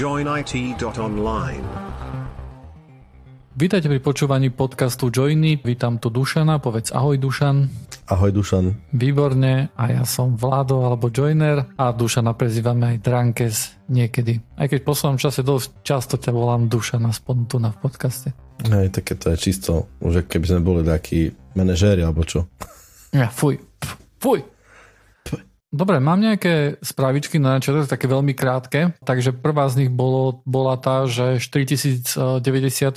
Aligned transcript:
joinit.online. 0.00 1.66
Vítajte 3.52 3.92
pri 3.92 4.00
počúvaní 4.00 4.48
podcastu 4.48 5.12
Joiny. 5.12 5.60
Vítam 5.60 6.00
tu 6.00 6.08
Dušana. 6.08 6.56
Povedz 6.56 6.88
ahoj 6.88 7.20
Dušan. 7.20 7.68
Ahoj 8.08 8.32
Dušan. 8.32 8.96
Výborne. 8.96 9.68
A 9.76 9.82
ja 9.92 10.08
som 10.08 10.40
Vlado 10.40 10.88
alebo 10.88 11.12
Joiner 11.12 11.76
a 11.76 11.92
Dušana 11.92 12.32
prezývame 12.32 12.96
aj 12.96 13.04
Drankes 13.04 13.56
niekedy. 13.92 14.40
Aj 14.56 14.72
keď 14.72 14.80
v 14.80 14.88
poslednom 14.88 15.20
čase 15.20 15.44
dosť 15.44 15.84
často 15.84 16.16
ťa 16.16 16.32
volám 16.32 16.72
Dušan 16.72 17.04
aspoň 17.04 17.36
tu 17.44 17.60
na 17.60 17.68
v 17.68 17.84
podcaste. 17.84 18.32
Hej, 18.72 18.96
také 18.96 19.20
to 19.20 19.28
je 19.28 19.36
čisto, 19.36 19.92
že 20.00 20.24
keby 20.24 20.46
sme 20.48 20.60
boli 20.64 20.80
takí 20.80 21.28
manažéri 21.52 22.00
alebo 22.00 22.24
čo. 22.24 22.48
Ja, 23.12 23.28
fuj. 23.28 23.60
Fuj. 24.16 24.59
Dobre, 25.70 26.02
mám 26.02 26.18
nejaké 26.18 26.82
správičky 26.82 27.38
na 27.38 27.62
začiatok, 27.62 27.86
také 27.86 28.10
veľmi 28.10 28.34
krátke. 28.34 28.98
Takže 29.06 29.30
prvá 29.38 29.70
z 29.70 29.86
nich 29.86 29.90
bolo, 29.90 30.42
bola 30.42 30.74
tá, 30.74 31.06
že 31.06 31.38
4090 31.38 32.10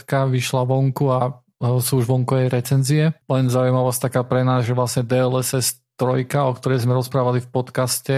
vyšla 0.10 0.62
vonku 0.66 1.06
a 1.14 1.38
sú 1.62 2.02
už 2.02 2.10
vonku 2.10 2.50
recenzie. 2.50 3.14
Len 3.30 3.46
zaujímavosť 3.48 4.10
taká 4.10 4.26
pre 4.26 4.42
nás, 4.42 4.66
že 4.66 4.74
vlastne 4.74 5.06
DLSS 5.06 5.86
3, 6.02 6.26
o 6.50 6.54
ktorej 6.58 6.82
sme 6.82 6.98
rozprávali 6.98 7.46
v 7.46 7.52
podcaste, 7.54 8.16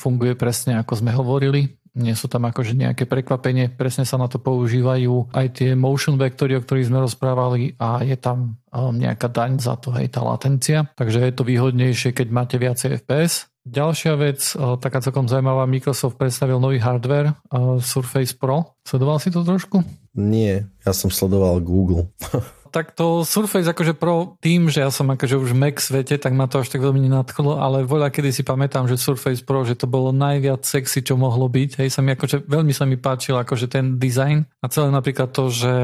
funguje 0.00 0.32
presne 0.32 0.80
ako 0.80 1.04
sme 1.04 1.12
hovorili. 1.12 1.79
Nie 1.98 2.14
sú 2.14 2.30
tam 2.30 2.46
akože 2.46 2.78
nejaké 2.78 3.06
prekvapenie, 3.06 3.72
presne 3.74 4.06
sa 4.06 4.14
na 4.14 4.30
to 4.30 4.38
používajú 4.38 5.34
aj 5.34 5.46
tie 5.58 5.74
motion 5.74 6.14
vektory, 6.14 6.54
o 6.54 6.62
ktorých 6.62 6.86
sme 6.86 7.02
rozprávali 7.02 7.74
a 7.82 8.06
je 8.06 8.14
tam 8.14 8.60
nejaká 8.74 9.26
daň 9.26 9.58
za 9.58 9.74
to, 9.74 9.90
hej, 9.98 10.10
tá 10.14 10.22
latencia. 10.22 10.86
Takže 10.94 11.26
je 11.26 11.34
to 11.34 11.42
výhodnejšie, 11.42 12.14
keď 12.14 12.26
máte 12.30 12.56
viacej 12.62 13.02
FPS. 13.02 13.50
Ďalšia 13.66 14.14
vec, 14.16 14.40
taká 14.80 15.02
celkom 15.04 15.28
zaujímavá, 15.28 15.68
Microsoft 15.68 16.16
predstavil 16.16 16.56
nový 16.62 16.80
hardware 16.80 17.36
Surface 17.82 18.32
Pro. 18.32 18.78
Sledoval 18.86 19.20
si 19.20 19.28
to 19.28 19.44
trošku? 19.44 19.84
Nie, 20.16 20.70
ja 20.86 20.92
som 20.94 21.10
sledoval 21.10 21.60
Google. 21.60 22.08
tak 22.70 22.94
to 22.94 23.26
Surface 23.26 23.66
akože 23.66 23.98
Pro 23.98 24.38
tým, 24.38 24.70
že 24.70 24.86
ja 24.86 24.90
som 24.94 25.10
akože 25.10 25.36
už 25.36 25.50
Mac 25.52 25.82
svete, 25.82 26.16
tak 26.16 26.32
ma 26.32 26.46
to 26.46 26.62
až 26.62 26.70
tak 26.70 26.80
veľmi 26.80 27.02
nenadchlo, 27.10 27.58
ale 27.58 27.82
voľa 27.82 28.14
kedy 28.14 28.30
si 28.30 28.42
pamätám, 28.46 28.86
že 28.86 28.96
Surface 28.96 29.42
Pro, 29.42 29.66
že 29.66 29.74
to 29.74 29.90
bolo 29.90 30.14
najviac 30.14 30.62
sexy, 30.62 31.02
čo 31.02 31.18
mohlo 31.18 31.50
byť. 31.50 31.82
Hej, 31.82 31.88
sa 31.90 32.00
mi 32.00 32.14
akože, 32.14 32.46
veľmi 32.46 32.70
sa 32.70 32.86
mi 32.86 32.96
páčil 32.96 33.34
akože 33.36 33.66
ten 33.66 33.98
design 33.98 34.46
a 34.62 34.70
celé 34.70 34.88
napríklad 34.94 35.34
to, 35.34 35.50
že 35.50 35.74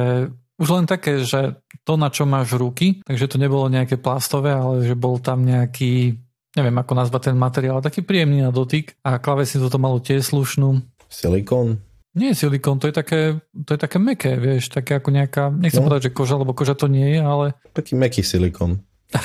už 0.56 0.68
len 0.72 0.86
také, 0.88 1.20
že 1.20 1.60
to, 1.84 2.00
na 2.00 2.08
čo 2.08 2.24
máš 2.24 2.56
ruky, 2.56 3.04
takže 3.04 3.28
to 3.28 3.36
nebolo 3.36 3.68
nejaké 3.68 4.00
plastové, 4.00 4.56
ale 4.56 4.88
že 4.88 4.96
bol 4.96 5.20
tam 5.20 5.44
nejaký 5.44 6.16
neviem 6.56 6.76
ako 6.80 6.92
nazvať 6.96 7.22
ten 7.30 7.36
materiál, 7.36 7.84
taký 7.84 8.00
príjemný 8.00 8.40
na 8.40 8.48
dotyk 8.48 8.96
a 9.04 9.20
klavesnicu 9.20 9.68
to 9.68 9.76
malo 9.76 10.00
tiež 10.00 10.32
slušnú. 10.32 10.80
Silikón? 11.12 11.85
Nie 12.16 12.32
je 12.32 12.48
silikón, 12.48 12.80
to 12.80 12.88
je 12.88 12.96
také, 12.96 13.20
to 13.52 13.76
je 13.76 13.80
také 13.80 14.00
meké, 14.00 14.40
vieš, 14.40 14.72
také 14.72 14.96
ako 14.96 15.12
nejaká, 15.12 15.52
nechcem 15.52 15.84
no. 15.84 15.92
povedať, 15.92 16.08
že 16.08 16.16
koža, 16.16 16.40
lebo 16.40 16.56
koža 16.56 16.72
to 16.72 16.88
nie 16.88 17.12
je, 17.12 17.20
ale... 17.20 17.52
Taký 17.76 17.92
meký 17.92 18.24
silikón. 18.24 18.80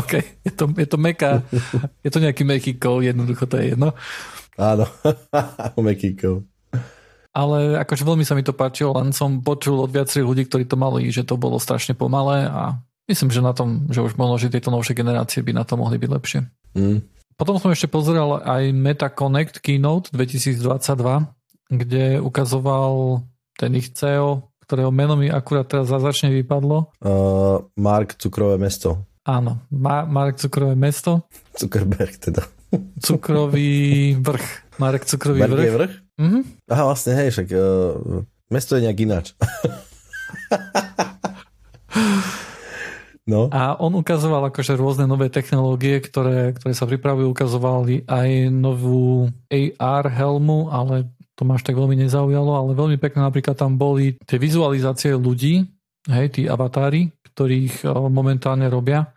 OK, 0.00 0.12
je 0.44 0.52
to, 0.52 0.68
je 0.76 0.84
to 0.84 1.00
meká, 1.00 1.40
je 2.04 2.10
to 2.12 2.20
nejaký 2.20 2.44
meký 2.44 2.76
kov, 2.76 3.00
jednoducho 3.00 3.48
to 3.48 3.56
je 3.56 3.72
jedno. 3.72 3.96
Áno, 4.60 4.84
meký 5.80 6.12
kov. 6.12 6.44
Ale 7.36 7.80
akože 7.80 8.04
veľmi 8.04 8.24
sa 8.24 8.36
mi 8.36 8.44
to 8.44 8.56
páčilo, 8.56 8.96
len 8.96 9.12
som 9.16 9.40
počul 9.44 9.80
od 9.84 9.92
viacerých 9.92 10.28
ľudí, 10.28 10.42
ktorí 10.48 10.64
to 10.68 10.76
mali, 10.76 11.08
že 11.08 11.24
to 11.24 11.40
bolo 11.40 11.60
strašne 11.60 11.92
pomalé 11.92 12.48
a 12.48 12.80
myslím, 13.08 13.32
že 13.32 13.44
na 13.44 13.52
tom, 13.52 13.88
že 13.88 14.00
už 14.00 14.16
možno, 14.16 14.40
že 14.40 14.52
tieto 14.52 14.72
novšie 14.72 14.96
generácie 14.96 15.40
by 15.40 15.52
na 15.56 15.64
to 15.64 15.76
mohli 15.76 16.00
byť 16.00 16.10
lepšie. 16.12 16.40
Mm. 16.76 17.00
Potom 17.36 17.60
som 17.60 17.68
ešte 17.68 17.92
pozeral 17.92 18.40
aj 18.40 18.72
Meta 18.72 19.12
Connect 19.12 19.60
Keynote 19.60 20.08
2022, 20.16 21.35
kde 21.70 22.22
ukazoval 22.22 23.22
ten 23.56 23.72
ich 23.74 23.90
CEO, 23.96 24.52
ktorého 24.66 24.90
meno 24.90 25.14
mi 25.14 25.30
akurát 25.30 25.66
teraz 25.66 25.90
zázračne 25.90 26.34
vypadlo. 26.42 26.90
Uh, 26.98 27.62
Mark 27.78 28.18
Cukrové 28.18 28.58
mesto. 28.58 29.06
Áno, 29.26 29.62
Ma- 29.74 30.06
Mark 30.06 30.38
Cukrové 30.38 30.74
mesto. 30.78 31.26
Zuckerberg 31.58 32.18
teda. 32.18 32.46
Cukrový 33.02 34.14
vrch. 34.18 34.78
Marek 34.78 35.06
Cukrový 35.06 35.40
Mark 35.42 35.52
vrch. 35.54 35.64
Je 35.64 35.72
vrch? 35.72 35.94
Mm-hmm. 36.16 36.42
Aha, 36.70 36.82
vlastne, 36.86 37.12
hej, 37.14 37.28
však 37.34 37.48
uh, 37.54 38.22
mesto 38.50 38.74
je 38.78 38.84
nejak 38.86 38.98
ináč. 39.02 39.26
No. 43.26 43.50
A 43.50 43.74
on 43.82 43.90
ukazoval 43.98 44.54
akože 44.54 44.78
rôzne 44.78 45.10
nové 45.10 45.26
technológie, 45.26 45.98
ktoré, 45.98 46.54
ktoré 46.54 46.72
sa 46.78 46.86
pripravujú, 46.86 47.34
ukazovali 47.34 48.06
aj 48.06 48.54
novú 48.54 49.26
AR 49.50 50.06
helmu, 50.06 50.70
ale 50.70 51.10
to 51.36 51.44
ma 51.44 51.60
až 51.60 51.68
tak 51.68 51.76
veľmi 51.76 52.00
nezaujalo, 52.00 52.50
ale 52.56 52.70
veľmi 52.72 52.96
pekne 52.96 53.28
napríklad 53.28 53.54
tam 53.60 53.76
boli 53.76 54.16
tie 54.24 54.40
vizualizácie 54.40 55.12
ľudí, 55.14 55.68
hej, 56.08 56.26
tí 56.32 56.42
avatári, 56.48 57.12
ktorých 57.32 57.84
eh, 57.84 57.92
momentálne 58.08 58.66
robia. 58.72 59.12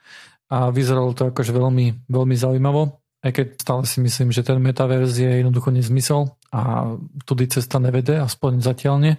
A 0.49 0.73
vyzeralo 0.73 1.13
to 1.13 1.29
akože 1.29 1.53
veľmi, 1.53 2.09
veľmi 2.09 2.35
zaujímavo, 2.35 2.99
aj 3.21 3.31
keď 3.37 3.47
stále 3.61 3.83
si 3.85 4.01
myslím, 4.01 4.33
že 4.33 4.41
ten 4.41 4.57
metaverz 4.57 5.13
je 5.13 5.29
jednoducho 5.45 5.69
nezmysel 5.69 6.33
a 6.49 6.89
tudy 7.29 7.45
cesta 7.45 7.77
nevede, 7.77 8.17
aspoň 8.17 8.57
zatiaľ 8.57 8.95
nie 8.97 9.15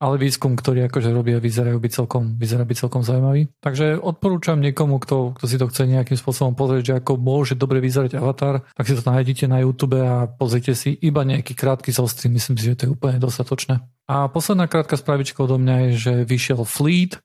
ale 0.00 0.16
výskum, 0.16 0.56
ktorý 0.56 0.88
akože 0.88 1.12
robia, 1.12 1.36
vyzerajú 1.36 1.76
byť 1.76 1.92
celkom, 1.92 2.40
vyzerá 2.40 2.64
byť 2.64 2.76
celkom 2.80 3.04
zaujímavý. 3.04 3.52
Takže 3.60 4.00
odporúčam 4.00 4.56
niekomu, 4.56 4.96
kto, 4.96 5.36
kto 5.36 5.44
si 5.44 5.60
to 5.60 5.68
chce 5.68 5.84
nejakým 5.84 6.16
spôsobom 6.16 6.56
pozrieť, 6.56 6.82
že 6.82 6.94
ako 7.04 7.20
môže 7.20 7.52
dobre 7.52 7.84
vyzerať 7.84 8.16
avatar, 8.16 8.64
tak 8.72 8.88
si 8.88 8.96
to 8.96 9.04
nájdete 9.04 9.44
na 9.44 9.60
YouTube 9.60 10.00
a 10.00 10.24
pozrite 10.24 10.72
si 10.72 10.96
iba 11.04 11.20
nejaký 11.20 11.52
krátky 11.52 11.92
zostrý, 11.92 12.32
myslím 12.32 12.56
si, 12.56 12.72
že 12.72 12.76
to 12.80 12.84
je 12.88 12.94
úplne 12.96 13.20
dostatočné. 13.20 13.84
A 14.10 14.26
posledná 14.26 14.66
krátka 14.66 14.98
spravička 14.98 15.44
odo 15.46 15.54
mňa 15.60 15.76
je, 15.86 15.90
že 15.94 16.12
vyšiel 16.26 16.66
Fleet, 16.66 17.22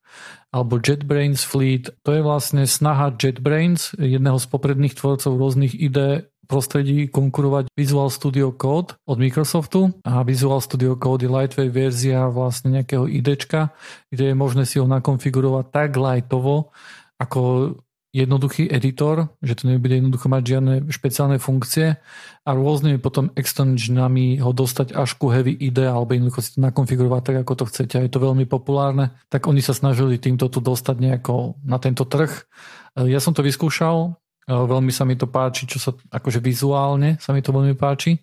alebo 0.54 0.78
JetBrains 0.78 1.42
Fleet. 1.42 1.90
To 2.06 2.14
je 2.14 2.22
vlastne 2.22 2.70
snaha 2.70 3.10
JetBrains, 3.18 3.98
jedného 3.98 4.38
z 4.38 4.46
popredných 4.46 4.94
tvorcov 4.94 5.34
rôznych 5.34 5.74
ide 5.74 6.30
prostredí 6.46 7.10
konkurovať 7.10 7.74
Visual 7.74 8.08
Studio 8.14 8.54
Code 8.54 8.96
od 9.04 9.18
Microsoftu. 9.18 9.98
A 10.06 10.22
Visual 10.22 10.62
Studio 10.62 10.96
Code 10.96 11.26
je 11.26 11.34
lightweight 11.34 11.74
verzia 11.74 12.30
vlastne 12.30 12.72
nejakého 12.80 13.10
IDčka, 13.10 13.74
kde 14.14 14.32
je 14.32 14.36
možné 14.38 14.64
si 14.70 14.78
ho 14.78 14.86
nakonfigurovať 14.86 15.66
tak 15.74 15.90
lightovo, 15.98 16.72
ako 17.18 17.74
jednoduchý 18.16 18.72
editor, 18.72 19.36
že 19.44 19.60
to 19.60 19.68
nebude 19.68 19.92
jednoducho 19.92 20.32
mať 20.32 20.44
žiadne 20.48 20.74
špeciálne 20.88 21.36
funkcie. 21.36 22.00
A 22.48 22.50
rôznymi 22.56 23.04
potom 23.04 23.28
extensionami 23.36 24.40
ho 24.40 24.56
dostať 24.56 24.96
až 24.96 25.20
ku 25.20 25.28
heavy 25.36 25.52
ide 25.52 25.84
alebo 25.84 26.16
jednoducho 26.16 26.40
si 26.40 26.56
to 26.56 26.64
nakonfigurovať 26.64 27.22
tak, 27.28 27.38
ako 27.44 27.54
to 27.60 27.66
chcete. 27.68 27.96
Je 28.00 28.08
to 28.08 28.24
veľmi 28.24 28.48
populárne, 28.48 29.12
tak 29.28 29.52
oni 29.52 29.60
sa 29.60 29.76
snažili 29.76 30.16
týmto 30.16 30.48
tu 30.48 30.64
dostať 30.64 30.96
nejako 30.96 31.60
na 31.68 31.76
tento 31.76 32.08
trh. 32.08 32.32
Ja 32.96 33.20
som 33.20 33.36
to 33.36 33.44
vyskúšal, 33.44 34.16
Veľmi 34.46 34.94
sa 34.94 35.10
mi 35.10 35.18
to 35.18 35.26
páči, 35.26 35.66
čo 35.66 35.82
sa 35.82 35.92
akože 35.92 36.38
vizuálne 36.38 37.18
sa 37.18 37.34
mi 37.34 37.42
to 37.42 37.50
veľmi 37.50 37.74
páči. 37.74 38.22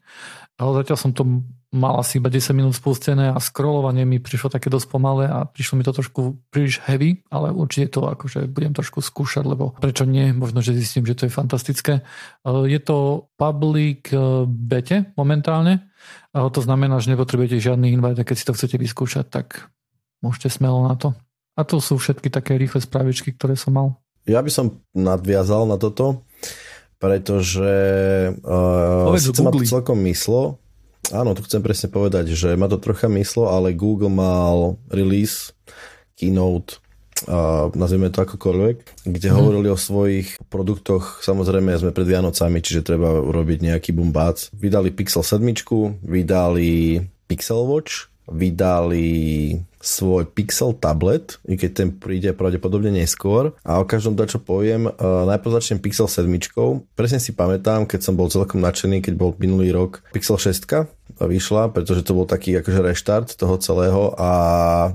Ale 0.54 0.78
zatiaľ 0.82 0.98
som 0.98 1.10
to 1.10 1.26
mal 1.72 1.96
asi 1.96 2.20
iba 2.20 2.28
10 2.28 2.52
minút 2.52 2.76
spustené 2.76 3.32
a 3.32 3.40
scrollovanie 3.40 4.04
mi 4.04 4.20
prišlo 4.20 4.52
také 4.52 4.68
dosť 4.68 4.86
pomalé 4.92 5.24
a 5.24 5.48
prišlo 5.48 5.80
mi 5.80 5.84
to 5.88 5.96
trošku 5.96 6.36
príliš 6.52 6.84
heavy, 6.84 7.24
ale 7.32 7.48
určite 7.48 7.96
to 7.96 8.04
akože 8.12 8.44
budem 8.52 8.76
trošku 8.76 9.00
skúšať, 9.00 9.48
lebo 9.48 9.72
prečo 9.80 10.04
nie, 10.04 10.36
možno, 10.36 10.60
že 10.60 10.76
zistím, 10.76 11.08
že 11.08 11.16
to 11.16 11.24
je 11.26 11.32
fantastické. 11.32 12.04
Je 12.44 12.76
to 12.76 13.26
public 13.40 14.12
e, 14.12 14.44
bete 14.44 15.16
momentálne, 15.16 15.88
to 16.32 16.60
znamená, 16.60 17.00
že 17.00 17.12
nepotrebujete 17.12 17.60
žiadny 17.60 17.92
invite 17.92 18.20
keď 18.24 18.36
si 18.36 18.44
to 18.44 18.56
chcete 18.56 18.76
vyskúšať, 18.76 19.26
tak 19.32 19.72
môžete 20.20 20.52
smelo 20.52 20.84
na 20.84 20.94
to. 20.96 21.16
A 21.56 21.64
to 21.64 21.80
sú 21.80 22.00
všetky 22.00 22.32
také 22.32 22.56
rýchle 22.56 22.80
spravičky, 22.80 23.36
ktoré 23.36 23.56
som 23.56 23.76
mal. 23.76 23.88
Ja 24.28 24.38
by 24.38 24.50
som 24.54 24.66
nadviazal 24.94 25.66
na 25.66 25.80
toto, 25.80 26.22
pretože 27.02 27.74
uh, 28.38 29.18
síce 29.18 29.42
ma 29.42 29.50
to 29.50 29.66
celkom 29.66 29.98
myslo, 30.06 30.62
áno, 31.10 31.34
to 31.34 31.42
chcem 31.42 31.58
presne 31.58 31.90
povedať, 31.90 32.30
že 32.30 32.54
ma 32.54 32.70
to 32.70 32.78
trocha 32.78 33.10
myslo, 33.10 33.50
ale 33.50 33.74
Google 33.74 34.14
mal 34.14 34.78
release, 34.86 35.50
keynote, 36.14 36.78
uh, 37.26 37.74
nazvieme 37.74 38.14
to 38.14 38.22
akokoľvek, 38.22 39.10
kde 39.10 39.28
hmm. 39.28 39.36
hovorili 39.36 39.68
o 39.74 39.78
svojich 39.78 40.38
produktoch, 40.46 41.18
samozrejme 41.26 41.74
sme 41.74 41.90
pred 41.90 42.06
Vianocami, 42.06 42.62
čiže 42.62 42.86
treba 42.86 43.18
urobiť 43.18 43.58
nejaký 43.74 43.90
bumbác. 43.90 44.54
Vydali 44.54 44.94
Pixel 44.94 45.26
7, 45.26 45.42
vydali 46.06 47.02
Pixel 47.26 47.66
Watch, 47.66 48.06
vydali 48.30 49.58
svoj 49.82 50.30
Pixel 50.30 50.78
tablet, 50.78 51.42
i 51.44 51.58
keď 51.58 51.70
ten 51.74 51.88
príde 51.90 52.30
pravdepodobne 52.32 52.94
neskôr. 52.94 53.52
A 53.66 53.82
o 53.82 53.84
každom 53.84 54.14
to, 54.14 54.24
čo 54.24 54.38
poviem, 54.38 54.86
uh, 54.86 55.26
najprv 55.26 55.58
začnem 55.58 55.82
Pixel 55.82 56.06
7. 56.06 56.30
Presne 56.94 57.18
si 57.18 57.34
pamätám, 57.34 57.84
keď 57.84 58.00
som 58.06 58.14
bol 58.14 58.30
celkom 58.30 58.62
nadšený, 58.62 59.02
keď 59.02 59.14
bol 59.18 59.34
minulý 59.36 59.74
rok 59.74 60.06
Pixel 60.14 60.38
6 60.38 60.64
vyšla, 61.20 61.70
pretože 61.70 62.06
to 62.06 62.16
bol 62.16 62.24
taký 62.24 62.56
akože 62.58 62.80
reštart 62.80 63.28
toho 63.36 63.60
celého 63.60 64.16
a 64.16 64.30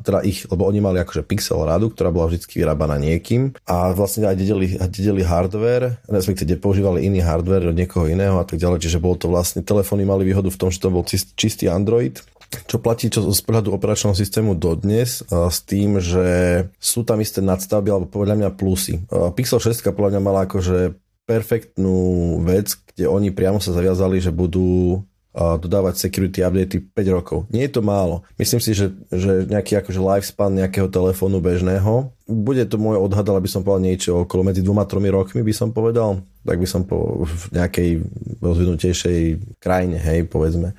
teda 0.02 0.26
ich, 0.26 0.48
lebo 0.50 0.66
oni 0.66 0.82
mali 0.82 0.98
akože 1.00 1.24
Pixel 1.24 1.62
radu, 1.62 1.94
ktorá 1.94 2.10
bola 2.10 2.32
vždy 2.32 2.48
vyrábaná 2.58 2.98
niekým 2.98 3.54
a 3.68 3.94
vlastne 3.94 4.26
aj 4.26 4.36
dedeli, 4.40 4.76
dedeli 4.90 5.22
hardware, 5.22 6.02
respektíve 6.10 6.58
používali 6.58 7.06
iný 7.06 7.22
hardware 7.22 7.70
od 7.70 7.78
niekoho 7.78 8.10
iného 8.10 8.40
a 8.42 8.46
tak 8.48 8.58
ďalej, 8.58 8.82
čiže 8.82 9.04
bolo 9.04 9.20
to 9.20 9.28
vlastne, 9.30 9.62
telefóny 9.62 10.08
mali 10.08 10.26
výhodu 10.26 10.50
v 10.50 10.60
tom, 10.60 10.70
že 10.74 10.82
to 10.82 10.90
bol 10.90 11.06
čistý 11.08 11.70
Android 11.70 12.24
čo 12.68 12.80
platí 12.80 13.12
čo 13.12 13.28
z 13.28 13.42
pohľadu 13.44 13.76
operačného 13.76 14.16
systému 14.16 14.56
dodnes 14.56 15.24
s 15.28 15.58
tým, 15.64 16.00
že 16.00 16.28
sú 16.80 17.04
tam 17.04 17.20
isté 17.20 17.44
nadstavby 17.44 17.90
alebo 17.92 18.08
podľa 18.08 18.36
mňa 18.40 18.50
plusy. 18.56 19.04
Pixel 19.36 19.60
6 19.60 19.84
podľa 19.92 20.18
mňa 20.18 20.22
mala 20.24 20.48
akože 20.48 20.96
perfektnú 21.28 22.40
vec, 22.48 22.80
kde 22.96 23.12
oni 23.12 23.36
priamo 23.36 23.60
sa 23.60 23.76
zaviazali, 23.76 24.24
že 24.24 24.32
budú 24.32 25.04
dodávať 25.38 26.02
security 26.02 26.42
updaty 26.42 26.82
5 26.82 27.14
rokov. 27.14 27.38
Nie 27.54 27.70
je 27.70 27.78
to 27.78 27.86
málo. 27.86 28.26
Myslím 28.42 28.58
si, 28.58 28.74
že, 28.74 28.90
že 29.14 29.46
nejaký 29.46 29.78
akože 29.78 30.02
lifespan 30.02 30.50
nejakého 30.50 30.90
telefónu 30.90 31.38
bežného, 31.38 32.10
bude 32.26 32.66
to 32.66 32.82
môj 32.82 32.98
odhad, 32.98 33.30
ale 33.30 33.46
by 33.46 33.50
som 33.52 33.62
povedal 33.62 33.86
niečo 33.86 34.12
okolo 34.26 34.50
medzi 34.50 34.66
dvoma, 34.66 34.90
tromi 34.90 35.14
rokmi 35.14 35.46
by 35.46 35.54
som 35.54 35.70
povedal, 35.70 36.26
tak 36.42 36.58
by 36.58 36.68
som 36.68 36.90
po, 36.90 37.22
v 37.24 37.44
nejakej 37.54 37.90
rozvinutejšej 38.42 39.20
krajine, 39.62 40.02
hej, 40.02 40.26
povedzme 40.26 40.74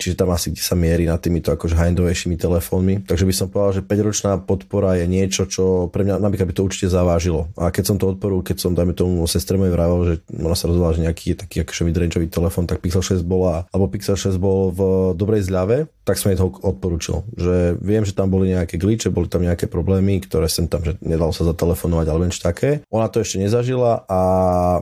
čiže 0.00 0.16
tam 0.16 0.32
asi 0.32 0.50
kde 0.50 0.62
sa 0.64 0.72
mierí 0.72 1.04
nad 1.04 1.20
týmito 1.20 1.52
akože 1.52 1.76
high-endovejšími 1.76 2.40
telefónmi. 2.40 3.04
Takže 3.04 3.28
by 3.28 3.34
som 3.36 3.46
povedal, 3.52 3.72
že 3.78 3.82
5-ročná 3.84 4.32
podpora 4.40 4.96
je 4.96 5.04
niečo, 5.04 5.44
čo 5.44 5.92
pre 5.92 6.08
mňa 6.08 6.16
napríklad 6.16 6.48
by 6.48 6.54
to 6.56 6.66
určite 6.66 6.88
zavážilo. 6.88 7.52
A 7.60 7.68
keď 7.68 7.84
som 7.92 7.96
to 8.00 8.08
odporul, 8.08 8.40
keď 8.40 8.56
som, 8.56 8.72
dajme 8.72 8.96
tomu, 8.96 9.28
sestre 9.28 9.60
mojej 9.60 9.74
vravel, 9.76 10.00
že 10.08 10.14
ona 10.32 10.56
sa 10.56 10.66
rozhodla, 10.66 10.96
že 10.96 11.04
nejaký 11.04 11.36
taký 11.36 11.62
akože 11.62 11.84
midrangeový 11.84 12.28
telefón, 12.32 12.64
tak 12.64 12.80
Pixel 12.80 13.04
6 13.04 13.20
bola, 13.22 13.68
alebo 13.68 13.92
Pixel 13.92 14.16
6 14.16 14.40
bol 14.40 14.72
v 14.72 14.80
dobrej 15.12 15.44
zľave, 15.44 15.92
tak 16.08 16.16
som 16.16 16.32
jej 16.32 16.40
to 16.40 16.48
odporúčil. 16.64 17.28
Že 17.36 17.76
viem, 17.84 18.00
že 18.08 18.16
tam 18.16 18.32
boli 18.32 18.56
nejaké 18.56 18.80
glitche, 18.80 19.12
boli 19.12 19.28
tam 19.28 19.44
nejaké 19.44 19.68
problémy, 19.68 20.24
ktoré 20.24 20.48
sem 20.48 20.64
tam, 20.64 20.80
že 20.80 20.96
nedalo 21.04 21.36
sa 21.36 21.44
zatelefonovať, 21.44 22.06
alebo 22.08 22.24
niečo 22.24 22.40
také. 22.40 22.80
Ona 22.88 23.12
to 23.12 23.20
ešte 23.20 23.44
nezažila 23.44 24.08
a 24.08 24.20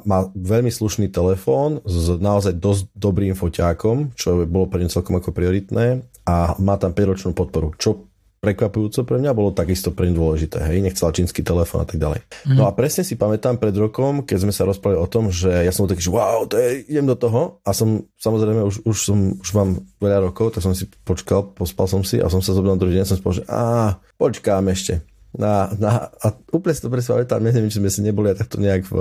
má 0.07 0.31
veľmi 0.39 0.71
slušný 0.71 1.11
telefón 1.11 1.83
s 1.83 2.15
naozaj 2.15 2.55
dosť 2.55 2.95
dobrým 2.95 3.35
foťákom, 3.35 4.15
čo 4.15 4.36
bolo 4.45 4.69
pre 4.69 4.85
ňu 4.85 4.93
celkom 4.93 5.17
ako 5.17 5.33
prioritné 5.33 6.05
a 6.29 6.53
má 6.61 6.77
tam 6.77 6.93
5-ročnú 6.93 7.33
podporu, 7.33 7.73
čo 7.81 8.13
prekvapujúco 8.37 9.03
pre 9.09 9.17
mňa 9.19 9.33
bolo 9.33 9.51
takisto 9.51 9.91
pre 9.91 10.07
dôležité. 10.13 10.63
Hej, 10.63 10.85
nechcela 10.85 11.11
čínsky 11.11 11.41
telefón 11.41 11.83
a 11.83 11.89
tak 11.89 11.99
ďalej. 11.99 12.21
Mm. 12.47 12.61
No 12.61 12.69
a 12.69 12.77
presne 12.77 13.03
si 13.03 13.19
pamätám 13.19 13.59
pred 13.59 13.75
rokom, 13.75 14.23
keď 14.23 14.47
sme 14.47 14.53
sa 14.55 14.69
rozprávali 14.69 15.01
o 15.03 15.09
tom, 15.11 15.33
že 15.33 15.51
ja 15.51 15.73
som 15.73 15.89
taký, 15.89 16.05
že 16.05 16.13
wow, 16.13 16.47
to 16.47 16.61
je, 16.61 16.87
idem 16.87 17.09
do 17.09 17.17
toho 17.17 17.59
a 17.65 17.71
som 17.73 18.07
samozrejme 18.21 18.63
už, 18.63 18.87
už, 18.87 18.97
som, 19.03 19.19
už 19.41 19.51
mám 19.57 19.83
veľa 19.99 20.31
rokov, 20.31 20.55
tak 20.55 20.63
som 20.63 20.77
si 20.77 20.87
počkal, 21.03 21.57
pospal 21.57 21.89
som 21.89 22.03
si 22.05 22.21
a 22.21 22.29
som 22.31 22.45
sa 22.45 22.53
zobral 22.53 22.77
na 22.77 22.81
druhý 22.85 23.01
deň, 23.01 23.09
som 23.09 23.19
spol, 23.19 23.41
že 23.41 23.45
á, 23.49 23.99
počkám 24.21 24.69
ešte 24.71 25.03
na, 25.37 25.69
na, 25.77 26.09
a 26.25 26.33
úplne 26.51 26.73
si 26.73 26.83
to 26.83 26.89
presne 26.89 27.21
pamätám, 27.21 27.45
neviem, 27.45 27.69
či 27.69 27.79
sme 27.79 27.93
si 27.93 28.01
neboli 28.01 28.33
takto 28.33 28.57
nejak 28.57 28.89
v, 28.89 28.95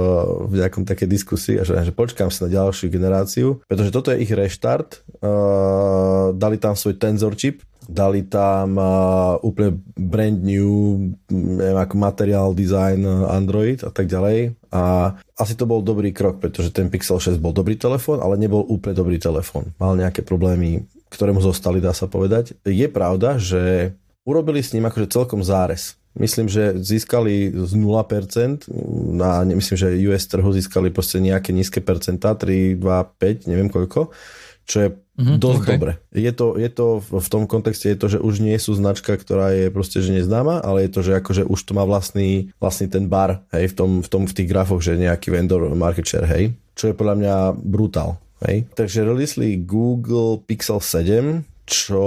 v 0.52 0.54
nejakom 0.60 0.84
také 0.84 1.08
diskusii, 1.08 1.64
že, 1.64 1.74
že 1.80 1.94
počkám 1.96 2.28
si 2.28 2.44
na 2.44 2.50
ďalšiu 2.52 2.92
generáciu, 2.92 3.64
pretože 3.66 3.96
toto 3.96 4.12
je 4.12 4.22
ich 4.22 4.32
reštart, 4.32 5.02
uh, 5.24 6.36
dali 6.36 6.60
tam 6.60 6.76
svoj 6.76 7.00
Tensor 7.00 7.40
chip, 7.40 7.64
dali 7.88 8.28
tam 8.28 8.76
uh, 8.76 9.40
úplne 9.46 9.80
brand 9.96 10.44
new 10.44 11.00
neviem, 11.32 11.80
ako 11.80 11.96
materiál, 11.96 12.48
design 12.52 13.08
Android 13.08 13.86
a 13.88 13.92
tak 13.94 14.12
ďalej 14.12 14.58
a 14.76 15.16
asi 15.40 15.54
to 15.56 15.64
bol 15.64 15.80
dobrý 15.80 16.12
krok, 16.12 16.44
pretože 16.44 16.76
ten 16.76 16.92
Pixel 16.92 17.22
6 17.22 17.40
bol 17.40 17.56
dobrý 17.56 17.80
telefón, 17.80 18.20
ale 18.20 18.36
nebol 18.36 18.66
úplne 18.68 18.98
dobrý 18.98 19.22
telefón. 19.22 19.72
Mal 19.80 19.96
nejaké 19.96 20.20
problémy, 20.20 20.84
ktoré 21.08 21.32
mu 21.32 21.40
zostali, 21.40 21.80
dá 21.80 21.96
sa 21.96 22.12
povedať. 22.12 22.60
Je 22.68 22.88
pravda, 22.92 23.40
že 23.40 23.96
urobili 24.28 24.60
s 24.60 24.74
ním 24.76 24.90
akože 24.90 25.08
celkom 25.08 25.46
zárez 25.46 25.96
Myslím, 26.15 26.47
že 26.47 26.79
získali 26.79 27.51
z 27.51 27.71
0%, 27.75 28.71
na, 29.12 29.44
myslím, 29.44 29.75
že 29.75 30.00
US 30.07 30.23
trhu 30.31 30.47
získali 30.56 30.88
proste 30.88 31.19
nejaké 31.19 31.51
nízke 31.51 31.83
percentá, 31.83 32.31
3, 32.39 32.79
2, 32.79 32.79
5, 32.79 33.51
neviem 33.51 33.67
koľko, 33.67 34.15
čo 34.63 34.75
je 34.79 34.89
mm-hmm, 34.95 35.38
dosť 35.38 35.59
okay. 35.59 35.71
dobre. 35.75 35.91
Je 36.15 36.31
to, 36.31 36.56
je 36.56 36.69
to 36.71 37.03
v 37.03 37.27
tom 37.27 37.44
kontexte 37.45 37.91
je 37.91 37.97
to, 38.00 38.07
že 38.07 38.19
už 38.23 38.39
nie 38.39 38.56
sú 38.56 38.73
značka, 38.79 39.12
ktorá 39.12 39.51
je 39.51 39.67
proste 39.69 40.00
že 40.00 40.15
neznáma, 40.15 40.63
ale 40.63 40.88
je 40.88 40.91
to, 40.95 41.01
že 41.03 41.12
akože 41.19 41.44
už 41.51 41.59
to 41.59 41.71
má 41.75 41.83
vlastný, 41.83 42.50
vlastný 42.63 42.88
ten 42.88 43.12
bar, 43.12 43.44
hej, 43.51 43.71
v, 43.71 43.75
tom, 43.75 43.91
v, 44.00 44.07
tom, 44.07 44.23
v 44.23 44.35
tých 44.39 44.47
grafoch, 44.47 44.79
že 44.79 44.95
nejaký 44.95 45.35
vendor 45.35 45.67
market 45.75 46.07
share, 46.07 46.31
hej, 46.31 46.56
čo 46.79 46.91
je 46.91 46.97
podľa 46.97 47.15
mňa 47.19 47.35
brutál. 47.59 48.17
Hej. 48.44 48.67
Takže 48.75 49.07
releasli 49.07 49.63
Google 49.63 50.44
Pixel 50.44 50.79
7, 50.79 51.44
čo 51.65 52.06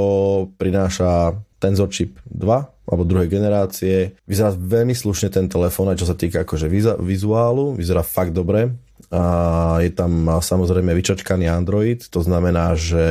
prináša 0.55 1.35
Tensor 1.59 1.91
Chip 1.91 2.19
2, 2.31 2.89
alebo 2.89 3.03
druhej 3.05 3.29
generácie. 3.29 4.17
Vyzerá 4.25 4.55
veľmi 4.55 4.97
slušne 4.97 5.29
ten 5.29 5.47
telefón, 5.51 5.93
čo 5.99 6.09
sa 6.09 6.17
týka 6.17 6.47
akože 6.47 6.71
vizuálu, 7.03 7.77
vyzerá 7.77 8.01
fakt 8.01 8.33
dobre. 8.33 8.73
A 9.09 9.81
je 9.81 9.89
tam 9.89 10.29
samozrejme 10.29 10.93
vyčačkaný 10.93 11.49
Android, 11.49 11.97
to 12.13 12.21
znamená, 12.21 12.77
že 12.77 13.07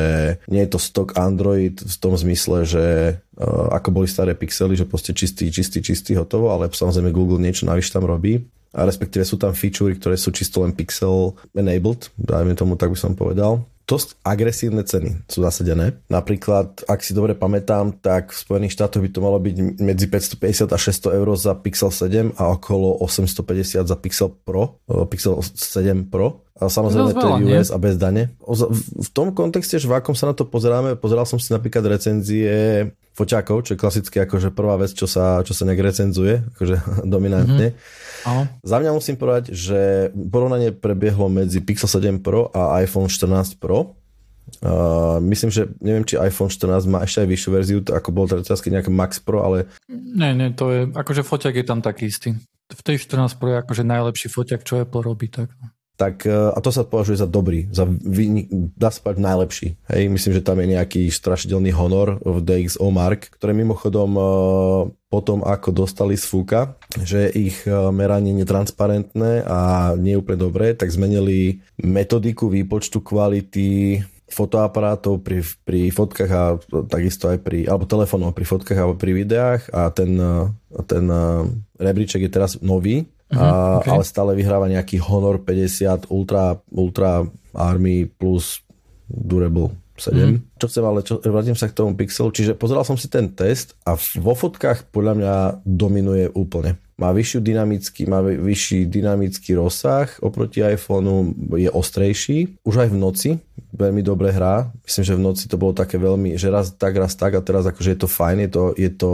nie 0.45 0.61
je 0.61 0.77
to 0.77 0.79
stock 0.81 1.17
Android 1.17 1.73
v 1.73 1.95
tom 1.97 2.13
zmysle, 2.13 2.69
že 2.69 2.85
uh, 3.17 3.73
ako 3.73 3.89
boli 3.89 4.05
staré 4.05 4.38
pixely, 4.38 4.77
že 4.77 4.85
proste 4.85 5.17
čistý, 5.17 5.49
čistý, 5.49 5.81
čistý, 5.81 6.13
hotovo, 6.13 6.53
ale 6.53 6.69
samozrejme 6.69 7.09
Google 7.09 7.41
niečo 7.41 7.65
navyše 7.65 7.97
tam 7.97 8.05
robí 8.05 8.45
a 8.77 8.85
respektíve 8.85 9.25
sú 9.25 9.41
tam 9.41 9.57
featurey, 9.57 9.97
ktoré 9.97 10.21
sú 10.21 10.29
čisto 10.29 10.61
len 10.61 10.75
pixel 10.77 11.33
enabled, 11.57 12.13
dajme 12.13 12.53
tomu, 12.53 12.77
tak 12.77 12.94
by 12.94 12.97
som 12.99 13.17
povedal 13.17 13.65
dosť 13.88 14.19
agresívne 14.19 14.84
ceny 14.84 15.31
sú 15.31 15.39
zasadené. 15.39 15.95
Napríklad, 16.12 16.84
ak 16.92 17.00
si 17.00 17.16
dobre 17.16 17.39
pamätám, 17.39 17.95
tak 17.95 18.36
v 18.36 18.38
Spojených 18.38 18.75
štátoch 18.75 19.00
by 19.00 19.10
to 19.10 19.24
malo 19.24 19.39
byť 19.39 19.80
medzi 19.80 20.12
550 20.12 20.75
a 20.75 20.78
600 20.78 21.18
eur 21.24 21.28
za 21.39 21.56
Pixel 21.56 21.89
7 21.89 22.36
a 22.36 22.44
okolo 22.51 23.00
850 23.00 23.88
za 23.88 23.95
Pixel 23.95 24.36
Pro, 24.44 24.84
eh, 24.92 25.07
Pixel 25.07 25.39
7 25.39 26.12
Pro. 26.12 26.44
A 26.57 26.68
samozrejme 26.68 27.13
to 27.16 27.28
je 27.38 27.54
US 27.54 27.69
a 27.69 27.78
bez 27.78 28.01
dane. 28.01 28.34
V 28.42 29.10
tom 29.13 29.30
kontexte, 29.30 29.78
že 29.78 29.86
v 29.86 29.94
akom 29.94 30.18
sa 30.18 30.25
na 30.25 30.33
to 30.33 30.42
pozeráme, 30.42 30.98
pozeral 30.98 31.30
som 31.30 31.38
si 31.38 31.54
napríklad 31.54 31.86
recenzie 31.86 32.81
foťákov, 33.13 33.62
čo 33.62 33.78
je 33.78 33.81
klasicky 33.81 34.18
akože 34.25 34.50
prvá 34.57 34.74
vec, 34.81 34.90
čo 34.98 35.06
sa, 35.06 35.45
čo 35.45 35.54
sa 35.54 35.69
nejak 35.69 35.86
recenzuje, 35.86 36.44
akože 36.57 36.75
dominantne. 37.13 37.78
Mm-hmm 37.78 38.06
Aha. 38.25 38.50
Za 38.64 38.78
mňa 38.81 38.92
musím 38.96 39.19
povedať, 39.19 39.54
že 39.54 40.10
porovnanie 40.14 40.74
prebiehlo 40.74 41.30
medzi 41.30 41.62
Pixel 41.62 41.90
7 41.90 42.24
Pro 42.24 42.50
a 42.56 42.81
iPhone 42.81 43.12
14 43.12 43.60
Pro. 43.62 43.98
Uh, 44.64 45.19
myslím, 45.28 45.52
že 45.52 45.68
neviem, 45.84 46.08
či 46.08 46.16
iPhone 46.16 46.48
14 46.48 46.88
má 46.88 47.04
ešte 47.04 47.19
aj 47.19 47.28
vyššiu 47.28 47.50
verziu, 47.52 47.80
ako 47.84 48.10
bol 48.16 48.25
teda 48.31 48.48
nejaký 48.48 48.88
Max 48.88 49.19
Pro, 49.19 49.44
ale... 49.44 49.68
Ne, 49.92 50.31
ne, 50.31 50.56
to 50.56 50.72
je, 50.72 50.80
akože 50.88 51.28
foťak 51.28 51.60
je 51.60 51.66
tam 51.68 51.84
taký 51.84 52.08
istý. 52.08 52.31
V 52.72 52.81
tej 52.81 52.96
14 53.04 53.36
Pro 53.36 53.52
je 53.52 53.60
akože 53.60 53.84
najlepší 53.84 54.31
foťak, 54.31 54.64
čo 54.64 54.80
Apple 54.80 55.04
robí, 55.04 55.28
tak 55.28 55.52
tak 55.98 56.30
e, 56.30 56.31
a 56.54 56.58
to 56.62 56.69
sa 56.69 56.86
považuje 56.86 57.18
za 57.18 57.25
dobrý, 57.25 57.66
za 57.74 57.90
dá 58.78 58.94
sa 58.94 59.02
povedať 59.02 59.19
najlepší. 59.19 59.68
Hej, 59.90 60.04
myslím, 60.14 60.33
že 60.38 60.45
tam 60.45 60.62
je 60.62 60.78
nejaký 60.78 61.09
strašidelný 61.09 61.74
honor 61.74 62.21
v 62.21 62.38
DxO 62.45 62.94
Mark, 62.94 63.33
ktoré 63.33 63.57
mimochodom 63.57 64.12
e, 64.14 64.21
potom, 65.09 65.42
ako 65.42 65.74
dostali 65.74 66.14
z 66.14 66.30
fúka, 66.30 66.78
že 67.04 67.30
ich 67.33 67.66
e, 67.66 67.73
meranie 67.92 68.33
netransparentné 68.33 69.45
a 69.45 69.94
nie 69.97 70.18
úplne 70.18 70.39
dobré, 70.42 70.73
tak 70.73 70.94
zmenili 70.94 71.61
metodiku 71.81 72.49
výpočtu 72.49 73.01
kvality 73.01 74.01
fotoaparátov 74.27 75.23
pri, 75.23 75.39
pri 75.63 75.87
fotkách 75.87 76.31
a 76.35 76.44
takisto 76.92 77.31
aj 77.31 77.39
pri, 77.39 77.63
alebo 77.63 77.87
telefónov 77.87 78.35
pri 78.35 78.44
fotkách 78.44 78.75
alebo 78.75 78.99
pri 78.99 79.16
videách 79.16 79.71
a 79.71 79.87
ten, 79.87 80.19
ten 80.83 81.06
rebríček 81.80 82.27
je 82.27 82.31
teraz 82.31 82.59
nový 82.59 83.07
Uh-huh, 83.27 83.83
okay. 83.83 83.92
ale 83.92 84.07
stále 84.07 84.31
vyhráva 84.39 84.71
nejaký 84.71 85.04
Honor 85.04 85.44
50 85.44 86.07
Ultra, 86.07 86.63
Ultra 86.71 87.27
Army 87.51 88.07
plus 88.07 88.63
Durable 89.11 89.75
7. 89.99 90.16
Mm. 90.16 90.37
Čo 90.56 90.66
chcem, 90.71 90.83
ale 90.87 90.99
čo, 91.04 91.19
vrátim 91.19 91.57
sa 91.57 91.68
k 91.68 91.75
tomu 91.75 91.92
Pixelu. 91.99 92.31
Čiže 92.31 92.56
pozeral 92.56 92.87
som 92.87 92.95
si 92.95 93.11
ten 93.11 93.27
test 93.35 93.75
a 93.83 93.99
vo 93.99 94.31
fotkách 94.31 94.87
podľa 94.95 95.13
mňa 95.19 95.33
dominuje 95.68 96.31
úplne. 96.31 96.80
Má 96.97 97.13
vyššiu 97.13 97.45
dynamický, 97.45 98.09
má 98.09 98.25
vyšší 98.25 98.89
dynamický 98.89 99.54
rozsah 99.54 100.09
oproti 100.18 100.66
iPhoneu, 100.66 101.30
je 101.54 101.69
ostrejší. 101.69 102.57
Už 102.66 102.81
aj 102.81 102.89
v 102.89 102.97
noci 102.97 103.30
veľmi 103.77 104.01
dobre 104.01 104.33
hrá. 104.33 104.73
Myslím, 104.81 105.04
že 105.06 105.13
v 105.13 105.21
noci 105.21 105.44
to 105.45 105.61
bolo 105.61 105.77
také 105.77 106.01
veľmi, 106.01 106.33
že 106.42 106.49
raz 106.49 106.73
tak, 106.73 106.97
raz 106.97 107.13
tak 107.13 107.37
a 107.37 107.45
teraz 107.45 107.69
akože 107.69 107.94
je 107.94 107.99
to 108.01 108.09
fajn, 108.09 108.37
je 108.47 108.49
to, 108.49 108.63
je 108.73 108.89
to 108.89 109.11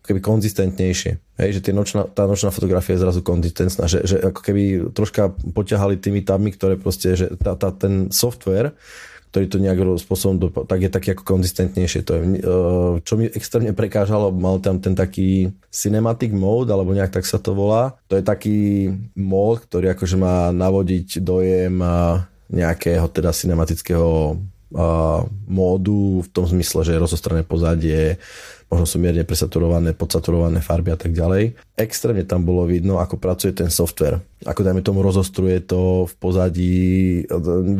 keby 0.00 0.20
konzistentnejšie. 0.24 1.20
Hej, 1.38 1.60
že 1.60 1.70
nočná, 1.70 2.08
tá 2.08 2.24
nočná 2.24 2.48
fotografia 2.48 2.96
je 2.96 3.04
zrazu 3.04 3.20
konzistentná, 3.20 3.84
že, 3.84 4.02
že 4.08 4.16
ako 4.24 4.40
keby 4.40 4.62
troška 4.96 5.30
poťahali 5.52 6.00
tými 6.00 6.24
tabmi, 6.24 6.50
ktoré 6.56 6.80
proste, 6.80 7.14
že 7.14 7.36
tá, 7.36 7.54
tá, 7.54 7.70
ten 7.70 8.08
software 8.08 8.72
ktorý 9.28 9.44
to 9.46 9.58
nejak 9.60 9.78
spôsobom, 10.00 10.50
tak 10.64 10.84
je 10.84 10.90
taký 10.90 11.14
ako 11.14 11.24
konzistentnejšie. 11.24 12.00
To 12.08 12.12
je, 12.16 12.20
e, 12.20 12.40
čo 13.04 13.14
mi 13.20 13.28
extrémne 13.28 13.76
prekážalo, 13.76 14.32
mal 14.32 14.58
tam 14.58 14.80
ten 14.80 14.96
taký 14.96 15.52
cinematic 15.68 16.32
mode, 16.32 16.72
alebo 16.72 16.96
nejak 16.96 17.12
tak 17.12 17.28
sa 17.28 17.36
to 17.36 17.52
volá. 17.52 17.96
To 18.08 18.16
je 18.16 18.24
taký 18.24 18.88
mód, 19.14 19.68
ktorý 19.68 19.92
akože 19.92 20.16
má 20.16 20.50
navodiť 20.50 21.20
dojem 21.20 21.80
nejakého 22.48 23.06
teda 23.12 23.30
cinematického 23.36 24.40
módu 25.48 26.20
v 26.20 26.28
tom 26.28 26.44
zmysle, 26.44 26.84
že 26.84 26.92
je 26.92 27.00
rozostrané 27.00 27.40
pozadie, 27.40 28.20
možno 28.68 28.84
sú 28.84 29.00
mierne 29.00 29.24
presaturované, 29.24 29.96
podsaturované 29.96 30.60
farby 30.60 30.92
a 30.92 31.00
tak 31.00 31.16
ďalej. 31.16 31.56
Extrémne 31.72 32.28
tam 32.28 32.44
bolo 32.44 32.68
vidno, 32.68 33.00
ako 33.00 33.16
pracuje 33.16 33.56
ten 33.56 33.72
software. 33.72 34.20
Ako 34.44 34.60
dajme 34.60 34.84
tomu 34.84 35.00
rozostruje 35.00 35.64
to 35.64 36.04
v 36.04 36.14
pozadí 36.20 36.76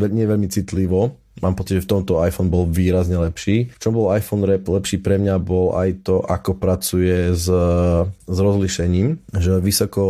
nie 0.09 0.25
veľmi 0.25 0.49
citlivo, 0.49 1.21
Mám 1.41 1.55
pocit, 1.55 1.79
že 1.79 1.85
v 1.87 1.93
tomto 1.99 2.19
iPhone 2.23 2.51
bol 2.51 2.67
výrazne 2.67 3.19
lepší. 3.19 3.71
V 3.75 3.81
čom 3.81 3.95
bol 3.95 4.11
iPhone 4.15 4.45
rep 4.45 4.67
lepší 4.67 4.99
pre 4.99 5.17
mňa 5.17 5.39
bol 5.39 5.75
aj 5.75 6.07
to, 6.07 6.21
ako 6.23 6.59
pracuje 6.59 7.35
s, 7.35 7.47
s 8.27 8.39
rozlišením, 8.39 9.19
že 9.35 9.63
vysoko 9.63 10.03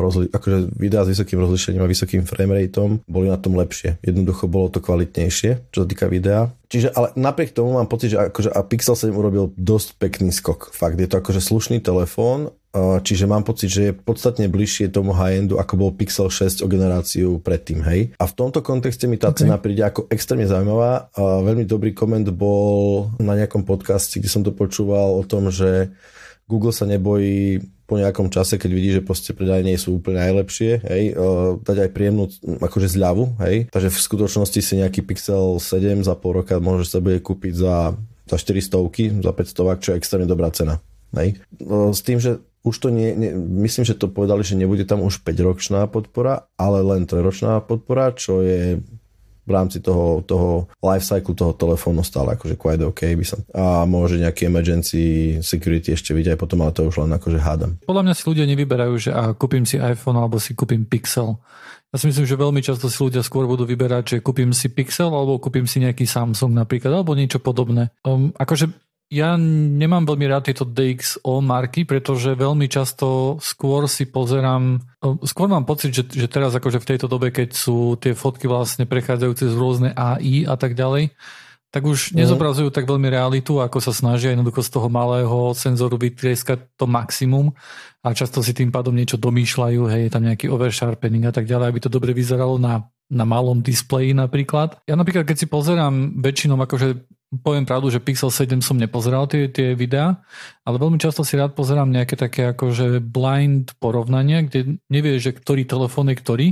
rozli, 0.00 0.30
akože 0.30 0.74
videá 0.78 1.02
s 1.02 1.12
vysokým 1.14 1.38
rozlišením 1.42 1.82
a 1.82 1.90
vysokým 1.90 2.22
framerateom 2.24 3.04
boli 3.06 3.26
na 3.28 3.38
tom 3.38 3.58
lepšie. 3.58 3.98
Jednoducho 4.00 4.46
bolo 4.46 4.70
to 4.70 4.78
kvalitnejšie, 4.78 5.70
čo 5.70 5.78
sa 5.84 5.86
týka 5.86 6.06
videa. 6.06 6.50
Čiže 6.74 6.90
ale 6.96 7.14
napriek 7.14 7.54
tomu 7.54 7.78
mám 7.78 7.86
pocit, 7.86 8.16
že 8.16 8.18
akože 8.18 8.50
a 8.50 8.60
Pixel 8.66 8.98
7 8.98 9.14
urobil 9.14 9.54
dosť 9.54 9.94
pekný 10.00 10.34
skok. 10.34 10.74
Fakt, 10.74 10.98
je 10.98 11.06
to 11.06 11.22
akože 11.22 11.38
slušný 11.38 11.78
telefón 11.78 12.50
Čiže 12.74 13.30
mám 13.30 13.46
pocit, 13.46 13.70
že 13.70 13.82
je 13.86 13.92
podstatne 13.94 14.50
bližšie 14.50 14.90
tomu 14.90 15.14
high-endu, 15.14 15.62
ako 15.62 15.74
bol 15.78 15.90
Pixel 15.94 16.26
6 16.26 16.58
o 16.60 16.66
generáciu 16.66 17.38
predtým, 17.38 17.86
hej. 17.86 18.10
A 18.18 18.26
v 18.26 18.34
tomto 18.34 18.66
kontexte 18.66 19.06
mi 19.06 19.14
tá 19.14 19.30
okay. 19.30 19.46
cena 19.46 19.62
príde 19.62 19.86
ako 19.86 20.10
extrémne 20.10 20.50
zaujímavá. 20.50 21.14
Veľmi 21.14 21.70
dobrý 21.70 21.94
koment 21.94 22.26
bol 22.34 23.14
na 23.22 23.38
nejakom 23.38 23.62
podcaste, 23.62 24.18
kde 24.18 24.26
som 24.26 24.42
to 24.42 24.50
počúval 24.50 25.14
o 25.14 25.22
tom, 25.22 25.54
že 25.54 25.94
Google 26.50 26.74
sa 26.74 26.82
nebojí 26.90 27.62
po 27.86 28.00
nejakom 28.00 28.32
čase, 28.32 28.58
keď 28.58 28.70
vidí, 28.72 28.90
že 28.90 29.04
proste 29.04 29.36
predaje 29.36 29.62
nie 29.62 29.76
sú 29.76 30.00
úplne 30.00 30.24
najlepšie, 30.24 30.82
hej, 30.82 31.04
dať 31.62 31.76
aj 31.84 31.90
príjemnú 31.92 32.26
akože 32.58 32.88
zľavu, 32.90 33.38
hej. 33.44 33.68
Takže 33.70 33.92
v 33.92 34.02
skutočnosti 34.02 34.60
si 34.60 34.74
nejaký 34.80 35.04
Pixel 35.04 35.60
7 35.60 36.02
za 36.02 36.16
pol 36.16 36.42
roka 36.42 36.58
môže 36.58 36.88
sa 36.88 36.98
bude 36.98 37.20
kúpiť 37.20 37.54
za, 37.54 37.94
za 38.24 38.36
400, 38.40 39.22
za 39.22 39.32
500, 39.36 39.84
čo 39.84 39.88
je 39.92 39.98
extrémne 40.00 40.26
dobrá 40.26 40.48
cena. 40.50 40.80
Hej. 41.14 41.38
S 41.92 42.00
tým, 42.02 42.18
že 42.18 42.40
už 42.64 42.74
to 42.80 42.88
nie, 42.88 43.12
nie, 43.12 43.36
myslím, 43.36 43.84
že 43.84 43.94
to 43.94 44.08
povedali, 44.08 44.40
že 44.40 44.56
nebude 44.56 44.88
tam 44.88 45.04
už 45.04 45.20
5-ročná 45.20 45.84
podpora, 45.86 46.48
ale 46.56 46.80
len 46.80 47.04
3-ročná 47.04 47.60
podpora, 47.60 48.16
čo 48.16 48.40
je 48.40 48.80
v 49.44 49.50
rámci 49.52 49.84
toho, 49.84 50.24
toho 50.24 50.72
life 50.80 51.04
cycle 51.04 51.36
toho 51.36 51.52
telefónu 51.52 52.00
stále 52.00 52.32
akože 52.32 52.56
quite 52.56 52.80
OK 52.80 53.04
by 53.12 53.26
som. 53.28 53.44
A 53.52 53.84
môže 53.84 54.16
nejaký 54.16 54.48
emergency 54.48 55.36
security 55.44 55.92
ešte 55.92 56.16
vidieť 56.16 56.34
aj 56.34 56.40
potom, 56.40 56.64
ale 56.64 56.72
to 56.72 56.88
už 56.88 57.04
len 57.04 57.12
akože 57.12 57.38
hádam. 57.44 57.76
Podľa 57.84 58.02
mňa 58.08 58.14
si 58.16 58.24
ľudia 58.24 58.48
nevyberajú, 58.48 58.94
že 58.96 59.10
a 59.12 59.36
kúpim 59.36 59.68
si 59.68 59.76
iPhone 59.76 60.16
alebo 60.16 60.40
si 60.40 60.56
kúpim 60.56 60.88
Pixel. 60.88 61.36
Ja 61.92 61.96
si 62.00 62.08
myslím, 62.10 62.26
že 62.26 62.40
veľmi 62.40 62.60
často 62.64 62.88
si 62.88 62.98
ľudia 62.98 63.20
skôr 63.20 63.44
budú 63.44 63.68
vyberať, 63.68 64.16
že 64.16 64.24
kúpim 64.24 64.50
si 64.56 64.72
Pixel 64.72 65.12
alebo 65.12 65.36
kúpim 65.36 65.68
si 65.68 65.84
nejaký 65.84 66.08
Samsung 66.08 66.56
napríklad 66.56 66.90
alebo 66.90 67.12
niečo 67.12 67.38
podobné. 67.38 67.92
Um, 68.02 68.32
akože 68.34 68.72
ja 69.12 69.36
nemám 69.36 70.08
veľmi 70.08 70.26
rád 70.26 70.48
tieto 70.48 70.64
DxO 70.64 71.44
marky, 71.44 71.84
pretože 71.84 72.32
veľmi 72.34 72.66
často 72.66 73.36
skôr 73.38 73.86
si 73.86 74.08
pozerám, 74.08 74.80
skôr 75.22 75.46
mám 75.46 75.68
pocit, 75.68 75.92
že, 75.92 76.08
že 76.08 76.26
teraz 76.26 76.56
akože 76.56 76.80
v 76.80 76.88
tejto 76.94 77.06
dobe, 77.06 77.28
keď 77.28 77.52
sú 77.52 78.00
tie 78.00 78.16
fotky 78.16 78.48
vlastne 78.48 78.88
prechádzajúce 78.88 79.44
z 79.52 79.54
rôzne 79.54 79.90
AI 79.94 80.48
a 80.48 80.56
tak 80.56 80.72
ďalej, 80.72 81.12
tak 81.74 81.82
už 81.82 82.14
mm. 82.14 82.22
nezobrazujú 82.22 82.70
tak 82.70 82.86
veľmi 82.86 83.10
realitu, 83.10 83.58
ako 83.58 83.82
sa 83.82 83.90
snažia 83.90 84.30
jednoducho 84.30 84.62
z 84.62 84.70
toho 84.70 84.86
malého 84.86 85.50
senzoru 85.58 85.98
vytrieskať 85.98 86.78
to 86.78 86.86
maximum 86.86 87.50
a 88.06 88.14
často 88.14 88.46
si 88.46 88.54
tým 88.54 88.70
pádom 88.70 88.94
niečo 88.94 89.18
domýšľajú, 89.18 89.90
hej, 89.90 90.00
je 90.06 90.12
tam 90.14 90.22
nejaký 90.22 90.46
oversharpening 90.54 91.26
a 91.26 91.34
tak 91.34 91.50
ďalej, 91.50 91.74
aby 91.74 91.80
to 91.82 91.90
dobre 91.90 92.14
vyzeralo 92.14 92.62
na 92.62 92.86
na 93.12 93.24
malom 93.28 93.60
displeji 93.60 94.16
napríklad. 94.16 94.80
Ja 94.88 94.96
napríklad, 94.96 95.28
keď 95.28 95.36
si 95.44 95.46
pozerám 95.46 96.18
väčšinou 96.20 96.56
akože 96.56 97.04
poviem 97.42 97.66
pravdu, 97.66 97.90
že 97.90 97.98
Pixel 97.98 98.30
7 98.30 98.62
som 98.62 98.78
nepozeral 98.78 99.26
tie, 99.26 99.50
tie 99.50 99.74
videá, 99.74 100.22
ale 100.62 100.78
veľmi 100.78 101.02
často 101.02 101.26
si 101.26 101.34
rád 101.34 101.58
pozerám 101.58 101.90
nejaké 101.90 102.14
také 102.14 102.54
akože 102.54 103.02
blind 103.02 103.74
porovnania, 103.82 104.46
kde 104.46 104.78
nevieš, 104.86 105.30
že 105.30 105.32
ktorý 105.34 105.66
telefón 105.66 106.12
je 106.12 106.16
ktorý 106.20 106.48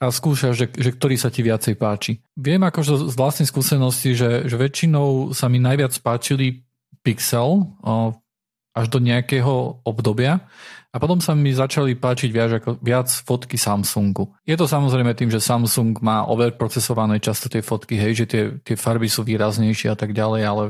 a 0.00 0.08
skúšaš, 0.08 0.54
že, 0.56 0.66
že 0.72 0.90
ktorý 0.96 1.16
sa 1.20 1.28
ti 1.28 1.44
viacej 1.44 1.74
páči. 1.76 2.20
Viem 2.36 2.64
akože 2.64 3.12
z 3.12 3.14
vlastnej 3.16 3.48
skúsenosti, 3.48 4.16
že, 4.16 4.48
že 4.48 4.56
väčšinou 4.56 5.36
sa 5.36 5.48
mi 5.48 5.60
najviac 5.60 5.92
páčili 6.00 6.64
Pixel 7.00 7.68
o, 7.80 8.16
až 8.72 8.86
do 8.88 8.98
nejakého 9.00 9.84
obdobia 9.84 10.48
a 10.90 10.96
potom 10.98 11.22
sa 11.22 11.38
mi 11.38 11.54
začali 11.54 11.94
páčiť 11.94 12.30
viac, 12.34 12.50
ako, 12.58 12.82
viac 12.82 13.06
fotky 13.06 13.54
Samsungu. 13.54 14.34
Je 14.42 14.58
to 14.58 14.66
samozrejme 14.66 15.14
tým, 15.14 15.30
že 15.30 15.38
Samsung 15.38 15.94
má 16.02 16.26
overprocesované 16.26 17.22
často 17.22 17.46
tie 17.46 17.62
fotky, 17.62 17.94
hej, 17.94 18.24
že 18.24 18.26
tie, 18.26 18.42
tie 18.66 18.74
farby 18.74 19.06
sú 19.06 19.22
výraznejšie 19.22 19.94
a 19.94 19.96
tak 19.96 20.10
ďalej, 20.10 20.42
ale 20.42 20.64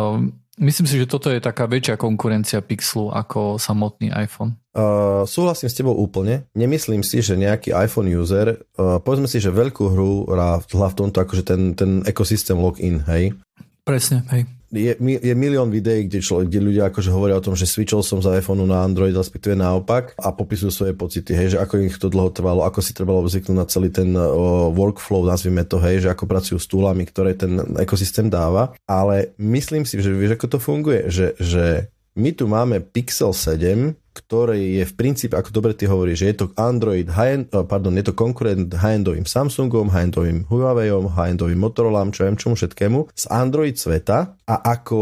um, 0.00 0.32
myslím 0.56 0.88
si, 0.88 0.96
že 0.96 1.04
toto 1.04 1.28
je 1.28 1.44
taká 1.44 1.68
väčšia 1.68 2.00
konkurencia 2.00 2.64
Pixelu 2.64 3.12
ako 3.12 3.60
samotný 3.60 4.16
iPhone. 4.16 4.56
Uh, 4.72 5.28
súhlasím 5.28 5.68
s 5.68 5.76
tebou 5.76 5.92
úplne. 5.92 6.48
Nemyslím 6.56 7.04
si, 7.04 7.20
že 7.20 7.36
nejaký 7.36 7.76
iPhone 7.76 8.08
user, 8.08 8.64
uh, 8.80 8.96
povedzme 8.96 9.28
si, 9.28 9.44
že 9.44 9.52
veľkú 9.52 9.92
hru 9.92 10.24
hrá 10.24 10.56
v 10.64 10.96
tomto 10.96 11.20
akože 11.20 11.44
ten, 11.44 11.76
ten 11.76 12.00
ekosystém 12.08 12.56
login, 12.56 13.04
hej? 13.04 13.36
Presne, 13.84 14.24
hej 14.32 14.48
je, 14.68 14.92
je 15.00 15.34
milión 15.34 15.72
videí, 15.72 16.04
kde, 16.04 16.20
človek, 16.20 16.52
kde 16.52 16.60
ľudia 16.60 16.84
akože 16.92 17.08
hovoria 17.08 17.40
o 17.40 17.44
tom, 17.44 17.56
že 17.56 17.64
switchol 17.64 18.04
som 18.04 18.20
za 18.20 18.36
iPhone 18.36 18.68
na 18.68 18.84
Android, 18.84 19.16
respektíve 19.16 19.56
naopak 19.56 20.12
a 20.20 20.28
popisujú 20.28 20.70
svoje 20.70 20.92
pocity, 20.92 21.32
hej, 21.32 21.56
že 21.56 21.58
ako 21.58 21.74
ich 21.88 21.96
to 21.96 22.12
dlho 22.12 22.28
trvalo, 22.28 22.64
ako 22.68 22.84
si 22.84 22.92
trebalo 22.92 23.24
zvyknúť 23.24 23.56
na 23.56 23.64
celý 23.64 23.88
ten 23.88 24.12
o, 24.12 24.68
workflow, 24.72 25.24
nazvime 25.24 25.64
to, 25.64 25.80
hej, 25.80 26.04
že 26.04 26.12
ako 26.12 26.24
pracujú 26.28 26.58
s 26.60 26.68
túlami, 26.68 27.08
ktoré 27.08 27.32
ten 27.32 27.56
ekosystém 27.80 28.28
dáva, 28.28 28.76
ale 28.84 29.32
myslím 29.40 29.88
si, 29.88 29.96
že 29.98 30.12
vieš, 30.12 30.36
ako 30.36 30.46
to 30.52 30.58
funguje, 30.60 31.08
že, 31.08 31.32
že 31.40 31.88
my 32.18 32.30
tu 32.34 32.50
máme 32.50 32.82
Pixel 32.82 33.30
7, 33.30 33.94
ktorý 34.18 34.82
je 34.82 34.84
v 34.84 34.96
princípe, 34.98 35.38
ako 35.38 35.54
dobre 35.54 35.78
ty 35.78 35.86
hovoríš, 35.86 36.26
že 36.26 36.28
je 36.34 36.36
to 36.42 36.46
Android, 36.58 37.06
eh, 37.06 37.46
pardon, 37.46 37.94
je 37.94 38.10
to 38.10 38.18
konkurent 38.18 38.74
high-endovým 38.74 39.22
Samsungom, 39.22 39.94
high-endovým 39.94 40.50
Huaweiom, 40.50 41.14
high-endovým 41.14 41.54
Motorola, 41.54 42.02
čo 42.10 42.26
viem 42.26 42.34
čomu 42.34 42.58
všetkému, 42.58 43.14
z 43.14 43.24
Android 43.30 43.78
sveta 43.78 44.34
a 44.42 44.54
ako 44.74 44.98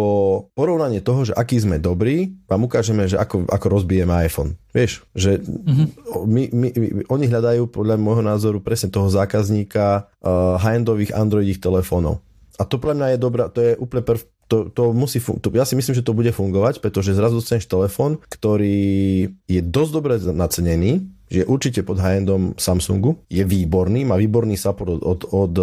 porovnanie 0.52 1.00
toho, 1.00 1.24
že 1.24 1.32
aký 1.32 1.56
sme 1.56 1.80
dobrí, 1.80 2.36
vám 2.44 2.68
ukážeme, 2.68 3.08
že 3.08 3.16
ako, 3.16 3.48
ako 3.48 3.66
rozbijeme 3.72 4.12
iPhone. 4.28 4.60
Vieš, 4.76 5.08
že 5.16 5.40
mm-hmm. 5.40 5.86
my, 6.28 6.42
my, 6.52 6.68
my, 6.76 6.88
oni 7.08 7.24
hľadajú 7.32 7.72
podľa 7.72 7.96
môjho 7.96 8.20
názoru 8.20 8.60
presne 8.60 8.92
toho 8.92 9.08
zákazníka 9.08 10.12
uh, 10.20 10.60
high-endových 10.60 11.16
Androidích 11.16 11.64
telefónov. 11.64 12.20
A 12.56 12.62
to 12.64 12.80
pre 12.80 12.96
mňa 12.96 13.16
je 13.16 13.18
dobrá, 13.20 13.52
to 13.52 13.60
je 13.60 13.72
úplne 13.76 14.00
prv, 14.00 14.24
to, 14.48 14.72
to 14.72 14.96
musí 14.96 15.20
fun- 15.20 15.36
to, 15.42 15.52
ja 15.52 15.68
si 15.68 15.76
myslím, 15.76 15.92
že 15.92 16.06
to 16.06 16.16
bude 16.16 16.32
fungovať, 16.32 16.80
pretože 16.80 17.12
zrazu 17.12 17.42
dostaneš 17.42 17.68
telefón, 17.68 18.16
ktorý 18.30 19.28
je 19.44 19.60
dosť 19.60 19.90
dobre 19.92 20.16
nacenený, 20.20 21.04
že 21.26 21.42
určite 21.42 21.82
pod 21.82 21.98
high-endom 21.98 22.54
Samsungu, 22.54 23.18
je 23.26 23.42
výborný, 23.42 24.06
má 24.06 24.14
výborný 24.14 24.54
support 24.54 25.02
od, 25.02 25.02
od, 25.02 25.20
od, 25.26 25.54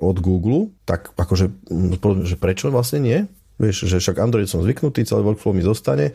od 0.00 0.16
Google, 0.18 0.72
tak 0.88 1.12
akože 1.12 1.52
že 2.24 2.36
prečo 2.40 2.72
vlastne 2.72 3.04
nie? 3.04 3.18
Vieš, 3.54 3.86
že 3.86 4.02
však 4.02 4.18
Android 4.18 4.50
som 4.50 4.66
zvyknutý, 4.66 5.06
celý 5.06 5.22
workflow 5.22 5.54
mi 5.54 5.62
zostane, 5.62 6.10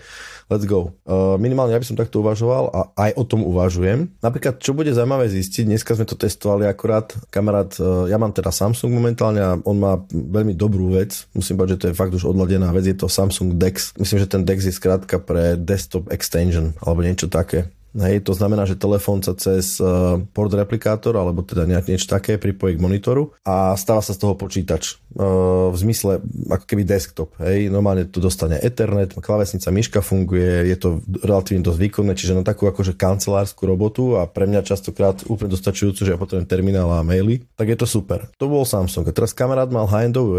let's 0.51 0.67
go. 0.67 0.91
Uh, 1.07 1.39
minimálne 1.39 1.71
ja 1.71 1.79
by 1.79 1.87
som 1.87 1.95
takto 1.95 2.19
uvažoval 2.19 2.67
a 2.75 2.81
aj 2.99 3.11
o 3.15 3.23
tom 3.23 3.47
uvažujem. 3.47 4.11
Napríklad, 4.19 4.59
čo 4.59 4.75
bude 4.75 4.91
zaujímavé 4.91 5.31
zistiť, 5.31 5.63
dneska 5.63 5.95
sme 5.95 6.03
to 6.03 6.19
testovali 6.19 6.67
akurát, 6.67 7.15
kamarát, 7.31 7.71
uh, 7.79 8.11
ja 8.11 8.19
mám 8.19 8.35
teda 8.35 8.51
Samsung 8.51 8.91
momentálne 8.91 9.39
a 9.39 9.55
on 9.63 9.77
má 9.79 10.03
veľmi 10.11 10.51
dobrú 10.51 10.99
vec, 10.99 11.31
musím 11.31 11.55
povedať, 11.55 11.73
že 11.75 11.81
to 11.81 11.87
je 11.91 11.99
fakt 11.99 12.11
už 12.11 12.27
odladená 12.27 12.75
vec, 12.75 12.83
je 12.83 12.97
to 12.99 13.07
Samsung 13.07 13.55
DeX. 13.55 13.95
Myslím, 13.95 14.19
že 14.19 14.27
ten 14.27 14.43
DeX 14.43 14.67
je 14.67 14.75
skrátka 14.75 15.15
pre 15.23 15.55
desktop 15.55 16.11
extension 16.11 16.75
alebo 16.83 17.07
niečo 17.07 17.31
také. 17.31 17.71
Hej, 17.97 18.21
to 18.21 18.37
znamená, 18.37 18.69
že 18.69 18.77
telefón 18.77 19.25
sa 19.25 19.33
cez 19.33 19.81
uh, 19.81 20.21
port 20.29 20.53
replikátor 20.53 21.17
alebo 21.17 21.41
teda 21.41 21.65
niečo 21.65 22.05
také 22.05 22.37
pripojí 22.37 22.77
k 22.77 22.83
monitoru 22.85 23.33
a 23.41 23.73
stáva 23.73 24.05
sa 24.05 24.13
z 24.13 24.21
toho 24.21 24.37
počítač. 24.37 25.01
Uh, 25.17 25.73
v 25.73 25.77
zmysle 25.89 26.21
ako 26.53 26.65
keby 26.69 26.85
desktop. 26.85 27.33
Hej, 27.41 27.73
normálne 27.73 28.05
to 28.05 28.21
dostane 28.21 28.61
Ethernet, 28.61 29.17
klavesnica, 29.17 29.73
myška 29.73 29.99
funguje, 30.05 30.69
je 30.69 30.77
to 30.77 31.01
relatívne 31.25 31.65
dosť 31.65 31.79
výkonné, 31.81 32.13
čiže 32.13 32.37
na 32.37 32.45
takú 32.45 32.69
akože 32.69 32.93
kancelárskú 32.93 33.65
robotu 33.65 34.21
a 34.21 34.29
pre 34.29 34.45
mňa 34.45 34.61
častokrát 34.61 35.25
úplne 35.25 35.49
dostačujúcu, 35.57 36.05
že 36.05 36.13
ja 36.13 36.21
potrebujem 36.21 36.45
terminál 36.45 36.93
a 36.93 37.01
maily, 37.01 37.41
tak 37.57 37.73
je 37.73 37.77
to 37.79 37.89
super. 37.89 38.29
To 38.37 38.45
bol 38.45 38.69
Samsung. 38.69 39.09
A 39.09 39.15
teraz 39.17 39.33
kamarát 39.33 39.73
mal 39.73 39.89
high-endovú 39.89 40.37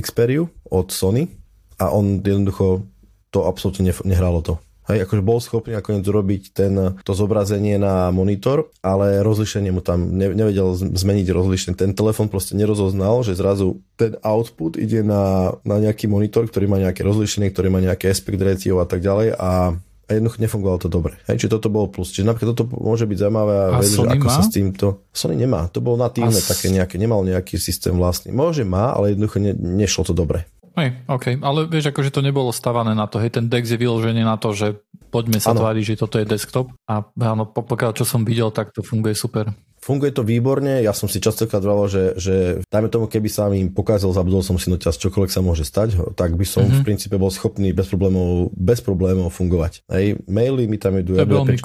Xperiu 0.00 0.48
od 0.72 0.88
Sony 0.88 1.28
a 1.76 1.92
on 1.92 2.24
jednoducho 2.24 2.88
to 3.28 3.44
absolútne 3.44 3.92
nehralo 4.08 4.40
to 4.40 4.56
Hej, 4.90 5.06
akože 5.06 5.22
bol 5.22 5.38
schopný 5.38 5.78
nakoniec 5.78 6.02
urobiť 6.02 6.42
ten, 6.50 6.98
to 7.06 7.12
zobrazenie 7.14 7.78
na 7.78 8.10
monitor, 8.10 8.74
ale 8.82 9.22
rozlišenie 9.22 9.70
mu 9.70 9.80
tam 9.80 10.18
ne, 10.18 10.34
nevedel 10.34 10.74
zmeniť 10.74 11.26
rozlišenie. 11.30 11.78
Ten 11.78 11.94
telefon 11.94 12.26
proste 12.26 12.58
nerozoznal, 12.58 13.22
že 13.22 13.38
zrazu 13.38 13.78
ten 13.94 14.18
output 14.26 14.74
ide 14.74 15.06
na, 15.06 15.54
na 15.62 15.78
nejaký 15.78 16.10
monitor, 16.10 16.50
ktorý 16.50 16.66
má 16.66 16.82
nejaké 16.82 17.06
rozlišenie, 17.06 17.54
ktorý 17.54 17.70
má 17.70 17.78
nejaké 17.78 18.10
aspect 18.10 18.42
ratio 18.42 18.82
a 18.82 18.86
tak 18.90 18.98
ďalej 18.98 19.38
a 19.38 19.78
a 20.10 20.18
jednoducho 20.18 20.42
nefungovalo 20.42 20.82
to 20.82 20.90
dobre. 20.90 21.14
Hej, 21.30 21.46
čiže 21.46 21.54
toto 21.54 21.70
bolo 21.70 21.86
plus. 21.86 22.10
Čiže 22.10 22.26
napríklad 22.26 22.58
toto 22.58 22.66
môže 22.74 23.06
byť 23.06 23.14
zaujímavé 23.14 23.54
a, 23.54 23.78
vec, 23.78 23.94
že 23.94 24.02
ako 24.02 24.26
má? 24.26 24.34
sa 24.34 24.42
s 24.42 24.50
týmto... 24.50 25.06
Sony 25.14 25.38
nemá. 25.38 25.70
To 25.70 25.78
bolo 25.78 26.02
natívne 26.02 26.34
s... 26.34 26.50
také 26.50 26.66
nejaké, 26.66 26.98
nemal 26.98 27.22
nejaký 27.22 27.62
systém 27.62 27.94
vlastný. 27.94 28.34
Môže 28.34 28.66
má, 28.66 28.90
ale 28.90 29.14
jednoducho 29.14 29.38
ne, 29.38 29.54
nešlo 29.54 30.02
to 30.02 30.10
dobre. 30.10 30.50
Hej, 30.78 31.02
OK, 31.10 31.42
ale 31.42 31.66
vieš, 31.66 31.90
akože 31.90 32.14
to 32.14 32.22
nebolo 32.22 32.54
stavané 32.54 32.94
na 32.94 33.10
to, 33.10 33.18
hej, 33.18 33.34
ten 33.34 33.50
dex 33.50 33.66
je 33.74 33.78
vyložený 33.78 34.22
na 34.22 34.38
to, 34.38 34.54
že 34.54 34.78
poďme 35.10 35.42
sa 35.42 35.50
tváriť, 35.50 35.82
že 35.82 36.00
toto 36.00 36.22
je 36.22 36.26
desktop 36.28 36.70
a 36.86 37.02
áno, 37.18 37.44
pokiaľ 37.50 37.90
čo 37.98 38.06
som 38.06 38.22
videl, 38.22 38.54
tak 38.54 38.70
to 38.70 38.86
funguje 38.86 39.18
super. 39.18 39.50
Funguje 39.80 40.12
to 40.12 40.22
výborne, 40.22 40.84
ja 40.84 40.92
som 40.92 41.08
si 41.08 41.24
častokrát 41.24 41.64
vravel, 41.64 41.88
že, 41.88 42.04
že 42.20 42.34
dajme 42.68 42.92
tomu, 42.92 43.08
keby 43.08 43.32
sa 43.32 43.48
mi 43.48 43.64
pokázal, 43.66 44.12
zabudol 44.12 44.44
som 44.44 44.60
si 44.60 44.68
noťaz, 44.68 45.00
čokoľvek 45.00 45.32
sa 45.32 45.40
môže 45.40 45.64
stať, 45.64 45.96
tak 46.14 46.36
by 46.36 46.44
som 46.44 46.68
mm-hmm. 46.68 46.84
v 46.84 46.86
princípe 46.86 47.16
bol 47.16 47.32
schopný 47.32 47.72
bez 47.72 47.88
problémov, 47.88 48.52
bez 48.52 48.84
problémov 48.84 49.32
fungovať. 49.32 49.82
Hej, 49.88 50.20
maily 50.28 50.68
mi 50.68 50.76
tam 50.76 51.00
idú, 51.00 51.16
ja 51.16 51.24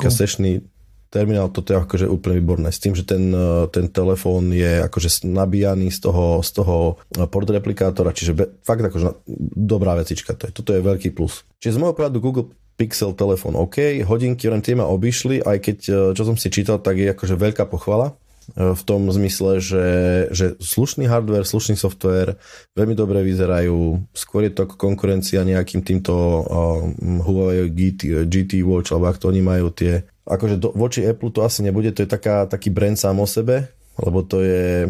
sešny, 0.10 0.64
terminál, 1.16 1.48
toto 1.48 1.72
je 1.72 1.80
akože 1.80 2.06
úplne 2.12 2.44
výborné. 2.44 2.68
S 2.76 2.84
tým, 2.84 2.92
že 2.92 3.08
ten, 3.08 3.32
e, 3.32 3.72
ten 3.72 3.88
telefón 3.88 4.52
je 4.52 4.84
akože 4.84 5.24
nabíjaný 5.24 5.88
z 5.96 6.12
toho, 6.12 6.44
z 6.44 6.52
toho 6.60 7.00
port 7.32 7.48
replikátora, 7.48 8.12
čiže 8.12 8.36
be, 8.36 8.46
fakt 8.68 8.84
akože 8.84 9.24
dobrá 9.56 9.96
vecička. 9.96 10.36
To 10.36 10.44
je, 10.48 10.52
toto 10.52 10.76
je 10.76 10.84
veľký 10.84 11.16
plus. 11.16 11.48
Čiže 11.64 11.80
z 11.80 11.80
môjho 11.80 11.96
pohľadu 11.96 12.20
Google 12.20 12.52
Pixel 12.76 13.16
telefón 13.16 13.56
OK, 13.56 14.04
hodinky 14.04 14.52
len 14.52 14.60
tie 14.60 14.76
ma 14.76 14.84
obišli, 14.92 15.40
aj 15.40 15.58
keď 15.64 15.78
e, 15.88 15.94
čo 16.12 16.24
som 16.28 16.36
si 16.36 16.52
čítal, 16.52 16.84
tak 16.84 17.00
je 17.00 17.08
akože 17.08 17.40
veľká 17.40 17.64
pochvala 17.72 18.12
e, 18.52 18.76
v 18.76 18.82
tom 18.84 19.08
zmysle, 19.08 19.64
že, 19.64 19.88
že 20.36 20.60
slušný 20.60 21.08
hardware, 21.08 21.48
slušný 21.48 21.80
software 21.80 22.36
veľmi 22.76 22.92
dobre 22.92 23.24
vyzerajú, 23.24 24.04
skôr 24.12 24.52
je 24.52 24.60
to 24.60 24.68
konkurencia 24.68 25.48
nejakým 25.48 25.88
týmto 25.88 26.12
uh, 26.12 26.84
Huawei 27.00 27.72
GT, 27.72 28.28
GT 28.28 28.60
Watch, 28.68 28.92
alebo 28.92 29.08
ak 29.08 29.24
to 29.24 29.32
oni 29.32 29.40
majú 29.40 29.72
tie, 29.72 30.04
akože 30.26 30.56
do, 30.58 30.70
voči 30.74 31.06
Apple 31.06 31.32
to 31.32 31.46
asi 31.46 31.62
nebude, 31.62 31.94
to 31.94 32.04
je 32.04 32.10
taká, 32.10 32.50
taký 32.50 32.74
brand 32.74 32.98
sám 32.98 33.22
o 33.22 33.28
sebe, 33.30 33.70
lebo 34.02 34.26
to 34.26 34.42
je 34.42 34.90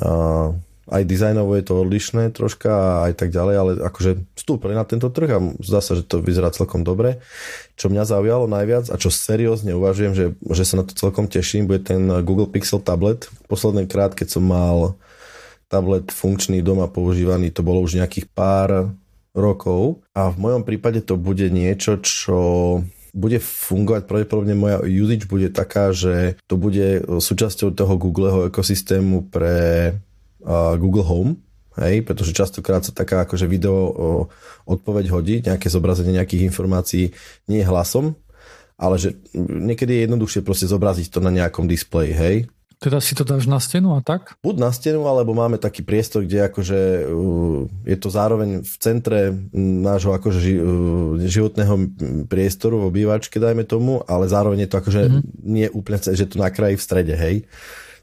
uh, 0.00 0.48
aj 0.84 1.02
dizajnovo 1.08 1.56
je 1.56 1.64
to 1.64 1.80
odlišné 1.80 2.36
troška 2.36 2.68
a 2.68 2.94
aj 3.08 3.12
tak 3.16 3.32
ďalej, 3.32 3.54
ale 3.56 3.70
akože 3.88 4.20
vstúpili 4.36 4.76
na 4.76 4.84
tento 4.84 5.08
trh 5.08 5.30
a 5.32 5.38
zdá 5.64 5.80
sa, 5.80 5.96
že 5.96 6.04
to 6.04 6.20
vyzerá 6.20 6.52
celkom 6.52 6.84
dobre. 6.84 7.24
Čo 7.80 7.88
mňa 7.88 8.04
zaujalo 8.04 8.44
najviac 8.44 8.92
a 8.92 9.00
čo 9.00 9.08
seriózne 9.08 9.72
uvažujem, 9.72 10.12
že, 10.12 10.26
že 10.44 10.64
sa 10.68 10.76
na 10.76 10.84
to 10.84 10.92
celkom 10.92 11.24
teším, 11.24 11.64
bude 11.64 11.88
ten 11.88 12.04
Google 12.20 12.52
Pixel 12.52 12.84
tablet. 12.84 13.32
Posledný 13.48 13.88
krát, 13.88 14.12
keď 14.12 14.36
som 14.36 14.44
mal 14.44 15.00
tablet 15.72 16.12
funkčný 16.12 16.60
doma 16.60 16.84
používaný, 16.92 17.48
to 17.48 17.64
bolo 17.64 17.80
už 17.80 17.96
nejakých 17.96 18.28
pár 18.36 18.92
rokov 19.32 20.04
a 20.12 20.30
v 20.30 20.36
mojom 20.36 20.62
prípade 20.62 21.00
to 21.02 21.16
bude 21.16 21.48
niečo, 21.48 21.98
čo 22.04 22.38
bude 23.14 23.38
fungovať, 23.38 24.10
pravdepodobne 24.10 24.58
moja 24.58 24.82
usage 24.82 25.30
bude 25.30 25.48
taká, 25.54 25.94
že 25.94 26.34
to 26.50 26.58
bude 26.58 27.06
súčasťou 27.06 27.70
toho 27.70 27.94
Googleho 27.94 28.50
ekosystému 28.50 29.30
pre 29.30 29.56
uh, 30.42 30.74
Google 30.74 31.06
Home, 31.06 31.32
hej, 31.78 32.02
pretože 32.02 32.34
častokrát 32.34 32.82
sa 32.82 32.90
taká 32.90 33.22
akože 33.22 33.46
video 33.46 33.74
o, 33.74 34.08
odpoveď 34.66 35.04
hodí, 35.10 35.34
nejaké 35.42 35.66
zobrazenie 35.70 36.14
nejakých 36.14 36.46
informácií 36.46 37.14
nie 37.50 37.62
hlasom, 37.62 38.14
ale 38.78 38.98
že 38.98 39.14
niekedy 39.38 39.94
je 39.94 40.04
jednoduchšie 40.06 40.40
proste 40.42 40.66
zobraziť 40.66 41.10
to 41.10 41.22
na 41.22 41.30
nejakom 41.30 41.70
displeji, 41.70 42.12
hej. 42.14 42.36
Teda 42.78 42.98
si 42.98 43.14
to 43.14 43.22
dáš 43.24 43.46
na 43.46 43.60
stenu 43.62 43.94
a 43.96 44.00
tak? 44.00 44.36
Buď 44.42 44.56
na 44.60 44.70
stenu, 44.74 45.06
alebo 45.06 45.32
máme 45.32 45.56
taký 45.56 45.80
priestor, 45.86 46.26
kde 46.26 46.48
akože 46.48 46.80
uh, 47.06 47.64
je 47.86 47.96
to 47.96 48.08
zároveň 48.10 48.64
v 48.64 48.74
centre 48.82 49.20
nášho 49.56 50.12
akože 50.12 50.38
ži, 50.40 50.54
uh, 50.58 51.16
životného 51.20 51.74
priestoru 52.26 52.82
v 52.84 52.88
obývačke, 52.90 53.38
dajme 53.38 53.64
tomu, 53.64 54.02
ale 54.04 54.26
zároveň 54.26 54.66
je 54.66 54.70
to 54.70 54.76
akože 54.80 55.02
mm-hmm. 55.06 55.22
nie 55.44 55.66
úplne, 55.70 55.98
že 56.00 56.26
to 56.26 56.36
na 56.40 56.48
kraji 56.50 56.76
v 56.76 56.84
strede, 56.84 57.14
hej 57.14 57.36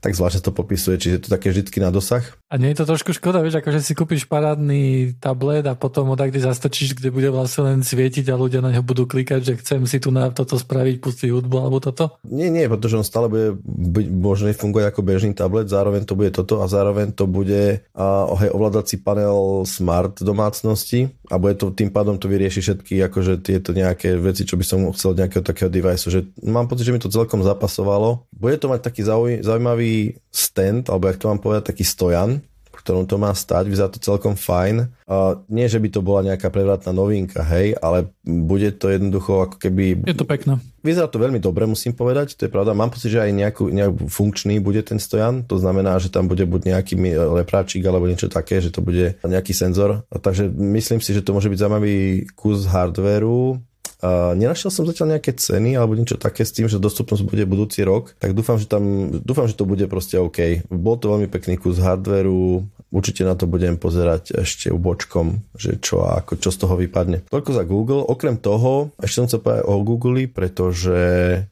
tak 0.01 0.17
zvláštne 0.17 0.41
to 0.41 0.49
popisuje, 0.49 0.97
čiže 0.97 1.13
je 1.13 1.21
to 1.21 1.29
také 1.29 1.53
vždy 1.53 1.69
na 1.77 1.93
dosah. 1.93 2.25
A 2.49 2.57
nie 2.57 2.73
je 2.73 2.81
to 2.81 2.89
trošku 2.89 3.13
škoda, 3.13 3.45
vieš, 3.45 3.61
akože 3.61 3.85
si 3.85 3.93
kúpiš 3.93 4.25
parádny 4.25 5.13
tablet 5.21 5.61
a 5.69 5.77
potom 5.77 6.09
ho 6.09 6.17
tak 6.17 6.33
kde 6.33 6.41
zastrčíš, 6.41 6.97
kde 6.97 7.13
bude 7.13 7.29
vlastne 7.29 7.69
len 7.69 7.79
svietiť 7.85 8.25
a 8.27 8.35
ľudia 8.35 8.65
na 8.65 8.73
neho 8.73 8.81
budú 8.81 9.05
klikať, 9.05 9.45
že 9.45 9.53
chcem 9.61 9.85
si 9.85 10.01
tu 10.01 10.09
na 10.09 10.33
toto 10.33 10.57
spraviť, 10.57 10.99
pustiť 10.99 11.29
hudbu 11.29 11.55
alebo 11.61 11.77
toto? 11.77 12.17
Nie, 12.25 12.49
nie, 12.49 12.65
pretože 12.65 12.97
on 12.97 13.05
stále 13.05 13.29
bude 13.29 13.61
byť 13.63 14.07
možné 14.09 14.49
fungovať 14.57 14.89
ako 14.89 15.01
bežný 15.05 15.31
tablet, 15.37 15.69
zároveň 15.69 16.01
to 16.03 16.17
bude 16.17 16.33
toto 16.33 16.59
a 16.59 16.65
zároveň 16.65 17.13
to 17.13 17.29
bude 17.29 17.85
a, 17.93 18.05
hej, 18.41 18.49
ovládací 18.49 18.99
panel 19.05 19.63
smart 19.69 20.17
domácnosti 20.25 21.13
a 21.29 21.37
bude 21.37 21.61
to 21.61 21.69
tým 21.69 21.93
pádom 21.93 22.17
to 22.17 22.25
vyrieši 22.25 22.59
všetky 22.59 22.99
akože 23.05 23.45
tieto 23.45 23.71
nejaké 23.71 24.17
veci, 24.17 24.49
čo 24.49 24.57
by 24.57 24.65
som 24.65 24.89
chcel 24.97 25.13
nejakého 25.13 25.45
takého 25.45 25.69
device, 25.69 26.09
že 26.09 26.25
mám 26.41 26.65
pocit, 26.65 26.89
že 26.89 26.91
mi 26.91 26.99
to 26.99 27.07
celkom 27.07 27.45
zapasovalo. 27.45 28.27
Bude 28.33 28.57
to 28.57 28.67
mať 28.67 28.81
taký 28.81 29.05
zaujímavý 29.39 29.90
stand, 30.31 30.87
alebo 30.87 31.07
jak 31.09 31.19
to 31.19 31.29
mám 31.29 31.41
povedať, 31.43 31.75
taký 31.75 31.85
stojan, 31.85 32.41
v 32.71 32.79
ktorom 32.79 33.05
to 33.05 33.19
má 33.19 33.35
stať, 33.35 33.67
vyzerá 33.67 33.91
to 33.91 33.99
celkom 33.99 34.33
fajn. 34.33 34.89
Uh, 35.03 35.43
nie, 35.51 35.67
že 35.67 35.77
by 35.77 35.91
to 35.91 35.99
bola 36.01 36.23
nejaká 36.23 36.47
prevratná 36.47 36.95
novinka, 36.95 37.43
hej, 37.43 37.75
ale 37.77 38.09
bude 38.23 38.71
to 38.79 38.87
jednoducho 38.87 39.43
ako 39.43 39.59
keby... 39.59 40.01
Je 40.07 40.15
to 40.15 40.25
pekné. 40.25 40.57
Vyzerá 40.81 41.05
to 41.11 41.21
veľmi 41.21 41.37
dobre, 41.37 41.67
musím 41.69 41.93
povedať, 41.93 42.33
to 42.33 42.47
je 42.47 42.53
pravda. 42.53 42.73
Mám 42.73 42.95
pocit, 42.95 43.13
že 43.13 43.21
aj 43.21 43.31
nejakú, 43.37 43.69
nejakú 43.69 44.09
funkčný 44.09 44.57
bude 44.63 44.81
ten 44.81 44.97
stojan, 44.97 45.45
to 45.45 45.59
znamená, 45.61 45.99
že 46.01 46.09
tam 46.09 46.25
bude 46.25 46.41
buď 46.47 46.73
nejaký 46.73 46.95
lepráčik 47.43 47.85
alebo 47.85 48.09
niečo 48.09 48.31
také, 48.31 48.57
že 48.63 48.73
to 48.73 48.81
bude 48.81 49.19
nejaký 49.21 49.53
senzor. 49.53 50.07
Takže 50.09 50.49
myslím 50.49 51.03
si, 51.03 51.13
že 51.13 51.21
to 51.21 51.37
môže 51.37 51.51
byť 51.53 51.59
zaujímavý 51.61 52.25
kus 52.33 52.65
hardvéru 52.65 53.61
Nenašiel 54.01 54.73
som 54.73 54.89
zatiaľ 54.89 55.17
nejaké 55.17 55.37
ceny 55.37 55.77
alebo 55.77 55.93
niečo 55.93 56.17
také 56.17 56.41
s 56.41 56.53
tým, 56.53 56.65
že 56.65 56.81
dostupnosť 56.81 57.21
bude 57.21 57.45
budúci 57.45 57.85
rok, 57.85 58.17
tak 58.17 58.33
dúfam, 58.33 58.57
že 58.57 58.65
tam, 58.65 59.13
dúfam, 59.21 59.45
že 59.45 59.53
to 59.53 59.69
bude 59.69 59.85
proste 59.85 60.17
OK. 60.17 60.65
Bol 60.73 60.97
to 60.97 61.13
veľmi 61.13 61.29
pekný 61.29 61.61
kus 61.61 61.77
hardveru, 61.77 62.65
určite 62.89 63.21
na 63.23 63.37
to 63.37 63.45
budem 63.45 63.77
pozerať 63.77 64.41
ešte 64.41 64.73
bočkom, 64.73 65.45
že 65.53 65.77
čo 65.77 66.01
a 66.01 66.25
ako, 66.25 66.41
čo 66.41 66.49
z 66.49 66.57
toho 66.65 66.75
vypadne. 66.81 67.29
Toľko 67.29 67.51
za 67.53 67.63
Google. 67.63 68.01
Okrem 68.03 68.41
toho, 68.41 68.89
ešte 68.97 69.17
som 69.21 69.29
sa 69.29 69.37
povedať 69.37 69.63
o 69.69 69.75
Google, 69.85 70.25
pretože 70.27 70.99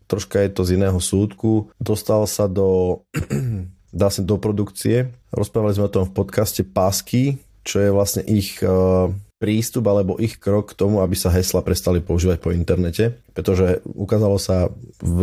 troška 0.10 0.42
je 0.42 0.50
to 0.50 0.62
z 0.66 0.82
iného 0.82 1.00
súdku. 1.00 1.70
Dostal 1.78 2.26
sa 2.26 2.50
do 2.50 3.02
dá 3.94 4.10
sa 4.10 4.22
do 4.22 4.38
produkcie. 4.38 5.14
Rozprávali 5.34 5.78
sme 5.78 5.88
o 5.90 5.94
tom 5.94 6.06
v 6.06 6.16
podcaste 6.18 6.62
Pásky, 6.66 7.42
čo 7.62 7.82
je 7.82 7.90
vlastne 7.94 8.26
ich 8.26 8.62
uh, 8.62 9.10
prístup 9.40 9.88
alebo 9.88 10.20
ich 10.20 10.36
krok 10.36 10.76
k 10.76 10.78
tomu, 10.78 11.00
aby 11.00 11.16
sa 11.16 11.32
hesla 11.32 11.64
prestali 11.64 12.04
používať 12.04 12.44
po 12.44 12.52
internete, 12.52 13.24
pretože 13.32 13.80
ukázalo 13.88 14.36
sa 14.36 14.68
v, 15.00 15.20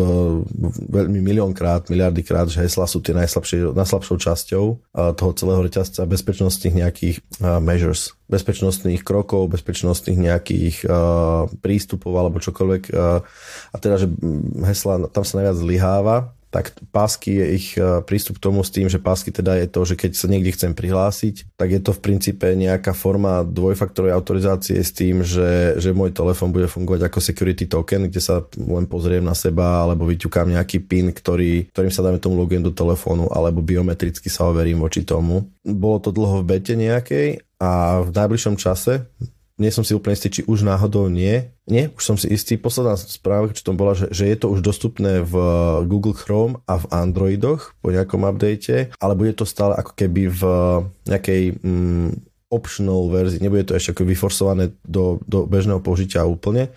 veľmi 0.89 1.21
miliónkrát, 1.21 1.93
miliardykrát, 1.93 2.49
že 2.49 2.65
hesla 2.65 2.89
sú 2.89 3.05
tie 3.05 3.13
najslabšou 3.13 4.17
časťou 4.17 4.65
toho 5.21 5.33
celého 5.37 5.61
reťazca 5.61 6.09
bezpečnostných 6.09 6.75
nejakých 6.81 7.17
measures, 7.61 8.17
bezpečnostných 8.33 9.05
krokov, 9.05 9.53
bezpečnostných 9.53 10.17
nejakých 10.17 10.77
prístupov 11.61 12.17
alebo 12.17 12.41
čokoľvek. 12.41 12.83
A 12.97 13.77
teda, 13.77 14.01
že 14.01 14.09
hesla 14.65 15.13
tam 15.13 15.29
sa 15.29 15.45
najviac 15.45 15.57
zlyháva 15.61 16.17
tak 16.51 16.73
pásky 16.95 17.43
je 17.43 17.47
ich 17.59 17.69
e, 17.77 18.01
prístup 18.07 18.39
k 18.39 18.49
tomu 18.49 18.63
s 18.63 18.71
tým, 18.71 18.87
že 18.87 19.03
pásky 19.03 19.35
teda 19.35 19.59
je 19.61 19.67
to, 19.69 19.81
že 19.83 19.95
keď 19.99 20.13
sa 20.15 20.27
niekde 20.31 20.55
chcem 20.55 20.73
prihlásiť, 20.73 21.59
tak 21.59 21.69
je 21.75 21.81
to 21.83 21.91
v 21.93 22.03
princípe 22.03 22.47
nejaká 22.47 22.95
forma 22.95 23.43
dvojfaktorovej 23.45 24.15
autorizácie 24.15 24.79
s 24.79 24.95
tým, 24.95 25.27
že, 25.27 25.77
že 25.77 25.91
môj 25.93 26.15
telefón 26.15 26.55
bude 26.55 26.71
fungovať 26.71 27.11
ako 27.11 27.19
security 27.19 27.67
token, 27.67 28.09
kde 28.09 28.23
sa 28.23 28.47
len 28.57 28.87
pozriem 28.87 29.27
na 29.27 29.35
seba 29.35 29.85
alebo 29.85 30.07
vyťukám 30.07 30.55
nejaký 30.55 30.87
PIN, 30.87 31.11
ktorý, 31.13 31.69
ktorým 31.75 31.93
sa 31.93 32.07
dáme 32.07 32.23
tomu 32.23 32.39
logujem 32.39 32.63
do 32.63 32.73
telefónu 32.73 33.29
alebo 33.35 33.61
biometricky 33.61 34.31
sa 34.31 34.49
overím 34.49 34.81
voči 34.81 35.03
tomu. 35.03 35.51
Bolo 35.67 35.99
to 35.99 36.15
dlho 36.15 36.41
v 36.41 36.49
bete 36.57 36.79
nejakej 36.79 37.43
a 37.61 38.01
v 38.05 38.11
najbližšom 38.13 38.57
čase 38.61 39.09
nie 39.57 39.73
som 39.73 39.81
si 39.81 39.97
úplne 39.97 40.13
istý, 40.13 40.29
či 40.29 40.43
už 40.45 40.69
náhodou 40.69 41.09
nie. 41.09 41.49
Nie, 41.65 41.89
už 41.97 42.05
som 42.05 42.17
si 42.21 42.29
istý. 42.29 42.61
Posledná 42.61 42.93
správa, 43.01 43.49
čo 43.57 43.65
tom 43.65 43.81
bola, 43.81 43.97
že, 43.97 44.13
že 44.13 44.29
je 44.29 44.37
to 44.37 44.53
už 44.53 44.61
dostupné 44.61 45.25
v 45.25 45.35
Google 45.89 46.13
Chrome 46.13 46.61
a 46.69 46.77
v 46.77 46.85
Androidoch 46.93 47.73
po 47.81 47.89
nejakom 47.89 48.29
update, 48.29 48.93
ale 49.01 49.15
bude 49.17 49.33
to 49.33 49.49
stále 49.49 49.73
ako 49.73 49.97
keby 49.97 50.29
v 50.29 50.43
nejakej 51.09 51.43
mm, 51.65 52.09
optional 52.53 53.11
verzii, 53.11 53.43
nebude 53.43 53.67
to 53.67 53.75
ešte 53.75 53.97
ako 53.97 54.07
vyforsované 54.07 54.71
do, 54.87 55.19
do 55.27 55.49
bežného 55.51 55.83
použitia 55.83 56.23
úplne 56.23 56.71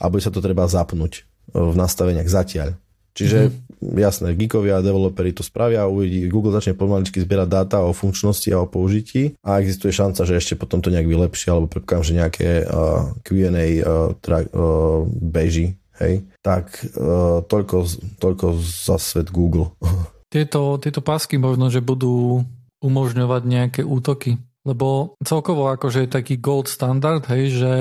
a 0.00 0.08
bude 0.08 0.24
sa 0.24 0.32
to 0.32 0.40
treba 0.40 0.64
zapnúť 0.64 1.28
v 1.52 1.74
nastaveniach 1.76 2.30
zatiaľ. 2.30 2.78
Čiže 3.12 3.38
mm-hmm. 3.50 3.69
Jasné, 3.80 4.36
geekovia 4.36 4.78
a 4.78 4.84
developeri 4.84 5.32
to 5.32 5.40
spravia, 5.40 5.88
uvidí, 5.88 6.28
Google 6.28 6.52
začne 6.52 6.76
pomaličky 6.76 7.20
zbierať 7.24 7.48
dáta 7.48 7.78
o 7.82 7.96
funkčnosti 7.96 8.46
a 8.52 8.62
o 8.62 8.70
použití 8.70 9.34
a 9.40 9.58
existuje 9.58 9.90
šanca, 9.90 10.28
že 10.28 10.36
ešte 10.36 10.54
potom 10.60 10.84
to 10.84 10.92
nejak 10.92 11.08
vylepší 11.08 11.50
alebo 11.50 11.72
predpokladám, 11.72 12.06
že 12.06 12.18
nejaké 12.20 12.48
uh, 12.64 13.16
Q&A 13.24 13.66
uh, 13.80 14.14
tra, 14.20 14.44
uh, 14.44 15.04
beží, 15.08 15.80
hej. 15.98 16.24
Tak 16.44 16.84
uh, 16.96 17.40
toľko, 17.44 17.76
toľko 18.20 18.46
za 18.60 19.00
svet 19.00 19.32
Google. 19.32 19.72
Tieto, 20.30 20.78
tieto 20.78 21.02
pásky 21.02 21.42
možno, 21.42 21.74
že 21.74 21.82
budú 21.82 22.46
umožňovať 22.78 23.42
nejaké 23.50 23.82
útoky 23.82 24.38
lebo 24.64 25.16
celkovo 25.24 25.72
akože 25.72 26.04
je 26.04 26.14
taký 26.14 26.36
gold 26.36 26.68
standard, 26.68 27.24
hej, 27.32 27.44
že 27.56 27.72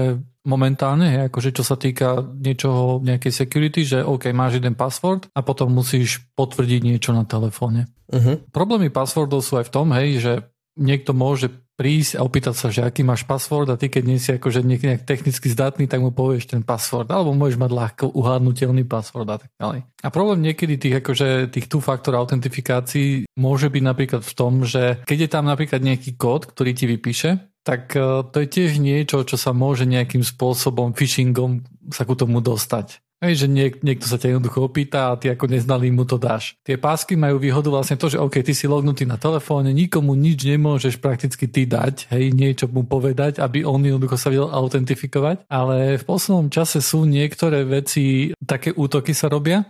momentálne, 0.47 1.11
hej, 1.11 1.21
akože 1.27 1.49
čo 1.51 1.63
sa 1.67 1.75
týka 1.75 2.23
niečoho, 2.23 3.03
nejakej 3.03 3.33
security, 3.33 3.81
že 3.83 3.99
OK, 4.03 4.31
máš 4.31 4.63
jeden 4.63 4.75
password 4.75 5.27
a 5.35 5.43
potom 5.43 5.71
musíš 5.75 6.23
potvrdiť 6.35 6.81
niečo 6.83 7.11
na 7.11 7.27
telefóne. 7.27 7.91
Uh-huh. 8.09 8.39
Problémy 8.49 8.87
passwordov 8.89 9.43
sú 9.43 9.59
aj 9.59 9.67
v 9.67 9.73
tom, 9.73 9.87
hej, 9.91 10.09
že 10.23 10.33
niekto 10.79 11.11
môže 11.11 11.51
prísť 11.79 12.19
a 12.19 12.27
opýtať 12.27 12.55
sa, 12.59 12.67
že 12.67 12.83
aký 12.83 13.07
máš 13.07 13.23
password 13.23 13.71
a 13.71 13.79
ty 13.79 13.87
keď 13.87 14.03
nie 14.03 14.19
si 14.19 14.35
akože 14.35 14.59
nejak 14.67 15.07
technicky 15.07 15.47
zdatný, 15.47 15.87
tak 15.87 16.03
mu 16.03 16.11
povieš 16.11 16.51
ten 16.51 16.59
password, 16.59 17.07
alebo 17.07 17.31
môžeš 17.31 17.55
mať 17.55 17.71
ľahko 17.71 18.05
uhádnutelný 18.11 18.83
password 18.83 19.31
a 19.31 19.37
tak 19.39 19.49
ďalej. 19.55 19.79
A 20.03 20.07
problém 20.11 20.43
niekedy 20.43 20.75
tých, 20.75 20.99
akože, 20.99 21.55
tých 21.55 21.71
two-factor 21.71 22.19
autentifikácií 22.19 23.31
môže 23.39 23.71
byť 23.71 23.83
napríklad 23.87 24.21
v 24.27 24.33
tom, 24.35 24.67
že 24.67 24.99
keď 25.07 25.17
je 25.23 25.29
tam 25.31 25.47
napríklad 25.47 25.79
nejaký 25.79 26.19
kód, 26.19 26.51
ktorý 26.51 26.75
ti 26.75 26.83
vypíše, 26.91 27.39
tak 27.63 27.95
e, 27.95 28.27
to 28.27 28.37
je 28.43 28.47
tiež 28.47 28.79
niečo, 28.79 29.23
čo 29.23 29.39
sa 29.39 29.55
môže 29.55 29.87
nejakým 29.87 30.23
spôsobom 30.25 30.91
phishingom 30.91 31.63
sa 31.91 32.03
ku 32.03 32.15
tomu 32.15 32.43
dostať. 32.43 32.99
Hej, 33.19 33.43
že 33.43 33.47
niek- 33.51 33.83
niekto 33.83 34.07
sa 34.07 34.15
ťa 34.15 34.31
jednoducho 34.31 34.63
opýta 34.63 35.11
a 35.11 35.19
ty 35.19 35.27
ako 35.27 35.51
neznalý 35.51 35.91
mu 35.91 36.07
to 36.07 36.15
dáš. 36.15 36.55
Tie 36.63 36.79
pásky 36.79 37.19
majú 37.19 37.35
výhodu 37.35 37.67
vlastne 37.67 37.99
to, 37.99 38.07
že 38.07 38.15
OK, 38.15 38.39
ty 38.39 38.55
si 38.55 38.63
lognutý 38.63 39.03
na 39.03 39.19
telefóne, 39.19 39.75
nikomu 39.75 40.15
nič 40.15 40.47
nemôžeš 40.47 41.03
prakticky 41.03 41.51
ty 41.51 41.67
dať, 41.67 42.07
hej, 42.15 42.31
niečo 42.31 42.71
mu 42.71 42.87
povedať, 42.87 43.43
aby 43.43 43.67
on 43.67 43.83
jednoducho 43.83 44.15
sa 44.15 44.31
vedel 44.31 44.47
autentifikovať, 44.47 45.51
ale 45.51 45.99
v 45.99 46.03
poslednom 46.07 46.47
čase 46.47 46.79
sú 46.79 47.03
niektoré 47.03 47.67
veci, 47.67 48.31
také 48.39 48.71
útoky 48.71 49.11
sa 49.11 49.27
robia, 49.27 49.67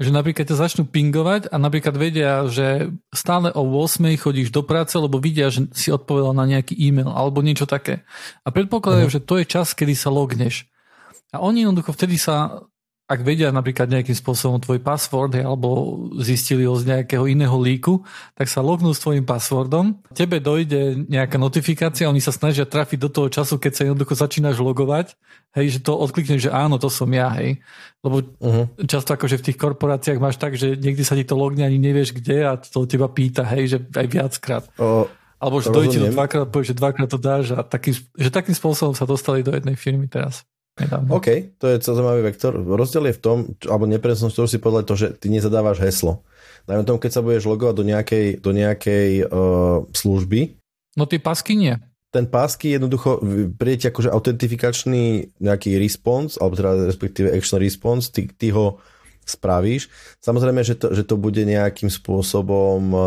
že 0.00 0.08
napríklad 0.08 0.48
ťa 0.48 0.56
začnú 0.56 0.88
pingovať 0.88 1.52
a 1.52 1.56
napríklad 1.60 2.00
vedia, 2.00 2.48
že 2.48 2.92
stále 3.12 3.52
o 3.52 3.64
8 3.64 4.08
chodíš 4.16 4.48
do 4.48 4.64
práce, 4.64 4.96
lebo 4.96 5.20
vidia, 5.20 5.52
že 5.52 5.68
si 5.72 5.92
odpovedal 5.92 6.32
na 6.32 6.44
nejaký 6.44 6.76
e-mail 6.76 7.12
alebo 7.12 7.40
niečo 7.40 7.64
také. 7.64 8.04
A 8.44 8.52
predpokladajú, 8.52 9.08
uh-huh. 9.08 9.20
že 9.20 9.24
to 9.24 9.40
je 9.40 9.44
čas, 9.48 9.72
kedy 9.72 9.92
sa 9.96 10.12
logneš. 10.12 10.68
A 11.32 11.40
oni 11.40 11.64
jednoducho 11.64 11.96
vtedy 11.96 12.20
sa 12.20 12.64
ak 13.06 13.22
vedia 13.22 13.54
napríklad 13.54 13.86
nejakým 13.86 14.18
spôsobom 14.18 14.58
tvoj 14.58 14.82
password 14.82 15.38
alebo 15.38 15.94
zistili 16.18 16.66
ho 16.66 16.74
z 16.74 16.90
nejakého 16.90 17.30
iného 17.30 17.54
líku, 17.54 18.02
tak 18.34 18.50
sa 18.50 18.66
lognú 18.66 18.90
s 18.90 18.98
tvojim 18.98 19.22
passwordom, 19.22 20.02
tebe 20.10 20.42
dojde 20.42 21.06
nejaká 21.06 21.38
notifikácia, 21.38 22.10
oni 22.10 22.18
sa 22.18 22.34
snažia 22.34 22.66
trafiť 22.66 22.98
do 22.98 23.06
toho 23.06 23.30
času, 23.30 23.62
keď 23.62 23.72
sa 23.72 23.82
jednoducho 23.86 24.18
začínaš 24.18 24.58
logovať, 24.58 25.14
hej, 25.54 25.78
že 25.78 25.86
to 25.86 25.94
odklikneš, 25.94 26.50
že 26.50 26.52
áno, 26.52 26.82
to 26.82 26.90
som 26.90 27.06
ja, 27.14 27.30
hej. 27.38 27.62
Lebo 28.02 28.26
uh-huh. 28.26 28.66
často 28.90 29.14
akože 29.14 29.38
v 29.38 29.46
tých 29.50 29.58
korporáciách 29.62 30.18
máš 30.18 30.42
tak, 30.42 30.58
že 30.58 30.74
niekdy 30.74 31.06
sa 31.06 31.14
ti 31.14 31.22
to 31.22 31.38
logne 31.38 31.62
ani 31.62 31.78
nevieš 31.78 32.10
kde 32.10 32.42
a 32.42 32.58
to 32.58 32.90
teba 32.90 33.06
pýta, 33.06 33.46
hej, 33.46 33.70
že 33.70 33.78
aj 33.86 34.06
viackrát. 34.10 34.64
Uh, 34.82 35.06
alebo 35.38 35.62
že 35.62 35.70
dojde 35.70 36.10
to 36.10 36.10
dvakrát, 36.10 36.50
povieš, 36.50 36.74
že 36.74 36.80
dvakrát 36.82 37.06
to 37.06 37.22
dáš 37.22 37.54
a 37.54 37.62
taký, 37.62 37.94
že 37.94 38.34
takým 38.34 38.56
spôsobom 38.56 38.98
sa 38.98 39.06
dostali 39.06 39.46
do 39.46 39.54
jednej 39.54 39.78
firmy 39.78 40.10
teraz. 40.10 40.42
Nedávno. 40.76 41.08
OK, 41.16 41.56
to 41.56 41.72
je 41.72 41.80
zaujímavý 41.80 42.20
vektor. 42.20 42.52
Rozdiel 42.52 43.08
je 43.08 43.16
v 43.16 43.22
tom, 43.24 43.38
alebo 43.64 43.88
nepresnosť, 43.88 44.32
ktorú 44.36 44.48
si 44.48 44.60
podľa 44.60 44.82
to, 44.84 44.92
že 44.92 45.06
ty 45.16 45.32
nezadávaš 45.32 45.80
heslo. 45.80 46.20
Dajme 46.68 46.84
tomu, 46.84 47.00
keď 47.00 47.10
sa 47.16 47.24
budeš 47.24 47.48
logovať 47.48 47.74
do 47.80 47.84
nejakej, 47.88 48.26
do 48.44 48.50
nejakej 48.52 49.08
uh, 49.24 49.88
služby. 49.96 50.60
No 51.00 51.08
ty 51.08 51.16
pasky 51.16 51.56
nie. 51.56 51.72
Ten 52.12 52.28
pásky 52.28 52.76
jednoducho 52.76 53.24
prieť 53.56 53.88
akože 53.88 54.12
autentifikačný 54.12 55.36
nejaký 55.40 55.80
response, 55.80 56.36
alebo 56.36 56.60
teda 56.60 56.88
respektíve 56.88 57.32
action 57.32 57.56
response, 57.56 58.12
ty, 58.12 58.28
ty 58.28 58.52
ho 58.52 58.76
spravíš. 59.24 59.88
Samozrejme, 60.20 60.60
že 60.60 60.76
to, 60.76 60.92
že 60.92 61.08
to 61.08 61.16
bude 61.16 61.40
nejakým 61.40 61.88
spôsobom 61.88 62.80
uh, 62.92 63.02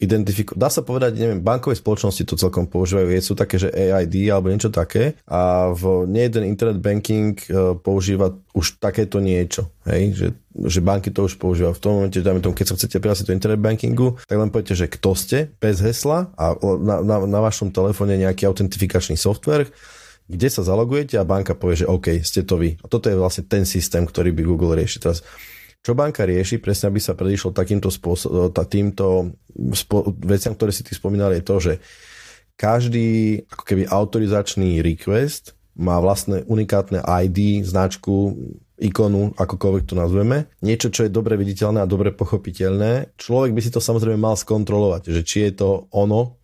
identifikovať. 0.00 0.56
Dá 0.56 0.72
sa 0.72 0.80
povedať, 0.80 1.20
neviem, 1.20 1.44
bankové 1.44 1.76
spoločnosti 1.76 2.24
to 2.24 2.40
celkom 2.40 2.64
používajú, 2.64 3.12
sú 3.20 3.36
také, 3.36 3.60
že 3.60 3.68
AID 3.68 4.32
alebo 4.32 4.48
niečo 4.48 4.72
také 4.72 5.20
a 5.28 5.70
v 5.76 6.08
nejeden 6.08 6.48
internet 6.48 6.80
banking 6.80 7.36
e, 7.36 7.76
používa 7.76 8.32
už 8.56 8.80
takéto 8.80 9.20
niečo, 9.20 9.68
hej, 9.84 10.16
že, 10.16 10.28
že 10.56 10.80
banky 10.80 11.12
to 11.12 11.28
už 11.28 11.36
používajú. 11.36 11.76
V 11.76 11.84
tom 11.84 11.92
momente, 12.00 12.16
dajme 12.16 12.40
tomu, 12.40 12.56
keď 12.56 12.72
sa 12.72 12.76
chcete 12.80 12.96
prihlásiť 12.96 13.28
do 13.28 13.36
internet 13.36 13.60
bankingu, 13.60 14.16
tak 14.24 14.40
len 14.40 14.48
poviete, 14.48 14.72
že 14.72 14.88
kto 14.88 15.12
ste, 15.12 15.52
bez 15.60 15.84
hesla 15.84 16.32
a 16.34 16.56
na, 16.80 17.04
na, 17.04 17.16
na 17.28 17.40
vašom 17.44 17.68
telefóne 17.68 18.16
nejaký 18.16 18.48
autentifikačný 18.48 19.20
software, 19.20 19.68
kde 20.30 20.48
sa 20.48 20.64
zalogujete 20.64 21.20
a 21.20 21.28
banka 21.28 21.52
povie, 21.52 21.84
že 21.84 21.90
OK, 21.90 22.24
ste 22.24 22.46
to 22.46 22.56
vy. 22.56 22.78
A 22.80 22.86
toto 22.88 23.10
je 23.10 23.18
vlastne 23.18 23.44
ten 23.44 23.66
systém, 23.66 24.06
ktorý 24.06 24.30
by 24.32 24.42
Google 24.46 24.78
rieši. 24.78 25.02
Teraz 25.02 25.26
čo 25.80 25.96
banka 25.96 26.28
rieši, 26.28 26.60
presne 26.60 26.92
aby 26.92 27.00
sa 27.00 27.16
predišlo 27.16 27.56
takýmto 27.56 27.88
spôsobom, 27.88 28.52
týmto 28.68 29.32
spo, 29.72 30.12
veciam, 30.24 30.52
ktoré 30.52 30.70
si 30.76 30.84
ty 30.84 30.92
spomínal, 30.92 31.32
je 31.32 31.42
to, 31.44 31.56
že 31.56 31.72
každý 32.60 33.40
ako 33.48 33.64
keby 33.64 33.82
autorizačný 33.88 34.84
request 34.84 35.56
má 35.80 35.96
vlastné 35.96 36.44
unikátne 36.44 37.00
ID, 37.00 37.64
značku, 37.64 38.36
ikonu, 38.76 39.32
akokoľvek 39.36 39.84
to 39.88 39.96
nazveme. 39.96 40.52
Niečo, 40.60 40.92
čo 40.92 41.08
je 41.08 41.12
dobre 41.12 41.40
viditeľné 41.40 41.80
a 41.80 41.88
dobre 41.88 42.12
pochopiteľné. 42.12 43.16
Človek 43.16 43.56
by 43.56 43.60
si 43.64 43.72
to 43.72 43.80
samozrejme 43.80 44.20
mal 44.20 44.36
skontrolovať, 44.36 45.08
že 45.08 45.22
či 45.24 45.48
je 45.48 45.52
to 45.64 45.88
ono, 45.96 46.40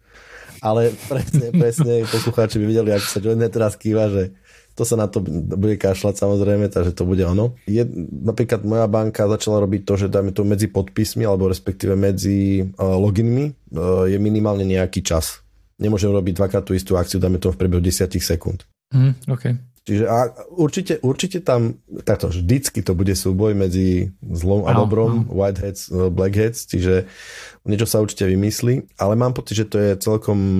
ale 0.64 0.92
presne, 1.08 1.52
presne 1.52 2.08
poslucháči 2.08 2.56
by 2.60 2.64
videli, 2.64 2.90
ako 2.96 3.08
sa 3.08 3.20
Joiner 3.20 3.52
teraz 3.52 3.76
kýva, 3.76 4.08
že 4.08 4.32
to 4.76 4.84
sa 4.84 5.00
na 5.00 5.08
to 5.08 5.24
bude 5.56 5.80
kašľať 5.80 6.20
samozrejme, 6.20 6.68
takže 6.68 6.92
to 6.92 7.08
bude 7.08 7.24
ono. 7.24 7.56
Je, 7.64 7.80
napríklad 8.12 8.60
moja 8.60 8.84
banka 8.84 9.24
začala 9.24 9.64
robiť 9.64 9.88
to, 9.88 9.94
že 9.96 10.12
dajme 10.12 10.36
to 10.36 10.44
medzi 10.44 10.68
podpismi 10.68 11.24
alebo 11.24 11.48
respektíve 11.48 11.96
medzi 11.96 12.60
uh, 12.60 12.94
loginmi 13.00 13.56
uh, 13.72 14.04
je 14.04 14.20
minimálne 14.20 14.68
nejaký 14.68 15.00
čas. 15.00 15.40
Nemôžem 15.80 16.12
robiť 16.12 16.36
dvakrát 16.36 16.64
tú 16.68 16.76
istú 16.76 17.00
akciu, 17.00 17.16
dáme 17.16 17.40
to 17.40 17.48
v 17.48 17.56
priebehu 17.56 17.80
10 17.80 18.12
sekúnd. 18.20 18.68
Mm, 18.92 19.16
okay. 19.32 19.56
Čiže 19.86 20.04
a 20.10 20.34
určite, 20.58 20.98
určite 20.98 21.38
tam, 21.46 21.78
takto 22.02 22.26
vždycky 22.26 22.82
to 22.82 22.92
bude 22.98 23.14
súboj 23.14 23.54
medzi 23.54 24.10
zlom 24.18 24.66
a 24.66 24.74
dobrom, 24.74 25.30
whiteheads, 25.30 25.94
e, 25.94 26.10
blackheads, 26.10 26.66
čiže 26.66 27.06
niečo 27.62 27.86
sa 27.86 28.02
určite 28.02 28.26
vymyslí, 28.26 28.98
ale 28.98 29.14
mám 29.14 29.30
pocit, 29.30 29.62
že 29.62 29.70
to 29.70 29.78
je 29.78 29.94
celkom 30.02 30.58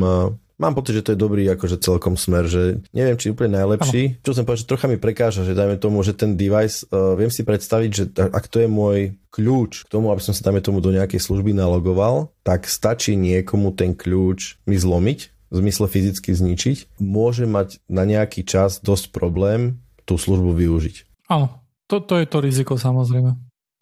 Mám 0.57 0.73
pocit, 0.73 0.97
že 0.97 1.05
to 1.05 1.13
je 1.13 1.21
dobrý 1.21 1.45
akože 1.53 1.77
celkom 1.85 2.17
smer, 2.17 2.49
že 2.49 2.81
neviem, 2.97 3.21
či 3.21 3.29
úplne 3.29 3.61
najlepší. 3.61 4.03
Ano. 4.17 4.25
Čo 4.25 4.33
som 4.33 4.45
povedal, 4.49 4.61
že 4.65 4.71
trocha 4.73 4.87
mi 4.89 4.97
prekáža, 4.97 5.45
že 5.45 5.53
dajme 5.53 5.77
tomu, 5.77 6.01
že 6.01 6.17
ten 6.17 6.33
device, 6.33 6.89
uh, 6.89 7.13
viem 7.13 7.29
si 7.29 7.45
predstaviť, 7.45 7.91
že 7.93 8.05
ak 8.17 8.49
to 8.49 8.65
je 8.65 8.69
môj 8.69 9.13
kľúč 9.29 9.85
k 9.85 9.93
tomu, 9.93 10.09
aby 10.09 10.25
som 10.25 10.33
sa 10.33 10.49
dajme 10.49 10.65
tomu 10.65 10.81
do 10.81 10.97
nejakej 10.97 11.21
služby 11.21 11.53
nalogoval, 11.53 12.33
tak 12.41 12.65
stačí 12.65 13.21
niekomu 13.21 13.77
ten 13.77 13.93
kľúč 13.93 14.57
mi 14.65 14.81
zlomiť, 14.81 15.37
v 15.53 15.55
zmysle 15.63 15.87
fyzicky 15.87 16.35
zničiť. 16.35 16.99
Môže 16.99 17.47
mať 17.47 17.79
na 17.87 18.03
nejaký 18.03 18.43
čas 18.43 18.83
dosť 18.83 19.15
problém 19.15 19.79
tú 20.09 20.19
službu 20.19 20.57
využiť. 20.57 21.29
Áno, 21.31 21.63
to, 21.87 22.03
to 22.03 22.19
je 22.19 22.27
to 22.27 22.39
riziko 22.43 22.75
samozrejme. 22.75 23.35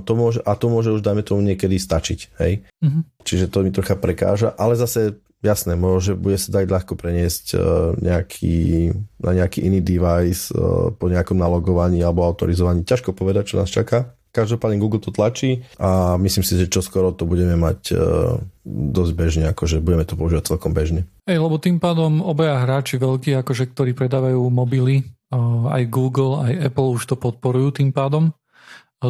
To 0.04 0.12
môže, 0.18 0.42
a 0.42 0.58
to 0.58 0.66
môže 0.68 0.90
už, 0.90 1.06
dajme 1.06 1.22
tomu, 1.22 1.40
niekedy 1.40 1.78
stačiť. 1.78 2.20
Hej? 2.42 2.66
Mm-hmm. 2.82 3.02
Čiže 3.22 3.46
to 3.46 3.62
mi 3.62 3.70
trocha 3.70 3.94
prekáža, 3.94 4.50
ale 4.58 4.74
zase 4.74 5.22
jasné, 5.44 5.76
môže, 5.76 6.16
bude 6.16 6.40
sa 6.40 6.50
dať 6.58 6.66
ľahko 6.66 6.96
preniesť 6.96 7.44
uh, 7.54 7.60
nejaký, 8.00 8.90
na 9.20 9.30
nejaký 9.36 9.62
iný 9.68 9.84
device 9.84 10.50
uh, 10.50 10.90
po 10.90 11.06
nejakom 11.12 11.36
nalogovaní 11.36 12.00
alebo 12.00 12.26
autorizovaní. 12.26 12.82
Ťažko 12.82 13.12
povedať, 13.14 13.54
čo 13.54 13.60
nás 13.60 13.70
čaká. 13.70 14.16
Každopádne 14.34 14.82
Google 14.82 14.98
to 14.98 15.14
tlačí 15.14 15.62
a 15.78 16.18
myslím 16.18 16.42
si, 16.42 16.58
že 16.58 16.66
čo 16.66 16.82
skoro 16.82 17.14
to 17.14 17.22
budeme 17.22 17.54
mať 17.54 17.80
uh, 17.94 18.42
dosť 18.66 19.12
bežne, 19.14 19.44
akože 19.54 19.78
budeme 19.78 20.02
to 20.02 20.18
používať 20.18 20.50
celkom 20.50 20.74
bežne. 20.74 21.06
Ej, 21.30 21.38
lebo 21.38 21.62
tým 21.62 21.78
pádom 21.78 22.18
obaja 22.18 22.58
hráči 22.66 22.98
veľkí, 22.98 23.30
akože 23.38 23.70
ktorí 23.70 23.94
predávajú 23.94 24.42
mobily, 24.50 25.06
aj 25.70 25.86
Google, 25.86 26.42
aj 26.42 26.66
Apple 26.66 26.98
už 26.98 27.06
to 27.06 27.14
podporujú 27.14 27.78
tým 27.78 27.94
pádom, 27.94 28.34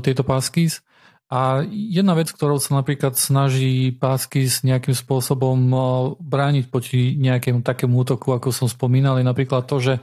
tieto 0.04 0.26
passkeys 0.28 0.83
a 1.32 1.64
jedna 1.72 2.12
vec, 2.12 2.28
ktorou 2.28 2.60
sa 2.60 2.76
napríklad 2.76 3.16
snaží 3.16 3.96
pásky 3.96 4.44
s 4.44 4.60
nejakým 4.60 4.92
spôsobom 4.92 5.56
eh, 5.56 5.78
brániť 6.20 6.64
proti 6.68 7.16
nejakému 7.16 7.64
takému 7.64 7.96
útoku, 7.96 8.36
ako 8.36 8.52
som 8.52 8.68
spomínal, 8.68 9.16
je 9.16 9.26
napríklad 9.26 9.64
to, 9.64 9.80
že 9.80 9.94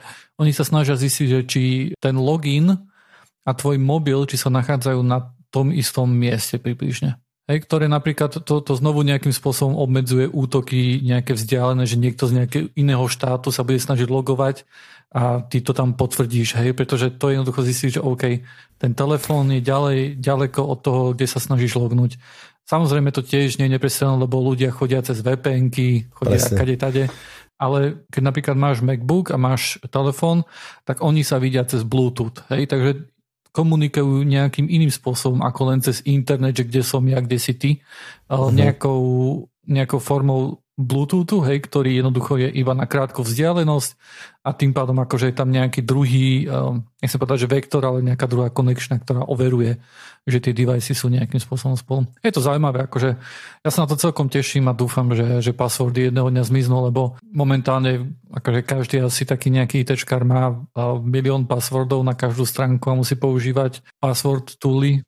oni 0.41 0.51
sa 0.51 0.65
snažia 0.65 0.97
zistiť, 0.97 1.27
že 1.29 1.41
či 1.45 1.63
ten 2.01 2.17
login 2.17 2.73
a 3.45 3.51
tvoj 3.53 3.77
mobil, 3.77 4.25
či 4.25 4.37
sa 4.37 4.49
nachádzajú 4.49 5.01
na 5.05 5.33
tom 5.53 5.69
istom 5.69 6.09
mieste 6.09 6.57
približne. 6.57 7.19
Hej, 7.49 7.67
ktoré 7.67 7.91
napríklad 7.91 8.47
to, 8.47 8.63
to 8.63 8.73
znovu 8.77 9.03
nejakým 9.03 9.33
spôsobom 9.33 9.75
obmedzuje 9.75 10.29
útoky 10.29 11.03
nejaké 11.03 11.35
vzdialené, 11.35 11.83
že 11.83 11.99
niekto 11.99 12.29
z 12.29 12.37
nejakého 12.37 12.65
iného 12.77 13.05
štátu 13.11 13.51
sa 13.51 13.65
bude 13.65 13.81
snažiť 13.81 14.07
logovať 14.07 14.63
a 15.11 15.43
ty 15.43 15.59
to 15.59 15.75
tam 15.75 15.93
potvrdíš, 15.99 16.55
hej, 16.55 16.71
pretože 16.71 17.11
to 17.19 17.35
jednoducho 17.35 17.67
zistí, 17.67 17.91
že 17.91 17.99
OK, 17.99 18.39
ten 18.79 18.91
telefón 18.95 19.51
je 19.51 19.59
ďalej, 19.59 19.99
ďaleko 20.23 20.63
od 20.63 20.79
toho, 20.79 21.03
kde 21.11 21.27
sa 21.27 21.43
snažíš 21.43 21.75
lognúť. 21.75 22.15
Samozrejme 22.63 23.11
to 23.11 23.19
tiež 23.19 23.59
nie 23.59 23.67
je 23.67 23.75
neprestrelné, 23.75 24.15
lebo 24.23 24.39
ľudia 24.39 24.71
chodia 24.71 25.03
cez 25.03 25.19
VPNky, 25.19 26.15
chodia 26.15 26.39
Presne. 26.39 26.55
kade 26.55 26.75
tade, 26.79 27.03
ale 27.59 28.07
keď 28.07 28.21
napríklad 28.23 28.55
máš 28.55 28.79
MacBook 28.79 29.35
a 29.35 29.37
máš 29.37 29.83
telefón, 29.91 30.47
tak 30.87 31.03
oni 31.03 31.27
sa 31.27 31.43
vidia 31.43 31.67
cez 31.67 31.83
Bluetooth, 31.83 32.47
hej, 32.47 32.71
takže 32.71 33.11
komunikujú 33.51 34.23
nejakým 34.23 34.71
iným 34.71 34.89
spôsobom 34.89 35.43
ako 35.43 35.75
len 35.75 35.83
cez 35.83 35.99
internet, 36.07 36.55
že 36.55 36.71
kde 36.71 36.81
som 36.87 37.03
ja, 37.03 37.19
kde 37.19 37.35
si 37.35 37.53
ty, 37.59 37.83
mm-hmm. 38.31 38.55
nejakou, 38.55 39.03
nejakou 39.67 39.99
formou 39.99 40.60
Bluetoothu, 40.79 41.43
hej, 41.43 41.67
ktorý 41.67 41.99
jednoducho 41.99 42.39
je 42.39 42.47
iba 42.47 42.71
na 42.71 42.87
krátku 42.87 43.27
vzdialenosť 43.27 43.91
a 44.41 44.55
tým 44.55 44.71
pádom 44.71 44.97
akože 45.03 45.29
je 45.29 45.35
tam 45.35 45.51
nejaký 45.51 45.83
druhý, 45.83 46.47
um, 46.47 46.87
nechcem 47.03 47.19
povedať, 47.19 47.43
že 47.43 47.53
vektor, 47.53 47.83
ale 47.83 47.99
nejaká 48.01 48.25
druhá 48.25 48.47
konekčná, 48.47 48.97
ktorá 49.03 49.27
overuje, 49.27 49.83
že 50.23 50.39
tie 50.39 50.55
device 50.55 50.95
sú 50.95 51.11
nejakým 51.11 51.43
spôsobom 51.43 51.75
spolu. 51.75 52.07
Je 52.23 52.31
to 52.31 52.39
zaujímavé, 52.39 52.87
akože 52.87 53.09
ja 53.61 53.69
sa 53.69 53.83
na 53.83 53.87
to 53.91 53.99
celkom 53.99 54.31
teším 54.31 54.71
a 54.71 54.73
dúfam, 54.73 55.11
že, 55.11 55.43
že 55.43 55.51
passwordy 55.51 56.07
jedného 56.07 56.31
dňa 56.31 56.43
zmiznú, 56.47 56.87
lebo 56.87 57.19
momentálne 57.21 58.15
akože 58.31 58.59
každý 58.63 58.95
asi 59.03 59.27
taký 59.27 59.51
nejaký 59.51 59.83
ITčkar 59.83 60.23
má 60.23 60.55
milión 61.03 61.45
passwordov 61.45 62.01
na 62.01 62.15
každú 62.15 62.47
stránku 62.47 62.87
a 62.89 62.97
musí 62.97 63.19
používať 63.19 63.83
password 63.99 64.55
tooly, 64.57 65.03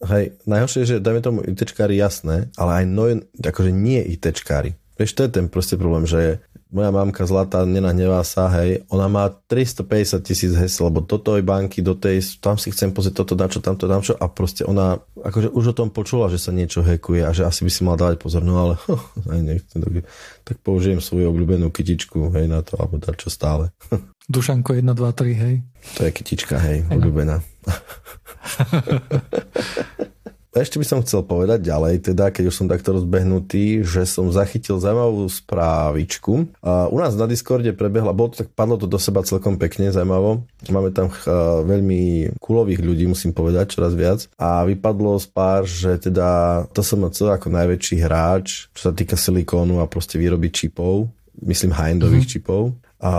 Hej, 0.00 0.40
najhoršie 0.48 0.80
je, 0.80 0.90
že 0.96 1.04
dajme 1.04 1.20
tomu 1.20 1.38
ITčkári 1.44 1.92
jasné, 1.92 2.48
ale 2.56 2.70
aj 2.72 2.84
no, 2.88 3.04
akože 3.36 3.68
nie 3.68 4.00
ITčkári. 4.00 4.72
Vieš, 5.00 5.16
to 5.16 5.24
je 5.24 5.32
ten 5.32 5.48
proste 5.48 5.80
problém, 5.80 6.04
že 6.04 6.44
moja 6.68 6.92
mamka 6.92 7.24
zlatá 7.24 7.64
nenahnevá 7.64 8.20
sa, 8.20 8.52
hej, 8.60 8.84
ona 8.92 9.08
má 9.08 9.32
350 9.32 10.20
tisíc 10.20 10.52
hesel, 10.52 10.92
lebo 10.92 11.00
do 11.00 11.16
tej 11.16 11.40
banky, 11.40 11.80
do 11.80 11.96
tej, 11.96 12.20
tam 12.36 12.60
si 12.60 12.68
chcem 12.68 12.92
pozrieť 12.92 13.24
toto, 13.24 13.32
na 13.32 13.48
čo, 13.48 13.64
tamto, 13.64 13.88
tam 13.88 14.04
čo 14.04 14.12
a 14.12 14.28
proste 14.28 14.68
ona 14.68 15.00
akože 15.24 15.56
už 15.56 15.72
o 15.72 15.74
tom 15.74 15.88
počula, 15.88 16.28
že 16.28 16.36
sa 16.36 16.52
niečo 16.52 16.84
hekuje 16.84 17.24
a 17.24 17.32
že 17.32 17.48
asi 17.48 17.64
by 17.64 17.70
si 17.72 17.80
mal 17.80 17.96
dávať 17.96 18.20
pozor, 18.20 18.44
no 18.44 18.60
ale 18.60 18.76
aj 19.32 19.40
nechcem, 19.40 19.80
tak, 19.80 20.04
tak 20.44 20.56
použijem 20.60 21.00
svoju 21.00 21.32
obľúbenú 21.32 21.72
kytičku, 21.72 22.36
hej, 22.36 22.52
na 22.52 22.60
to, 22.60 22.76
alebo 22.76 23.00
dať 23.00 23.24
čo 23.24 23.32
stále. 23.32 23.72
Dušanko 24.28 24.76
1, 24.76 24.84
2, 24.84 25.16
3, 25.16 25.32
hej. 25.32 25.64
To 25.96 26.04
je 26.04 26.10
kytička, 26.12 26.60
hej, 26.60 26.84
no. 26.86 27.00
obľúbená. 27.00 27.40
Ešte 30.50 30.82
by 30.82 30.86
som 30.86 30.98
chcel 31.06 31.22
povedať 31.22 31.62
ďalej, 31.62 32.10
teda 32.10 32.34
keď 32.34 32.50
už 32.50 32.58
som 32.58 32.66
takto 32.66 32.90
rozbehnutý, 32.90 33.86
že 33.86 34.02
som 34.02 34.34
zachytil 34.34 34.82
zaujímavú 34.82 35.30
správičku. 35.30 36.50
U 36.66 36.96
nás 36.98 37.14
na 37.14 37.30
Discorde 37.30 37.70
prebehla, 37.70 38.10
bolo 38.10 38.34
to 38.34 38.42
tak, 38.42 38.50
padlo 38.58 38.74
to 38.74 38.90
do 38.90 38.98
seba 38.98 39.22
celkom 39.22 39.62
pekne, 39.62 39.94
zaujímavo. 39.94 40.42
Máme 40.66 40.90
tam 40.90 41.06
veľmi 41.70 42.34
kulových 42.42 42.82
ľudí, 42.82 43.06
musím 43.06 43.30
povedať, 43.30 43.78
čoraz 43.78 43.94
viac. 43.94 44.26
A 44.42 44.66
vypadlo 44.66 45.22
z 45.22 45.26
pár, 45.30 45.70
že 45.70 46.02
teda 46.02 46.66
to 46.74 46.82
som 46.82 47.06
ako 47.06 47.46
najväčší 47.46 48.02
hráč, 48.02 48.66
čo 48.74 48.90
sa 48.90 48.92
týka 48.92 49.14
silikónu 49.14 49.78
a 49.78 49.86
proste 49.86 50.18
výroby 50.18 50.50
čipov, 50.50 51.06
myslím 51.46 51.70
high-endových 51.70 52.26
mm-hmm. 52.26 52.42
čipov 52.42 52.74
a 53.00 53.12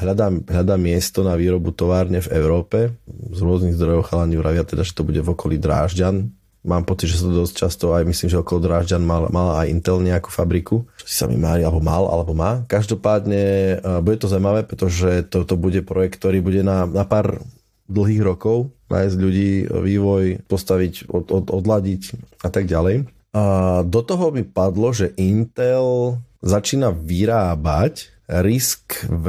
hľadám, 0.00 0.48
hľadám 0.48 0.80
miesto 0.80 1.20
na 1.20 1.36
výrobu 1.36 1.74
továrne 1.76 2.22
v 2.24 2.32
Európe. 2.32 2.96
Z 3.28 3.40
rôznych 3.44 3.76
zdrojov 3.76 4.08
chalani 4.08 4.40
vravia 4.40 4.64
teda, 4.64 4.86
že 4.86 4.96
to 4.96 5.04
bude 5.04 5.20
v 5.20 5.28
okolí 5.28 5.60
Drážďan, 5.60 6.37
Mám 6.68 6.84
pocit, 6.84 7.08
že 7.08 7.24
sa 7.24 7.32
to 7.32 7.40
dosť 7.40 7.54
často 7.56 7.84
aj 7.96 8.04
myslím, 8.04 8.28
že 8.28 8.44
okolo 8.44 8.60
Drážďan 8.60 9.00
mal, 9.00 9.32
mal 9.32 9.56
aj 9.64 9.72
Intel 9.72 10.04
nejakú 10.04 10.28
fabriku, 10.28 10.84
čo 11.00 11.04
si 11.08 11.16
sa 11.16 11.24
mi 11.24 11.40
mári, 11.40 11.64
alebo 11.64 11.80
mal, 11.80 12.04
alebo 12.04 12.36
má. 12.36 12.68
Každopádne 12.68 13.42
uh, 13.80 14.04
bude 14.04 14.20
to 14.20 14.28
zaujímavé, 14.28 14.68
pretože 14.68 15.24
to, 15.32 15.48
to 15.48 15.56
bude 15.56 15.80
projekt, 15.88 16.20
ktorý 16.20 16.44
bude 16.44 16.60
na, 16.60 16.84
na 16.84 17.08
pár 17.08 17.40
dlhých 17.88 18.20
rokov 18.20 18.68
nájsť 18.92 19.16
ľudí, 19.16 19.52
vývoj, 19.68 20.44
postaviť, 20.48 21.08
od, 21.08 21.28
od, 21.32 21.46
odladiť 21.48 22.02
a 22.44 22.48
tak 22.52 22.68
ďalej. 22.68 23.08
A 23.36 23.42
do 23.84 24.00
toho 24.00 24.32
mi 24.32 24.44
padlo, 24.44 24.92
že 24.92 25.12
Intel 25.20 26.20
začína 26.40 26.92
vyrábať 26.92 28.12
RISC-V 28.28 29.26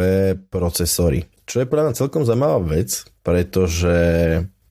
procesory. 0.51 1.27
Čo 1.47 1.63
je 1.63 1.69
podľa 1.69 1.83
mňa 1.89 1.99
celkom 1.99 2.23
zaujímavá 2.23 2.59
vec, 2.61 3.07
pretože 3.23 3.97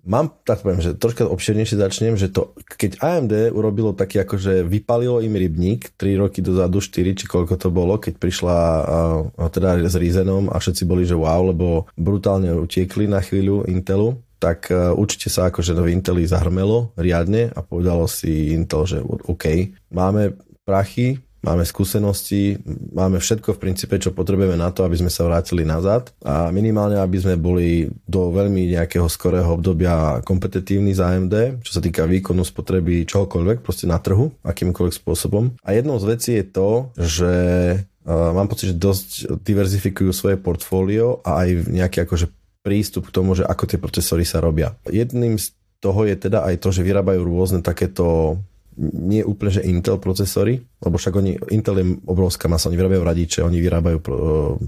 Mám, 0.06 0.30
tak 0.46 0.62
poviem, 0.62 0.80
že 0.80 0.96
troška 0.96 1.26
obširnejšie 1.26 1.76
začnem, 1.76 2.14
že 2.14 2.30
to, 2.30 2.54
keď 2.78 3.02
AMD 3.02 3.52
urobilo 3.52 3.92
taký, 3.92 4.22
akože 4.22 4.64
vypalilo 4.64 5.20
im 5.20 5.34
rybník 5.34 5.94
3 5.98 6.22
roky 6.22 6.40
dozadu, 6.40 6.78
4 6.80 7.18
či 7.18 7.24
koľko 7.26 7.58
to 7.58 7.68
bolo, 7.68 7.98
keď 7.98 8.14
prišla 8.16 8.56
a, 8.56 8.98
a 9.26 9.44
teda 9.50 9.82
s 9.84 9.98
Ryzenom 9.98 10.48
a 10.48 10.56
všetci 10.56 10.82
boli, 10.88 11.04
že 11.04 11.18
wow, 11.18 11.52
lebo 11.52 11.90
brutálne 11.98 12.54
utiekli 12.56 13.10
na 13.10 13.20
chvíľu 13.20 13.68
Intelu, 13.68 14.16
tak 14.38 14.70
uh, 14.70 14.94
určite 14.94 15.28
sa 15.28 15.50
akože 15.50 15.74
nový 15.74 15.92
Inteli 15.92 16.24
zahrmelo 16.24 16.94
riadne 16.94 17.50
a 17.52 17.60
povedalo 17.60 18.06
si 18.06 18.54
Intel, 18.54 18.86
že 18.86 18.98
OK, 19.02 19.74
máme 19.90 20.38
prachy, 20.62 21.18
máme 21.42 21.62
skúsenosti, 21.62 22.58
máme 22.92 23.22
všetko 23.22 23.54
v 23.54 23.62
princípe, 23.62 23.94
čo 23.98 24.10
potrebujeme 24.10 24.58
na 24.58 24.74
to, 24.74 24.82
aby 24.82 24.98
sme 24.98 25.10
sa 25.12 25.26
vrátili 25.26 25.62
nazad 25.62 26.10
a 26.26 26.50
minimálne, 26.50 26.98
aby 26.98 27.18
sme 27.18 27.34
boli 27.38 27.88
do 28.04 28.34
veľmi 28.34 28.74
nejakého 28.74 29.06
skorého 29.06 29.54
obdobia 29.54 30.20
kompetitívni 30.26 30.92
za 30.92 31.14
AMD, 31.14 31.62
čo 31.62 31.78
sa 31.78 31.80
týka 31.82 32.04
výkonu 32.04 32.42
spotreby 32.42 33.06
čohokoľvek, 33.06 33.62
proste 33.62 33.86
na 33.86 34.02
trhu, 34.02 34.34
akýmkoľvek 34.42 34.94
spôsobom. 34.94 35.54
A 35.62 35.74
jednou 35.74 35.96
z 36.02 36.04
vecí 36.08 36.30
je 36.34 36.46
to, 36.46 36.70
že 36.98 37.32
uh, 37.78 38.30
mám 38.34 38.50
pocit, 38.50 38.74
že 38.74 38.76
dosť 38.76 39.40
diverzifikujú 39.42 40.10
svoje 40.10 40.36
portfólio 40.36 41.22
a 41.22 41.46
aj 41.46 41.70
nejaký 41.70 42.04
akože 42.04 42.26
prístup 42.66 43.08
k 43.08 43.14
tomu, 43.14 43.38
že 43.38 43.46
ako 43.46 43.64
tie 43.64 43.78
procesory 43.78 44.26
sa 44.26 44.42
robia. 44.42 44.74
Jedným 44.90 45.38
z 45.38 45.54
toho 45.78 46.04
je 46.04 46.18
teda 46.18 46.42
aj 46.42 46.58
to, 46.58 46.74
že 46.74 46.82
vyrábajú 46.82 47.22
rôzne 47.22 47.62
takéto 47.62 48.38
nie 48.78 49.26
úplne, 49.26 49.58
že 49.58 49.66
Intel 49.66 49.98
procesory, 49.98 50.62
lebo 50.78 50.94
však 50.96 51.14
oni, 51.18 51.32
Intel 51.50 51.82
je 51.82 51.86
obrovská 52.06 52.46
masa, 52.46 52.70
oni 52.70 52.78
vyrábajú 52.78 53.02
radiče, 53.02 53.38
oni 53.42 53.58
vyrábajú 53.58 53.98
uh, 53.98 54.10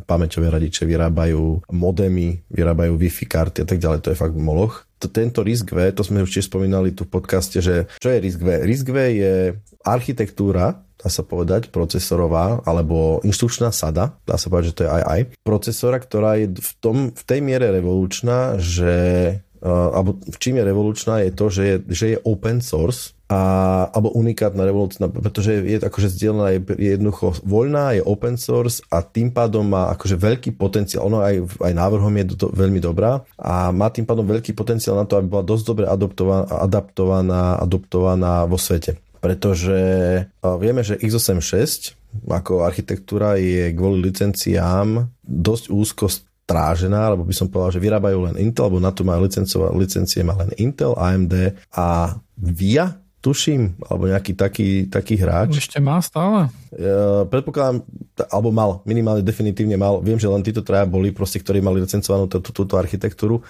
pamäťové 0.05 0.51
radiče, 0.51 0.83
vyrábajú 0.85 1.71
modemy, 1.71 2.43
vyrábajú 2.51 2.99
Wi-Fi 2.99 3.27
karty 3.31 3.59
a 3.63 3.67
tak 3.71 3.79
ďalej, 3.79 4.03
to 4.03 4.11
je 4.11 4.19
fakt 4.19 4.35
moloch. 4.35 4.85
Tento 5.01 5.41
RISC-V, 5.41 5.97
to 5.97 6.05
sme 6.05 6.21
už 6.21 6.29
tiež 6.29 6.53
spomínali 6.53 6.93
tu 6.93 7.09
v 7.09 7.15
podcaste, 7.17 7.63
že 7.65 7.89
čo 7.97 8.09
je 8.13 8.21
RISC-V? 8.21 8.49
RISC-V 8.69 8.97
je 9.17 9.33
architektúra, 9.81 10.85
dá 11.01 11.09
sa 11.09 11.25
povedať, 11.25 11.73
procesorová 11.73 12.61
alebo 12.69 13.25
inštrukčná 13.25 13.73
sada, 13.73 14.21
dá 14.29 14.37
sa 14.37 14.53
povedať, 14.53 14.67
že 14.69 14.77
to 14.77 14.85
je 14.85 14.91
aj 14.93 15.03
aj, 15.09 15.21
procesora, 15.41 15.97
ktorá 15.97 16.37
je 16.37 16.53
v, 16.53 16.73
tom, 16.85 16.97
v 17.17 17.23
tej 17.25 17.41
miere 17.41 17.73
revolučná, 17.73 18.61
že 18.61 18.93
alebo 19.65 20.17
v 20.17 20.37
čím 20.41 20.57
je 20.57 20.65
revolučná 20.65 21.21
je 21.21 21.33
to, 21.37 21.47
že 21.53 21.63
je, 21.63 21.77
že 21.93 22.07
je 22.17 22.19
open 22.25 22.65
source 22.65 23.13
a, 23.31 23.41
alebo 23.95 24.11
unikátna 24.17 24.67
revolúcia, 24.67 25.07
pretože 25.07 25.63
je 25.63 25.79
akože 25.79 26.09
zdieľaná, 26.11 26.47
je, 26.57 26.61
je 26.75 26.91
jednoducho 26.99 27.39
voľná, 27.47 27.95
je 27.95 28.03
open 28.03 28.35
source 28.35 28.83
a 28.91 29.07
tým 29.07 29.31
pádom 29.31 29.63
má 29.63 29.93
akože 29.95 30.19
veľký 30.19 30.51
potenciál, 30.59 31.07
ono 31.07 31.23
aj, 31.23 31.63
aj 31.63 31.73
návrhom 31.77 32.11
je 32.11 32.25
do, 32.35 32.49
veľmi 32.51 32.83
dobrá 32.83 33.23
a 33.39 33.71
má 33.71 33.87
tým 33.93 34.03
pádom 34.09 34.27
veľký 34.27 34.57
potenciál 34.57 34.99
na 34.99 35.07
to, 35.07 35.15
aby 35.15 35.31
bola 35.31 35.47
dosť 35.47 35.65
dobre 35.69 35.85
adaptovaná, 35.87 36.45
adaptovaná, 36.51 37.43
adoptovaná 37.63 38.33
vo 38.51 38.59
svete. 38.59 38.99
Pretože 39.21 39.79
uh, 40.27 40.57
vieme, 40.57 40.81
že 40.81 40.97
x86 40.97 42.01
ako 42.27 42.67
architektúra 42.67 43.39
je 43.39 43.71
kvôli 43.71 44.11
licenciám 44.11 45.07
dosť 45.23 45.65
úzko 45.71 46.11
strážená, 46.51 47.15
alebo 47.15 47.23
by 47.23 47.31
som 47.31 47.47
povedal, 47.47 47.79
že 47.79 47.85
vyrábajú 47.87 48.19
len 48.27 48.35
Intel, 48.43 48.67
alebo 48.67 48.83
na 48.83 48.91
to 48.91 49.07
má 49.07 49.15
licencie 49.23 50.27
má 50.27 50.35
len 50.35 50.51
Intel, 50.59 50.99
AMD 50.99 51.55
a 51.79 52.19
VIA, 52.35 52.99
tuším, 53.21 53.77
alebo 53.85 54.09
nejaký 54.09 54.33
taký, 54.33 54.89
taký 54.89 55.21
hráč. 55.21 55.61
Ešte 55.61 55.79
má 55.79 56.01
stále? 56.01 56.49
Ja, 56.73 57.29
predpokladám, 57.29 57.85
alebo 58.33 58.49
mal, 58.49 58.81
minimálne 58.89 59.21
definitívne 59.21 59.77
mal. 59.77 60.01
Viem, 60.01 60.17
že 60.17 60.29
len 60.29 60.41
títo 60.41 60.65
traja 60.65 60.89
boli 60.89 61.13
proste, 61.13 61.37
ktorí 61.37 61.61
mali 61.61 61.85
licencovanú 61.85 62.27
túto, 62.33 62.51
túto 62.51 62.81
architektúru 62.81 63.45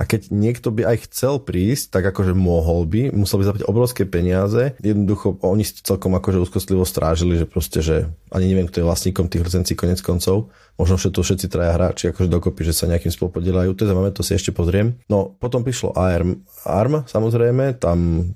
a 0.00 0.02
keď 0.02 0.34
niekto 0.34 0.74
by 0.74 0.82
aj 0.88 0.96
chcel 1.06 1.38
prísť, 1.38 1.94
tak 1.94 2.10
akože 2.10 2.34
mohol 2.34 2.82
by, 2.90 3.14
musel 3.14 3.38
by 3.38 3.46
zaplatiť 3.46 3.70
obrovské 3.70 4.02
peniaze. 4.02 4.74
Jednoducho 4.82 5.38
oni 5.46 5.62
celkom 5.62 6.18
akože 6.18 6.42
úzkostlivo 6.42 6.82
strážili, 6.82 7.38
že 7.38 7.46
proste, 7.46 7.78
že 7.84 8.10
ani 8.34 8.50
neviem, 8.50 8.66
kto 8.66 8.82
je 8.82 8.88
vlastníkom 8.88 9.30
tých 9.30 9.46
licencií 9.46 9.78
konec 9.78 10.02
koncov. 10.02 10.50
Možno 10.74 10.98
všetko 10.98 11.22
všetci 11.22 11.46
traja 11.46 11.78
hráči 11.78 12.10
akože 12.10 12.26
dokopy, 12.26 12.66
že 12.66 12.74
sa 12.74 12.90
nejakým 12.90 13.14
spolupodielajú. 13.14 13.78
To 13.78 13.80
je 13.84 13.88
zaujímavé, 13.92 14.10
to 14.10 14.26
si 14.26 14.34
ešte 14.34 14.50
pozriem. 14.50 14.98
No, 15.06 15.38
potom 15.38 15.62
prišlo 15.62 15.94
ARM, 15.94 16.42
ARM 16.66 17.06
samozrejme, 17.06 17.78
tam 17.78 18.32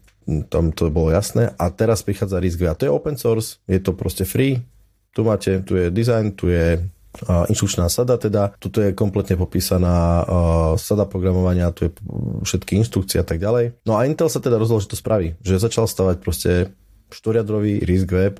tam 0.51 0.75
to 0.75 0.91
bolo 0.91 1.15
jasné. 1.15 1.55
A 1.57 1.71
teraz 1.71 2.03
prichádza 2.03 2.43
RISC-V 2.43 2.67
a 2.67 2.75
to 2.75 2.87
je 2.87 2.93
open 2.93 3.15
source, 3.15 3.63
je 3.71 3.79
to 3.79 3.95
proste 3.95 4.27
free, 4.27 4.59
tu 5.17 5.25
máte, 5.25 5.65
tu 5.65 5.79
je 5.79 5.89
design, 5.89 6.37
tu 6.37 6.53
je 6.53 6.83
inštrukčná 7.25 7.89
sada 7.89 8.21
teda. 8.21 8.53
Tuto 8.61 8.85
je 8.85 8.93
kompletne 8.93 9.41
popísaná 9.41 10.21
sada 10.77 11.09
programovania, 11.09 11.73
tu 11.73 11.89
je 11.89 11.91
všetky 12.45 12.77
inštrukcie 12.77 13.17
a 13.17 13.25
tak 13.25 13.41
ďalej. 13.41 13.81
No 13.89 13.97
a 13.97 14.05
Intel 14.05 14.29
sa 14.29 14.37
teda 14.37 14.61
rozhodol, 14.61 14.85
že 14.85 14.93
to 14.93 15.01
spraví. 15.01 15.33
Že 15.41 15.65
začal 15.65 15.89
stavať 15.89 16.17
proste 16.21 16.77
štvoriadrový 17.11 17.83
RISC-V 17.83 18.39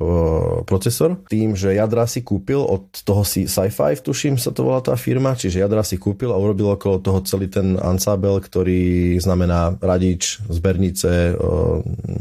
procesor. 0.67 1.23
Tým, 1.31 1.55
že 1.55 1.77
jadra 1.77 2.07
si 2.07 2.23
kúpil 2.27 2.63
od 2.63 2.91
toho 3.03 3.23
si 3.23 3.47
Sci-Fi, 3.47 3.99
tuším 4.01 4.39
sa 4.39 4.51
to 4.55 4.67
volá 4.67 4.83
tá 4.83 4.95
firma, 4.95 5.35
čiže 5.35 5.63
jadra 5.63 5.83
si 5.87 5.99
kúpil 5.99 6.31
a 6.31 6.41
urobil 6.41 6.75
okolo 6.75 7.03
toho 7.03 7.21
celý 7.23 7.51
ten 7.51 7.79
ensemble, 7.79 8.43
ktorý 8.43 9.17
znamená 9.19 9.75
radič, 9.79 10.39
zbernice, 10.47 11.35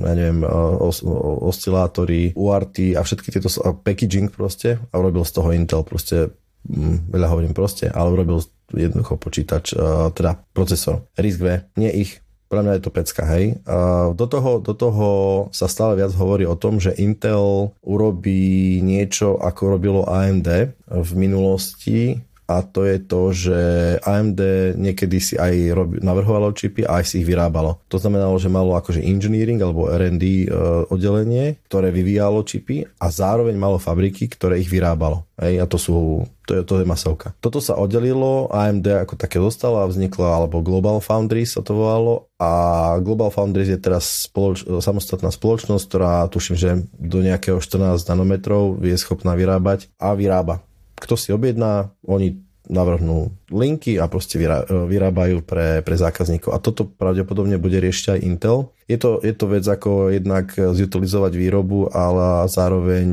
ja 0.01 0.13
neviem, 0.13 0.41
oscilátory, 1.45 2.33
UART 2.33 2.97
a 2.97 3.01
všetky 3.05 3.29
tieto 3.29 3.49
packaging 3.81 4.33
proste. 4.33 4.81
A 4.89 5.01
urobil 5.01 5.21
z 5.25 5.31
toho 5.33 5.49
Intel 5.53 5.85
proste 5.85 6.33
Mm, 6.65 7.13
veľa 7.13 7.29
hovorím 7.29 7.53
proste, 7.53 7.93
ale 7.93 8.09
urobil 8.09 8.41
jednoducho 8.73 9.21
počítač, 9.21 9.77
teda 10.17 10.41
procesor. 10.49 11.05
RISC-V, 11.13 11.77
nie 11.77 11.93
ich, 11.93 12.24
pre 12.45 12.61
mňa 12.61 12.77
je 12.77 12.83
to 12.85 12.91
pecka, 12.93 13.23
hej. 13.25 13.57
Do, 14.13 14.25
toho, 14.29 14.61
do 14.61 14.73
toho 14.77 15.07
sa 15.49 15.65
stále 15.65 15.97
viac 15.97 16.13
hovorí 16.13 16.45
o 16.45 16.57
tom, 16.57 16.77
že 16.77 16.93
Intel 16.97 17.73
urobí 17.81 18.79
niečo, 18.85 19.41
ako 19.41 19.77
robilo 19.77 20.01
AMD 20.05 20.49
v 20.85 21.11
minulosti, 21.17 22.21
a 22.45 22.61
to 22.61 22.85
je 22.85 22.97
to, 23.01 23.21
že 23.33 23.59
AMD 24.05 24.39
niekedy 24.77 25.17
si 25.17 25.33
aj 25.33 25.53
rob, 25.73 25.89
navrhovalo 25.97 26.53
čipy 26.53 26.85
a 26.85 27.01
aj 27.01 27.05
si 27.09 27.15
ich 27.21 27.27
vyrábalo. 27.27 27.81
To 27.89 27.97
znamenalo, 27.97 28.37
že 28.37 28.53
malo 28.53 28.77
akože 28.77 29.01
engineering 29.01 29.57
alebo 29.61 29.89
R&D 29.89 30.45
e, 30.45 30.47
oddelenie, 30.93 31.57
ktoré 31.65 31.89
vyvíjalo 31.89 32.45
čipy 32.45 32.85
a 32.85 33.09
zároveň 33.09 33.57
malo 33.57 33.81
fabriky, 33.81 34.29
ktoré 34.29 34.61
ich 34.61 34.69
vyrábalo. 34.69 35.25
Hej, 35.35 35.59
a 35.59 35.65
to 35.67 35.75
sú, 35.75 36.23
to 36.47 36.55
je, 36.55 36.61
to 36.63 36.79
je 36.79 36.87
masovka. 36.87 37.35
Toto 37.43 37.59
sa 37.59 37.75
oddelilo, 37.75 38.47
AMD 38.53 39.03
ako 39.03 39.19
také 39.19 39.41
zostalo 39.41 39.83
a 39.83 39.89
vznikla, 39.89 40.39
alebo 40.39 40.63
Global 40.63 41.03
Foundries 41.03 41.57
sa 41.57 41.61
to 41.65 41.75
volalo 41.75 42.31
a 42.39 42.51
Global 43.03 43.31
Foundries 43.31 43.67
je 43.67 43.79
teraz 43.79 44.31
spoloč, 44.31 44.63
samostatná 44.63 45.31
spoločnosť, 45.31 45.83
ktorá 45.87 46.27
tuším, 46.31 46.55
že 46.55 46.69
do 46.95 47.19
nejakého 47.19 47.59
14 47.59 47.99
nanometrov 48.07 48.79
je 48.79 48.95
schopná 48.95 49.35
vyrábať 49.35 49.91
a 49.99 50.15
vyrába 50.15 50.64
kto 50.95 51.13
si 51.19 51.29
objedná, 51.35 51.91
oni 52.07 52.39
navrhnú 52.65 53.29
linky 53.53 54.01
a 54.01 54.09
proste 54.09 54.41
vyrábajú 54.65 55.45
pre, 55.45 55.85
pre 55.85 55.95
zákazníkov. 55.95 56.49
A 56.49 56.57
toto 56.57 56.89
pravdepodobne 56.89 57.61
bude 57.61 57.77
riešiť 57.77 58.17
aj 58.17 58.23
Intel. 58.25 58.73
Je 58.89 58.97
to, 58.97 59.21
je 59.21 59.33
to 59.37 59.45
vec 59.49 59.65
ako 59.65 60.09
jednak 60.09 60.49
zutilizovať 60.57 61.33
výrobu, 61.37 61.93
ale 61.93 62.49
zároveň 62.49 63.09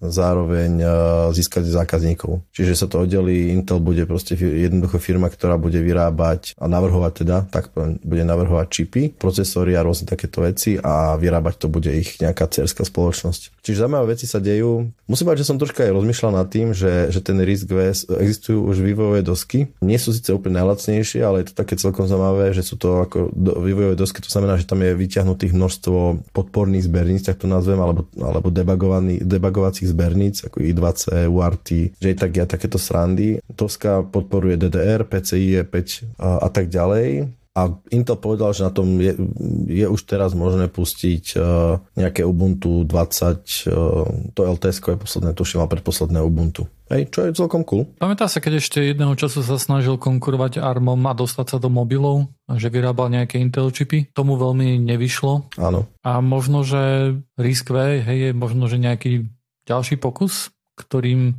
zároveň 0.00 0.72
e, 0.80 0.86
získať 1.32 1.68
zákazníkov. 1.68 2.44
Čiže 2.52 2.72
sa 2.74 2.86
to 2.86 3.04
oddelí, 3.04 3.52
Intel 3.52 3.80
bude 3.80 4.04
proste 4.04 4.36
jednoducho 4.36 5.00
firma, 5.00 5.32
ktorá 5.32 5.56
bude 5.56 5.80
vyrábať 5.80 6.56
a 6.60 6.68
navrhovať 6.68 7.12
teda, 7.24 7.36
tak 7.48 7.72
bude 8.02 8.24
navrhovať 8.24 8.66
čipy, 8.68 9.02
procesory 9.16 9.74
a 9.74 9.84
rôzne 9.84 10.08
takéto 10.08 10.44
veci 10.44 10.76
a 10.76 11.16
vyrábať 11.16 11.54
to 11.64 11.66
bude 11.72 11.90
ich 11.90 12.20
nejaká 12.20 12.48
cerská 12.50 12.84
spoločnosť. 12.84 13.64
Čiže 13.64 13.82
zaujímavé 13.82 14.14
veci 14.14 14.28
sa 14.28 14.38
dejú. 14.38 14.86
Musím 15.10 15.26
povedať, 15.26 15.42
že 15.42 15.50
som 15.50 15.58
troška 15.58 15.86
aj 15.86 15.92
rozmýšľal 15.96 16.32
nad 16.38 16.46
tým, 16.46 16.70
že, 16.76 17.10
že 17.10 17.20
ten 17.24 17.38
risk 17.42 17.66
VS 17.66 18.06
existujú 18.10 18.62
už 18.68 18.78
vývojové 18.82 19.26
dosky. 19.26 19.70
Nie 19.82 19.98
sú 19.98 20.14
síce 20.14 20.30
úplne 20.30 20.62
najlacnejšie, 20.62 21.20
ale 21.24 21.42
je 21.42 21.50
to 21.50 21.54
také 21.64 21.74
celkom 21.74 22.06
zaujímavé, 22.06 22.54
že 22.54 22.62
sú 22.62 22.78
to 22.78 23.02
ako 23.02 23.34
do, 23.34 23.58
vývojové 23.58 23.98
dosky, 23.98 24.22
to 24.22 24.30
znamená, 24.30 24.58
že 24.60 24.68
tam 24.68 24.82
je 24.82 24.94
vyťahnutých 24.94 25.52
množstvo 25.54 25.98
podporných 26.30 26.86
zberníc, 26.86 27.26
tak 27.26 27.42
to 27.42 27.50
nazvem, 27.50 27.78
alebo, 27.78 28.06
alebo 28.18 28.48
debagovacích 28.50 29.85
zberníc, 29.86 30.42
ako 30.44 30.60
i2C, 30.60 31.30
UART, 31.30 31.68
JTAG 32.02 32.34
a 32.42 32.46
takéto 32.46 32.76
srandy. 32.76 33.38
Toska 33.54 34.02
podporuje 34.02 34.58
DDR, 34.58 35.06
PCI 35.06 35.64
5 35.64 36.18
a, 36.18 36.44
a 36.44 36.48
tak 36.50 36.68
ďalej. 36.68 37.30
A 37.56 37.72
Intel 37.88 38.20
povedal, 38.20 38.52
že 38.52 38.68
na 38.68 38.72
tom 38.72 39.00
je, 39.00 39.16
je 39.64 39.86
už 39.88 40.04
teraz 40.04 40.36
možné 40.36 40.68
pustiť 40.68 41.40
uh, 41.40 41.80
nejaké 41.96 42.20
Ubuntu 42.20 42.84
20, 42.84 42.92
uh, 42.92 44.04
to 44.36 44.40
LTS 44.44 44.84
je 44.84 45.00
posledné, 45.00 45.32
tuším, 45.32 45.64
a 45.64 45.72
predposledné 45.72 46.20
Ubuntu. 46.20 46.68
Hej, 46.92 47.08
čo 47.08 47.24
je 47.24 47.32
celkom 47.32 47.64
cool. 47.64 47.88
Pamätá 47.96 48.28
sa, 48.28 48.44
keď 48.44 48.60
ešte 48.60 48.78
jedného 48.78 49.16
času 49.16 49.40
sa 49.40 49.56
snažil 49.56 49.96
konkurovať 49.96 50.60
ARMom 50.60 51.00
a 51.08 51.16
dostať 51.16 51.56
sa 51.56 51.58
do 51.58 51.72
mobilov, 51.72 52.28
že 52.46 52.68
vyrábal 52.68 53.08
nejaké 53.08 53.40
Intel 53.40 53.72
čipy. 53.72 54.12
Tomu 54.12 54.36
veľmi 54.36 54.76
nevyšlo. 54.84 55.56
Áno. 55.56 55.88
A 56.04 56.20
možno, 56.20 56.60
že 56.60 57.16
RISC-V, 57.40 58.04
hej, 58.04 58.18
je 58.20 58.30
možno, 58.36 58.68
že 58.68 58.78
nejaký 58.78 59.32
ďalší 59.66 60.00
pokus, 60.00 60.54
ktorým 60.78 61.36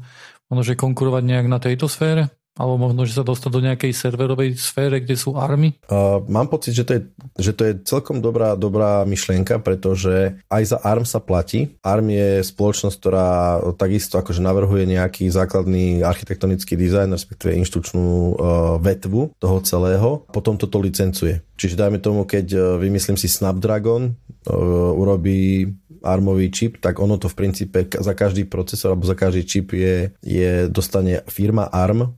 možno, 0.51 0.63
že 0.63 0.79
konkurovať 0.79 1.23
nejak 1.25 1.47
na 1.49 1.57
tejto 1.57 1.89
sfére? 1.89 2.36
Alebo 2.57 2.89
možno, 2.89 3.05
že 3.05 3.13
sa 3.13 3.23
dostať 3.23 3.49
do 3.53 3.61
nejakej 3.61 3.93
serverovej 3.93 4.57
sfére, 4.57 4.97
kde 4.97 5.13
sú 5.13 5.37
army? 5.37 5.77
Uh, 5.85 6.25
mám 6.25 6.49
pocit, 6.49 6.73
že 6.73 6.83
to, 6.83 6.91
je, 6.97 7.01
že 7.37 7.51
to 7.53 7.61
je 7.69 7.73
celkom 7.85 8.17
dobrá, 8.19 8.57
dobrá 8.57 9.05
myšlienka, 9.05 9.61
pretože 9.61 10.41
aj 10.49 10.63
za 10.65 10.77
ARM 10.81 11.05
sa 11.05 11.21
platí. 11.21 11.77
ARM 11.85 12.09
je 12.09 12.41
spoločnosť, 12.41 12.95
ktorá 12.97 13.29
takisto 13.77 14.17
akože 14.17 14.41
navrhuje 14.41 14.89
nejaký 14.89 15.29
základný 15.29 16.01
architektonický 16.01 16.73
dizajn, 16.73 17.13
respektíve 17.13 17.53
inštručnú 17.61 18.07
uh, 18.09 18.33
vetvu 18.81 19.37
toho 19.37 19.57
celého, 19.61 20.25
potom 20.33 20.57
toto 20.57 20.81
licencuje. 20.81 21.45
Čiže 21.57 21.77
dajme 21.77 22.01
tomu, 22.01 22.25
keď 22.25 22.45
uh, 22.57 22.61
vymyslím 22.81 23.21
si 23.21 23.29
Snapdragon, 23.29 24.17
uh, 24.49 24.97
urobí 24.97 25.69
armový 26.01 26.53
čip, 26.53 26.79
tak 26.79 27.01
ono 27.01 27.17
to 27.17 27.27
v 27.27 27.37
princípe 27.37 27.79
za 27.89 28.13
každý 28.13 28.45
procesor 28.45 28.93
alebo 28.93 29.09
za 29.09 29.17
každý 29.17 29.43
čip 29.43 29.73
je, 29.73 30.13
je 30.21 30.69
dostane 30.69 31.25
firma 31.27 31.67
ARM 31.67 32.15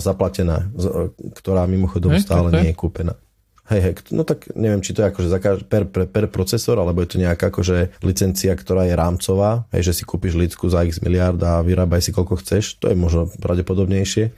zaplatená, 0.00 0.72
ktorá 1.36 1.68
mimochodom 1.68 2.16
hej, 2.16 2.24
stále 2.24 2.48
nie 2.52 2.72
je 2.72 2.76
kúpená. 2.76 3.14
Hej, 3.66 3.80
hej, 3.82 3.94
no 4.14 4.22
tak 4.22 4.46
neviem, 4.54 4.78
či 4.78 4.94
to 4.94 5.02
je 5.02 5.10
akože 5.10 5.26
za 5.26 5.42
kaž- 5.42 5.66
per, 5.66 5.90
per, 5.90 6.06
per 6.06 6.30
procesor, 6.30 6.78
alebo 6.78 7.02
je 7.02 7.10
to 7.10 7.18
nejaká 7.18 7.50
akože 7.50 7.98
licencia, 8.06 8.54
ktorá 8.54 8.86
je 8.86 8.94
rámcová, 8.94 9.66
hej, 9.74 9.90
že 9.90 9.92
si 9.98 10.02
kúpiš 10.06 10.38
lícku 10.38 10.70
za 10.70 10.86
x 10.86 11.02
miliard 11.02 11.38
a 11.42 11.66
vyrábaj 11.66 11.98
si 11.98 12.14
koľko 12.14 12.38
chceš, 12.38 12.78
to 12.78 12.86
je 12.86 12.94
možno 12.94 13.26
pravdepodobnejšie. 13.42 14.30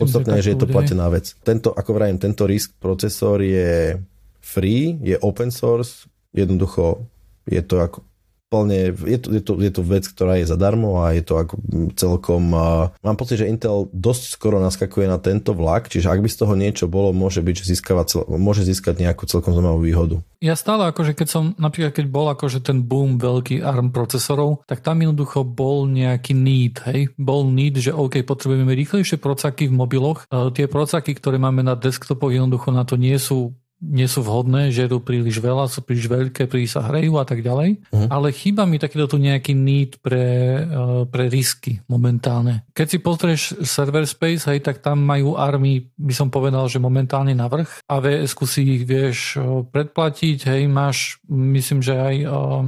Podstatné 0.00 0.40
je, 0.40 0.44
že 0.48 0.52
je 0.56 0.60
to 0.64 0.72
platená 0.72 1.12
vec. 1.12 1.36
Tento, 1.44 1.76
ako 1.76 1.90
vravím, 1.92 2.16
tento 2.16 2.48
RISC 2.48 2.72
procesor 2.80 3.44
je 3.44 4.00
free, 4.40 4.96
je 5.04 5.20
open 5.20 5.52
source, 5.52 6.08
jednoducho 6.32 7.04
je 7.44 7.60
to 7.60 7.76
ako 7.76 8.08
plne, 8.52 8.92
je 8.92 9.16
to, 9.16 9.32
je, 9.32 9.40
to, 9.40 9.52
je 9.56 9.72
to 9.72 9.80
vec, 9.80 10.04
ktorá 10.04 10.36
je 10.36 10.44
zadarmo 10.44 11.00
a 11.00 11.16
je 11.16 11.24
to 11.24 11.40
ako 11.40 11.54
celkom, 11.96 12.52
uh, 12.52 12.92
mám 13.00 13.16
pocit, 13.16 13.40
že 13.40 13.48
Intel 13.48 13.88
dosť 13.96 14.36
skoro 14.36 14.60
naskakuje 14.60 15.08
na 15.08 15.16
tento 15.16 15.56
vlak, 15.56 15.88
čiže 15.88 16.12
ak 16.12 16.20
by 16.20 16.28
z 16.28 16.36
toho 16.36 16.52
niečo 16.52 16.84
bolo, 16.92 17.16
môže 17.16 17.40
byť, 17.40 17.54
že 17.64 17.72
získava, 17.72 18.04
cel, 18.04 18.28
môže 18.28 18.68
získať 18.68 19.00
nejakú 19.00 19.24
celkom 19.24 19.56
zaujímavú 19.56 19.80
výhodu. 19.80 20.16
Ja 20.44 20.52
stále 20.52 20.92
akože 20.92 21.16
keď 21.16 21.28
som, 21.32 21.44
napríklad 21.56 21.96
keď 21.96 22.06
bol 22.12 22.28
akože 22.28 22.60
ten 22.60 22.84
boom 22.84 23.16
veľký 23.16 23.64
ARM 23.64 23.88
procesorov, 23.88 24.60
tak 24.68 24.84
tam 24.84 25.00
jednoducho 25.00 25.48
bol 25.48 25.88
nejaký 25.88 26.36
need, 26.36 26.84
hej, 26.84 27.08
bol 27.16 27.48
need, 27.48 27.80
že 27.80 27.96
OK, 27.96 28.20
potrebujeme 28.20 28.76
rýchlejšie 28.76 29.16
procaky 29.16 29.72
v 29.72 29.78
mobiloch, 29.80 30.28
uh, 30.28 30.52
tie 30.52 30.68
procaky, 30.68 31.16
ktoré 31.16 31.40
máme 31.40 31.64
na 31.64 31.72
desktopoch 31.72 32.28
jednoducho 32.28 32.68
na 32.68 32.84
to 32.84 33.00
nie 33.00 33.16
sú 33.16 33.56
nie 33.82 34.06
sú 34.06 34.22
vhodné, 34.22 34.70
žerú 34.70 35.02
príliš 35.02 35.42
veľa, 35.42 35.66
sú 35.66 35.82
príliš 35.82 36.06
veľké, 36.06 36.46
príliš 36.46 36.78
sa 36.78 36.86
hrejú 36.86 37.18
a 37.18 37.26
tak 37.26 37.42
ďalej. 37.42 37.82
Uh-huh. 37.90 38.06
Ale 38.06 38.30
chýba 38.30 38.62
mi 38.62 38.78
takýto 38.78 39.10
tu 39.10 39.16
nejaký 39.18 39.58
need 39.58 39.98
pre, 39.98 40.62
uh, 40.62 41.02
pre 41.10 41.26
risky 41.26 41.82
momentálne. 41.90 42.62
Keď 42.70 42.86
si 42.86 42.98
pozrieš 43.02 43.42
server 43.66 44.06
space, 44.06 44.46
hej, 44.46 44.62
tak 44.62 44.78
tam 44.78 45.02
majú 45.02 45.34
army, 45.34 45.90
by 45.98 46.14
som 46.14 46.30
povedal, 46.30 46.70
že 46.70 46.78
momentálne 46.78 47.34
na 47.34 47.50
vrch. 47.50 47.82
A 47.90 47.98
VS 47.98 48.38
si 48.46 48.62
ich 48.80 48.82
vieš 48.86 49.34
uh, 49.34 49.66
predplatiť, 49.66 50.46
hej, 50.46 50.62
máš, 50.70 51.18
myslím, 51.26 51.82
že 51.82 51.98
aj 51.98 52.16
uh, 52.30 52.62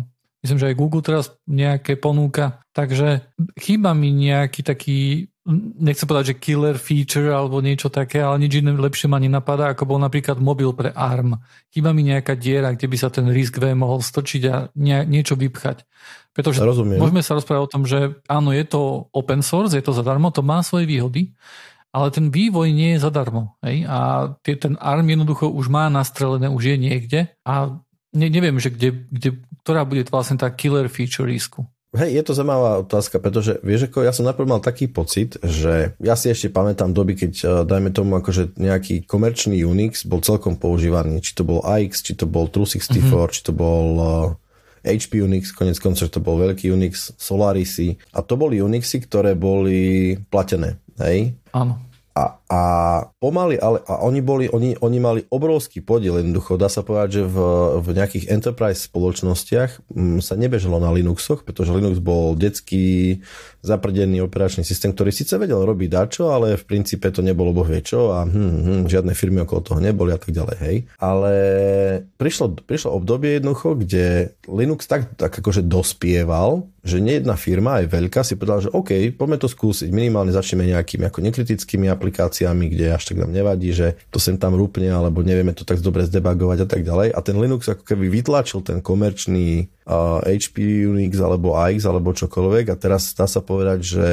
myslím, 0.44 0.61
že 0.61 0.68
aj 0.68 0.77
Google 0.77 1.00
teraz 1.00 1.33
nejaké 1.48 1.96
ponúka. 1.96 2.61
Takže 2.77 3.33
chýba 3.57 3.96
mi 3.96 4.12
nejaký 4.12 4.61
taký 4.61 5.33
nechcem 5.78 6.09
povedať, 6.09 6.35
že 6.35 6.40
killer 6.40 6.76
feature 6.80 7.28
alebo 7.28 7.61
niečo 7.61 7.92
také, 7.92 8.24
ale 8.24 8.40
nič 8.40 8.64
iné 8.64 8.72
lepšie 8.72 9.12
ma 9.12 9.20
nenapadá, 9.20 9.76
ako 9.76 9.85
bol 9.85 9.98
napríklad 10.00 10.40
mobil 10.40 10.72
pre 10.72 10.88
ARM. 10.96 11.37
Chýba 11.68 11.92
mi 11.92 12.00
nejaká 12.09 12.33
diera, 12.33 12.72
kde 12.72 12.88
by 12.88 12.96
sa 12.96 13.12
ten 13.12 13.28
risk 13.28 13.61
V 13.61 13.76
mohol 13.76 14.00
stočiť 14.00 14.42
a 14.48 14.72
nie, 14.80 14.96
niečo 15.04 15.37
vypchať. 15.37 15.85
Pretože 16.33 16.64
Rozumiem. 16.64 16.98
môžeme 16.98 17.20
sa 17.20 17.37
rozprávať 17.37 17.62
o 17.62 17.72
tom, 17.72 17.85
že 17.85 18.18
áno, 18.26 18.50
je 18.50 18.64
to 18.64 19.07
open 19.12 19.44
source, 19.44 19.76
je 19.76 19.85
to 19.85 19.92
zadarmo, 19.94 20.33
to 20.33 20.40
má 20.40 20.64
svoje 20.64 20.88
výhody, 20.88 21.37
ale 21.94 22.11
ten 22.11 22.33
vývoj 22.33 22.74
nie 22.74 22.96
je 22.96 23.04
zadarmo. 23.04 23.54
Hej? 23.62 23.87
A 23.87 23.98
ten 24.42 24.74
ARM 24.80 25.07
jednoducho 25.07 25.46
už 25.52 25.70
má 25.70 25.87
nastrelené, 25.92 26.50
už 26.50 26.74
je 26.74 26.76
niekde 26.80 27.20
a 27.44 27.78
ne, 28.16 28.26
neviem, 28.33 28.57
že 28.57 28.72
kde, 28.72 29.07
kde, 29.12 29.30
ktorá 29.62 29.85
bude 29.85 30.09
vlastne 30.09 30.40
tá 30.40 30.48
killer 30.48 30.88
feature 30.88 31.28
risku. 31.28 31.68
Hej, 31.94 32.11
je 32.11 32.22
to 32.26 32.33
zaujímavá 32.35 32.83
otázka, 32.83 33.22
pretože 33.22 33.62
vieš, 33.62 33.87
ako 33.87 34.02
ja 34.02 34.11
som 34.11 34.26
najprv 34.26 34.50
mal 34.50 34.59
taký 34.59 34.90
pocit, 34.90 35.38
že 35.38 35.94
ja 36.02 36.18
si 36.18 36.26
ešte 36.26 36.50
pamätám 36.50 36.90
doby, 36.90 37.14
keď 37.14 37.33
uh, 37.46 37.48
dajme 37.62 37.94
tomu 37.94 38.18
akože 38.18 38.59
nejaký 38.59 39.07
komerčný 39.07 39.62
Unix 39.62 40.02
bol 40.02 40.18
celkom 40.18 40.59
používaný, 40.59 41.22
či 41.22 41.38
to 41.38 41.46
bol 41.46 41.62
AX, 41.62 42.02
či 42.02 42.18
to 42.18 42.26
bol 42.26 42.50
True64, 42.50 42.98
mm-hmm. 42.98 43.30
či 43.30 43.40
to 43.46 43.54
bol 43.54 43.87
uh, 43.94 44.07
eh, 44.83 44.98
HP 44.98 45.22
Unix, 45.22 45.54
konec 45.54 45.78
koncov, 45.78 46.11
to 46.11 46.18
bol 46.18 46.35
veľký 46.35 46.74
Unix, 46.74 47.14
Solarisy 47.14 47.94
a 48.11 48.26
to 48.26 48.35
boli 48.35 48.59
Unixy, 48.59 48.98
ktoré 48.98 49.38
boli 49.38 50.18
platené, 50.35 50.83
hej? 50.98 51.30
Áno. 51.54 51.78
A, 52.14 52.42
a 52.55 52.61
pomaly, 53.19 53.59
ale 53.59 53.83
a 53.83 54.07
oni, 54.07 54.23
boli, 54.23 54.47
oni, 54.47 54.79
oni 54.79 54.99
mali 55.03 55.21
obrovský 55.27 55.83
podiel, 55.83 56.23
jednoducho 56.23 56.55
dá 56.55 56.71
sa 56.71 56.87
povedať, 56.87 57.19
že 57.19 57.23
v, 57.27 57.37
v 57.83 57.88
nejakých 57.99 58.31
enterprise 58.31 58.87
spoločnostiach 58.87 59.90
m, 59.90 60.19
mm, 60.19 60.19
sa 60.23 60.38
nebežalo 60.38 60.79
na 60.79 60.95
Linuxoch, 60.95 61.43
pretože 61.43 61.75
Linux 61.75 61.99
bol 61.99 62.38
detský 62.38 63.19
zaprdený 63.67 64.23
operačný 64.23 64.62
systém, 64.62 64.95
ktorý 64.95 65.11
síce 65.11 65.35
vedel 65.35 65.67
robiť 65.67 65.88
dačo, 65.90 66.31
ale 66.31 66.55
v 66.55 66.64
princípe 66.69 67.11
to 67.11 67.27
nebolo 67.27 67.51
boh 67.51 67.67
vie 67.67 67.83
čo 67.83 68.14
a 68.14 68.23
hm, 68.23 68.31
hm, 68.31 68.83
žiadne 68.87 69.12
firmy 69.17 69.43
okolo 69.43 69.61
toho 69.67 69.81
neboli 69.83 70.14
a 70.14 70.21
tak 70.21 70.31
ďalej, 70.31 70.57
hej. 70.62 70.77
Ale 71.03 71.33
prišlo, 72.14 72.55
prišlo 72.62 72.95
obdobie 72.95 73.43
jednoducho, 73.43 73.74
kde 73.74 74.37
Linux 74.47 74.87
tak, 74.87 75.18
tak 75.18 75.35
akože 75.35 75.66
dospieval, 75.66 76.70
že 76.85 77.01
nie 77.01 77.16
jedna 77.16 77.35
firma, 77.41 77.81
aj 77.81 77.89
veľká, 77.89 78.20
si 78.20 78.37
povedala, 78.37 78.61
že 78.61 78.70
OK, 78.70 79.16
poďme 79.16 79.41
to 79.41 79.49
skúsiť, 79.49 79.89
minimálne 79.89 80.37
začneme 80.37 80.68
nejakými 80.68 81.09
ako 81.09 81.24
nekritickými 81.24 81.89
aplikáciami 81.89 82.43
funkciami, 82.45 82.66
kde 82.68 82.86
až 82.92 83.03
tak 83.09 83.16
nám 83.24 83.32
nevadí, 83.32 83.72
že 83.72 83.97
to 84.12 84.20
sem 84.20 84.36
tam 84.36 84.53
rúpne, 84.53 84.92
alebo 84.92 85.24
nevieme 85.24 85.57
to 85.57 85.64
tak 85.64 85.80
dobre 85.80 86.05
zdebagovať 86.05 86.59
a 86.64 86.68
tak 86.68 86.84
ďalej. 86.84 87.16
A 87.16 87.18
ten 87.24 87.40
Linux 87.40 87.64
ako 87.72 87.82
keby 87.88 88.12
vytlačil 88.12 88.61
ten 88.61 88.84
komerčný 88.84 89.72
uh, 89.88 90.20
HP 90.20 90.84
Unix 90.84 91.16
alebo 91.16 91.57
AX 91.57 91.88
alebo 91.88 92.12
čokoľvek 92.12 92.76
a 92.76 92.76
teraz 92.76 93.16
dá 93.16 93.24
sa 93.24 93.40
povedať, 93.40 93.78
že 93.80 94.07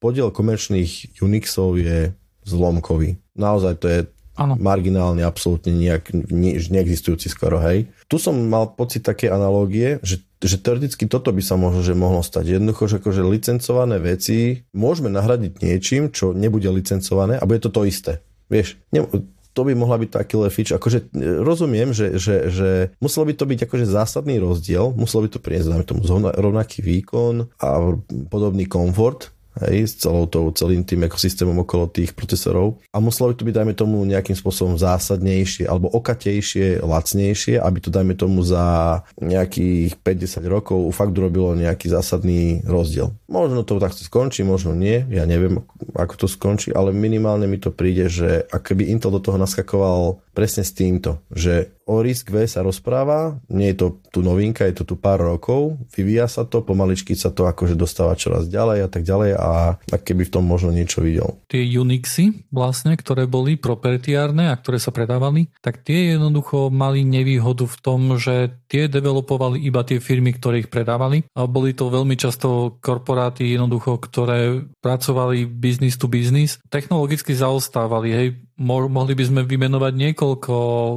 podiel 0.00 0.32
komerčných 0.32 1.20
Unixov 1.20 1.76
je 1.76 2.16
zlomkový. 2.48 3.20
Naozaj 3.36 3.74
to 3.76 3.86
je 3.92 4.00
Ano. 4.36 4.52
marginálne, 4.60 5.24
absolútne 5.24 5.72
nejak, 5.72 6.12
ne, 6.12 6.60
neexistujúci 6.60 7.32
skoro, 7.32 7.56
hej. 7.64 7.88
Tu 8.04 8.20
som 8.20 8.36
mal 8.36 8.68
pocit 8.76 9.00
také 9.00 9.32
analógie, 9.32 9.96
že, 10.04 10.20
že 10.44 10.60
teoreticky 10.60 11.08
toto 11.08 11.32
by 11.32 11.40
sa 11.40 11.56
možno, 11.56 11.80
že 11.80 11.96
mohlo 11.96 12.20
stať. 12.20 12.60
Jednoducho, 12.60 12.84
že 12.84 13.00
akože 13.00 13.24
licencované 13.24 13.96
veci 13.96 14.68
môžeme 14.76 15.08
nahradiť 15.08 15.64
niečím, 15.64 16.12
čo 16.12 16.36
nebude 16.36 16.68
licencované 16.68 17.40
a 17.40 17.48
bude 17.48 17.64
to 17.64 17.72
to 17.72 17.88
isté. 17.88 18.20
Vieš, 18.52 18.76
ne, 18.92 19.08
to 19.56 19.64
by 19.64 19.72
mohla 19.72 19.96
byť 19.96 20.28
killer 20.28 20.52
feature. 20.52 20.76
Akože 20.76 21.08
e, 21.16 21.40
rozumiem, 21.40 21.96
že, 21.96 22.20
že, 22.20 22.52
že 22.52 22.70
muselo 23.00 23.24
by 23.24 23.34
to 23.40 23.48
byť 23.48 23.58
akože 23.64 23.86
zásadný 23.88 24.36
rozdiel, 24.36 24.92
muselo 24.92 25.24
by 25.24 25.32
to 25.32 25.40
priniesť, 25.40 25.88
tomu, 25.88 26.04
rovnaký 26.28 26.84
výkon 26.84 27.48
a 27.56 27.96
podobný 28.28 28.68
komfort, 28.68 29.32
hej, 29.64 29.88
s 29.88 30.00
celou 30.00 30.28
tou, 30.28 30.52
celým 30.52 30.84
tým 30.84 31.06
ekosystémom 31.06 31.64
okolo 31.64 31.88
tých 31.88 32.12
procesorov 32.12 32.80
a 32.92 33.00
muselo 33.00 33.32
by 33.32 33.36
to 33.36 33.46
byť, 33.48 33.54
dajme 33.56 33.74
tomu, 33.76 33.96
nejakým 34.04 34.36
spôsobom 34.36 34.76
zásadnejšie 34.76 35.64
alebo 35.64 35.88
okatejšie, 35.92 36.84
lacnejšie, 36.84 37.56
aby 37.60 37.78
to, 37.80 37.88
dajme 37.88 38.14
tomu, 38.18 38.44
za 38.44 39.00
nejakých 39.20 39.96
50 40.00 40.44
rokov 40.46 40.80
fakt 40.92 41.16
urobilo 41.16 41.56
nejaký 41.56 41.88
zásadný 41.88 42.64
rozdiel. 42.64 43.12
Možno 43.26 43.64
to 43.64 43.80
takto 43.80 44.04
skončí, 44.04 44.44
možno 44.44 44.76
nie, 44.76 45.04
ja 45.08 45.24
neviem, 45.24 45.64
ako 45.96 46.14
to 46.24 46.26
skončí, 46.28 46.72
ale 46.72 46.92
minimálne 46.92 47.48
mi 47.48 47.56
to 47.56 47.72
príde, 47.72 48.08
že 48.12 48.44
ak 48.48 48.72
by 48.76 48.88
Intel 48.88 49.12
do 49.12 49.20
toho 49.20 49.40
naskakoval 49.40 50.20
presne 50.36 50.62
s 50.64 50.72
týmto, 50.76 51.24
že 51.32 51.75
o 51.86 52.02
Risk 52.02 52.34
V 52.34 52.50
sa 52.50 52.66
rozpráva, 52.66 53.38
nie 53.46 53.70
je 53.70 53.78
to 53.78 53.86
tu 54.10 54.20
novinka, 54.20 54.66
je 54.66 54.82
to 54.82 54.84
tu 54.84 54.94
pár 54.98 55.22
rokov, 55.22 55.78
vyvíja 55.94 56.26
sa 56.26 56.42
to, 56.42 56.66
pomaličky 56.66 57.14
sa 57.14 57.30
to 57.30 57.46
akože 57.46 57.78
dostáva 57.78 58.18
čoraz 58.18 58.50
ďalej 58.50 58.78
a 58.84 58.88
tak 58.90 59.06
ďalej 59.06 59.30
a 59.38 59.78
tak 59.86 60.02
keby 60.02 60.26
v 60.26 60.32
tom 60.34 60.44
možno 60.44 60.74
niečo 60.74 60.98
videl. 60.98 61.38
Tie 61.46 61.62
Unixy 61.62 62.42
vlastne, 62.50 62.98
ktoré 62.98 63.30
boli 63.30 63.54
proprietárne 63.54 64.50
a 64.50 64.58
ktoré 64.58 64.82
sa 64.82 64.90
predávali, 64.90 65.46
tak 65.62 65.86
tie 65.86 66.18
jednoducho 66.18 66.74
mali 66.74 67.06
nevýhodu 67.06 67.70
v 67.70 67.76
tom, 67.78 68.18
že 68.18 68.50
tie 68.66 68.90
developovali 68.90 69.62
iba 69.62 69.86
tie 69.86 70.02
firmy, 70.02 70.34
ktoré 70.34 70.66
ich 70.66 70.70
predávali. 70.72 71.22
A 71.38 71.46
boli 71.46 71.70
to 71.70 71.86
veľmi 71.86 72.18
často 72.18 72.78
korporáty 72.82 73.54
jednoducho, 73.54 74.02
ktoré 74.02 74.66
pracovali 74.82 75.46
business 75.46 75.94
to 75.94 76.10
business, 76.10 76.58
technologicky 76.66 77.30
zaostávali, 77.30 78.10
hej, 78.10 78.28
mohli 78.58 79.12
by 79.12 79.24
sme 79.28 79.40
vymenovať 79.44 79.92
niekoľko 79.92 80.54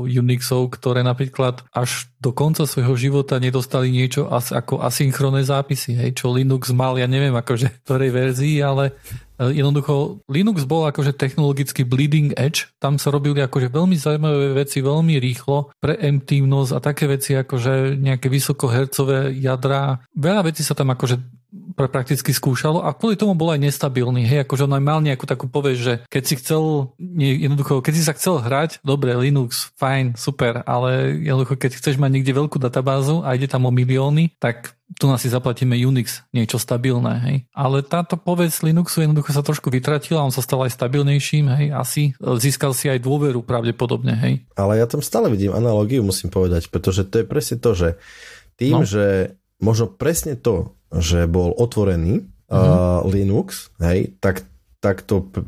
Unixov, 0.08 0.72
ktoré 0.72 1.04
napríklad 1.04 1.68
až 1.76 2.08
do 2.24 2.32
konca 2.32 2.64
svojho 2.64 2.96
života 2.96 3.36
nedostali 3.40 3.92
niečo 3.92 4.32
as, 4.32 4.56
ako 4.56 4.80
asynchronné 4.80 5.44
zápisy, 5.44 6.00
hej, 6.00 6.16
čo 6.16 6.32
Linux 6.32 6.72
mal, 6.72 6.96
ja 6.96 7.08
neviem 7.08 7.36
akože 7.36 7.68
v 7.68 7.80
ktorej 7.84 8.12
verzii, 8.16 8.56
ale 8.64 8.96
jednoducho 9.48 10.20
Linux 10.28 10.68
bol 10.68 10.84
akože 10.92 11.16
technologicky 11.16 11.88
bleeding 11.88 12.36
edge, 12.36 12.68
tam 12.84 13.00
sa 13.00 13.08
robili 13.08 13.40
akože 13.40 13.72
veľmi 13.72 13.96
zaujímavé 13.96 14.52
veci 14.60 14.84
veľmi 14.84 15.16
rýchlo, 15.16 15.72
preemptívnosť 15.80 16.72
a 16.76 16.80
také 16.84 17.08
veci 17.08 17.40
akože 17.40 17.96
nejaké 17.96 18.28
vysokohercové 18.28 19.32
jadra. 19.40 20.04
Veľa 20.12 20.52
vecí 20.52 20.68
sa 20.68 20.76
tam 20.76 20.92
akože 20.92 21.40
prakticky 21.74 22.30
skúšalo 22.36 22.86
a 22.86 22.94
kvôli 22.94 23.18
tomu 23.18 23.34
bol 23.34 23.50
aj 23.50 23.64
nestabilný. 23.64 24.28
Hej, 24.28 24.46
akože 24.46 24.70
on 24.70 24.78
aj 24.78 24.84
mal 24.84 25.00
nejakú 25.02 25.26
takú 25.26 25.50
povesť, 25.50 25.80
že 25.80 25.94
keď 26.12 26.24
si 26.28 26.36
chcel, 26.38 26.94
nie, 27.00 27.40
jednoducho, 27.42 27.82
keď 27.82 27.94
si 27.96 28.04
sa 28.06 28.14
chcel 28.14 28.44
hrať, 28.44 28.84
dobre, 28.86 29.16
Linux, 29.18 29.74
fajn, 29.80 30.20
super, 30.20 30.62
ale 30.68 31.18
jednoducho, 31.24 31.58
keď 31.58 31.72
chceš 31.80 31.96
mať 31.98 32.12
niekde 32.20 32.38
veľkú 32.38 32.62
databázu 32.62 33.26
a 33.26 33.34
ide 33.34 33.50
tam 33.50 33.66
o 33.66 33.74
milióny, 33.74 34.38
tak 34.38 34.78
tu 34.98 35.06
nás 35.06 35.22
si 35.22 35.30
zaplatíme 35.30 35.78
Unix, 35.78 36.26
niečo 36.34 36.58
stabilné, 36.58 37.14
hej. 37.30 37.38
Ale 37.54 37.86
táto 37.86 38.18
povesť 38.18 38.66
Linuxu 38.66 39.06
jednoducho 39.06 39.30
sa 39.30 39.46
trošku 39.46 39.70
vytratila, 39.70 40.26
on 40.26 40.34
sa 40.34 40.42
stal 40.42 40.66
aj 40.66 40.74
stabilnejším, 40.74 41.46
hej, 41.46 41.68
asi. 41.78 42.04
Získal 42.18 42.74
si 42.74 42.90
aj 42.90 43.06
dôveru 43.06 43.46
pravdepodobne, 43.46 44.18
hej. 44.18 44.34
Ale 44.58 44.82
ja 44.82 44.90
tam 44.90 45.06
stále 45.06 45.30
vidím 45.30 45.54
analogiu, 45.54 46.02
musím 46.02 46.34
povedať, 46.34 46.74
pretože 46.74 47.06
to 47.06 47.22
je 47.22 47.26
presne 47.30 47.62
to, 47.62 47.72
že 47.78 47.90
tým, 48.58 48.82
no. 48.82 48.88
že 48.88 49.38
možno 49.62 49.94
presne 49.94 50.34
to, 50.34 50.74
že 50.90 51.30
bol 51.30 51.54
otvorený 51.54 52.26
mm-hmm. 52.26 52.50
uh, 52.50 53.06
Linux, 53.06 53.70
hej, 53.78 54.18
tak, 54.18 54.42
tak 54.82 55.06
to 55.06 55.22
p- 55.22 55.46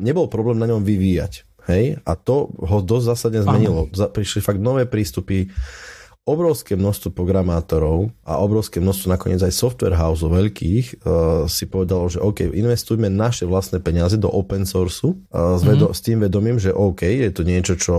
nebol 0.00 0.32
problém 0.32 0.56
na 0.56 0.64
ňom 0.70 0.80
vyvíjať. 0.80 1.44
Hej, 1.62 2.02
a 2.02 2.18
to 2.18 2.50
ho 2.58 2.82
dosť 2.82 3.06
zásadne 3.14 3.46
zmenilo. 3.46 3.86
Za, 3.94 4.10
prišli 4.10 4.42
fakt 4.42 4.58
nové 4.58 4.82
prístupy, 4.82 5.46
obrovské 6.22 6.78
množstvo 6.78 7.10
programátorov 7.10 8.14
a 8.22 8.38
obrovské 8.38 8.78
množstvo 8.78 9.10
nakoniec 9.10 9.42
aj 9.42 9.58
software 9.58 9.98
house 9.98 10.22
veľkých 10.22 11.02
uh, 11.02 11.50
si 11.50 11.66
povedalo, 11.66 12.06
že 12.06 12.22
OK, 12.22 12.46
investujme 12.46 13.10
naše 13.10 13.42
vlastné 13.42 13.82
peniaze 13.82 14.14
do 14.14 14.30
open 14.30 14.62
sourceu 14.62 15.18
uh, 15.34 15.58
s, 15.58 15.66
vedo- 15.66 15.90
mm-hmm. 15.90 15.98
s 15.98 16.00
tým 16.06 16.18
vedomím, 16.22 16.58
že 16.62 16.70
OK, 16.70 17.02
je 17.02 17.30
to 17.34 17.42
niečo, 17.42 17.74
čo 17.74 17.96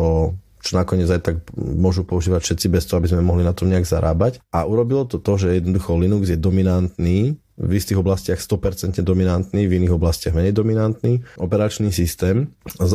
čo 0.64 0.80
nakoniec 0.80 1.12
aj 1.12 1.22
tak 1.28 1.36
môžu 1.60 2.08
používať 2.08 2.40
všetci 2.40 2.72
bez 2.72 2.88
toho, 2.88 3.04
aby 3.04 3.12
sme 3.12 3.20
mohli 3.20 3.44
na 3.44 3.52
tom 3.52 3.68
nejak 3.68 3.84
zarábať. 3.84 4.40
A 4.56 4.64
urobilo 4.64 5.04
to 5.04 5.20
to, 5.20 5.36
že 5.36 5.60
jednoducho 5.60 6.00
Linux 6.00 6.32
je 6.32 6.40
dominantný 6.40 7.36
v 7.60 7.72
istých 7.76 8.00
oblastiach 8.00 8.40
100% 8.40 9.04
dominantný, 9.04 9.68
v 9.68 9.84
iných 9.84 9.94
oblastiach 9.94 10.32
menej 10.32 10.56
dominantný 10.56 11.22
operačný 11.36 11.92
systém 11.92 12.50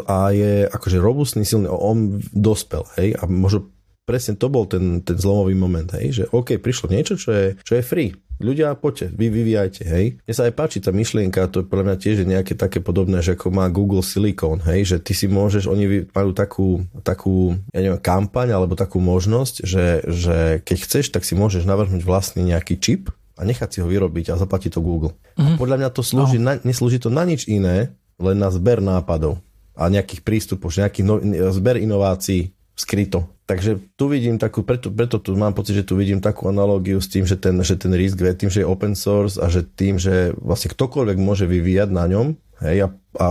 a 0.09 0.33
je 0.33 0.65
akože 0.67 0.99
robustný, 0.99 1.45
silný, 1.45 1.69
on 1.69 2.19
dospel, 2.33 2.89
hej, 2.97 3.15
a 3.21 3.29
možno 3.29 3.69
presne 4.09 4.41
to 4.41 4.49
bol 4.49 4.65
ten, 4.65 5.05
ten 5.05 5.21
zlomový 5.21 5.53
moment, 5.53 5.93
hej, 6.01 6.07
že 6.17 6.25
OK, 6.33 6.57
prišlo 6.57 6.89
niečo, 6.89 7.21
čo 7.21 7.29
je, 7.29 7.47
čo 7.61 7.77
je 7.77 7.85
free, 7.85 8.17
ľudia, 8.41 8.73
poďte, 8.79 9.13
vy 9.13 9.29
vyvíjajte, 9.29 9.83
hej. 9.85 10.17
Mne 10.25 10.35
sa 10.35 10.49
aj 10.49 10.55
páči 10.57 10.79
tá 10.81 10.95
myšlienka, 10.95 11.51
to 11.53 11.61
je 11.61 11.69
podľa 11.69 11.85
mňa 11.93 11.97
tiež 12.01 12.17
nejaké 12.25 12.57
také 12.57 12.81
podobné, 12.81 13.21
že 13.21 13.37
ako 13.37 13.53
má 13.53 13.69
Google 13.69 14.01
Silicon, 14.01 14.65
hej, 14.65 14.97
že 14.97 14.97
ty 15.03 15.13
si 15.13 15.29
môžeš, 15.29 15.69
oni 15.69 16.09
majú 16.09 16.31
takú, 16.33 16.89
takú, 17.05 17.61
ja 17.75 17.85
neviem, 17.85 18.01
kampaň 18.01 18.57
alebo 18.57 18.79
takú 18.79 19.03
možnosť, 19.03 19.55
že, 19.67 19.87
že 20.09 20.37
keď 20.65 20.77
chceš, 20.89 21.13
tak 21.13 21.29
si 21.29 21.37
môžeš 21.37 21.69
navrhnúť 21.69 22.01
vlastný 22.07 22.47
nejaký 22.49 22.81
čip 22.81 23.13
a 23.37 23.45
nechať 23.45 23.69
si 23.69 23.79
ho 23.85 23.87
vyrobiť 23.91 24.33
a 24.33 24.41
zaplatiť 24.41 24.79
to 24.79 24.81
Google. 24.81 25.13
Mm-hmm. 25.13 25.45
A 25.45 25.51
mhm. 25.53 25.59
podľa 25.61 25.77
mňa 25.85 25.91
to 25.93 26.03
slúži, 26.03 26.39
no. 26.41 26.49
na, 26.49 26.53
neslúži 26.65 26.99
to 27.03 27.13
na 27.13 27.29
nič 27.29 27.45
iné, 27.45 27.93
len 28.19 28.37
na 28.39 28.51
zber 28.51 28.83
nápadov 28.83 29.39
a 29.79 29.87
nejakých 29.87 30.27
prístupov, 30.27 30.75
nejaký 30.75 31.07
no, 31.07 31.23
zber 31.55 31.79
inovácií 31.79 32.51
skryto. 32.75 33.31
Takže 33.49 33.81
tu 33.97 34.13
vidím 34.13 34.37
takú, 34.37 34.61
preto, 34.61 34.93
preto 34.93 35.17
tu 35.17 35.33
mám 35.33 35.57
pocit, 35.57 35.73
že 35.73 35.89
tu 35.89 35.97
vidím 35.97 36.21
takú 36.21 36.53
analógiu 36.53 37.01
s 37.01 37.09
tým, 37.09 37.25
že 37.25 37.41
ten, 37.41 37.57
že 37.65 37.81
ten 37.81 37.97
risk 37.97 38.21
tým, 38.21 38.53
že 38.53 38.61
je 38.61 38.69
open 38.69 38.93
source 38.93 39.41
a 39.41 39.49
že 39.49 39.65
tým, 39.65 39.97
že 39.97 40.37
vlastne 40.37 40.69
ktokoľvek 40.69 41.17
môže 41.17 41.49
vyvíjať 41.49 41.89
na 41.89 42.05
ňom, 42.13 42.37
hej, 42.61 42.85
a, 42.85 42.89
a 43.17 43.27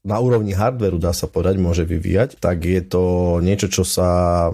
na 0.00 0.16
úrovni 0.16 0.56
hardveru 0.56 0.96
dá 0.96 1.12
sa 1.12 1.28
povedať, 1.28 1.60
môže 1.60 1.84
vyvíjať, 1.84 2.40
tak 2.40 2.64
je 2.64 2.80
to 2.80 3.02
niečo, 3.44 3.68
čo 3.68 3.84
sa, 3.84 4.48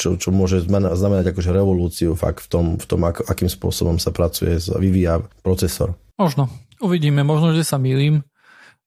čo, 0.00 0.16
čo 0.16 0.32
môže 0.32 0.64
znamenať 0.64 1.36
akože 1.36 1.52
revolúciu 1.52 2.16
fakt 2.16 2.40
v 2.40 2.48
tom, 2.48 2.66
v 2.80 2.86
tom 2.88 3.04
ako, 3.04 3.28
akým 3.28 3.52
spôsobom 3.52 4.00
sa 4.00 4.08
pracuje, 4.08 4.56
vyvíja 4.80 5.20
procesor. 5.44 6.00
Možno. 6.16 6.48
Uvidíme, 6.80 7.24
možno, 7.24 7.52
že 7.56 7.64
sa 7.64 7.76
milím. 7.76 8.24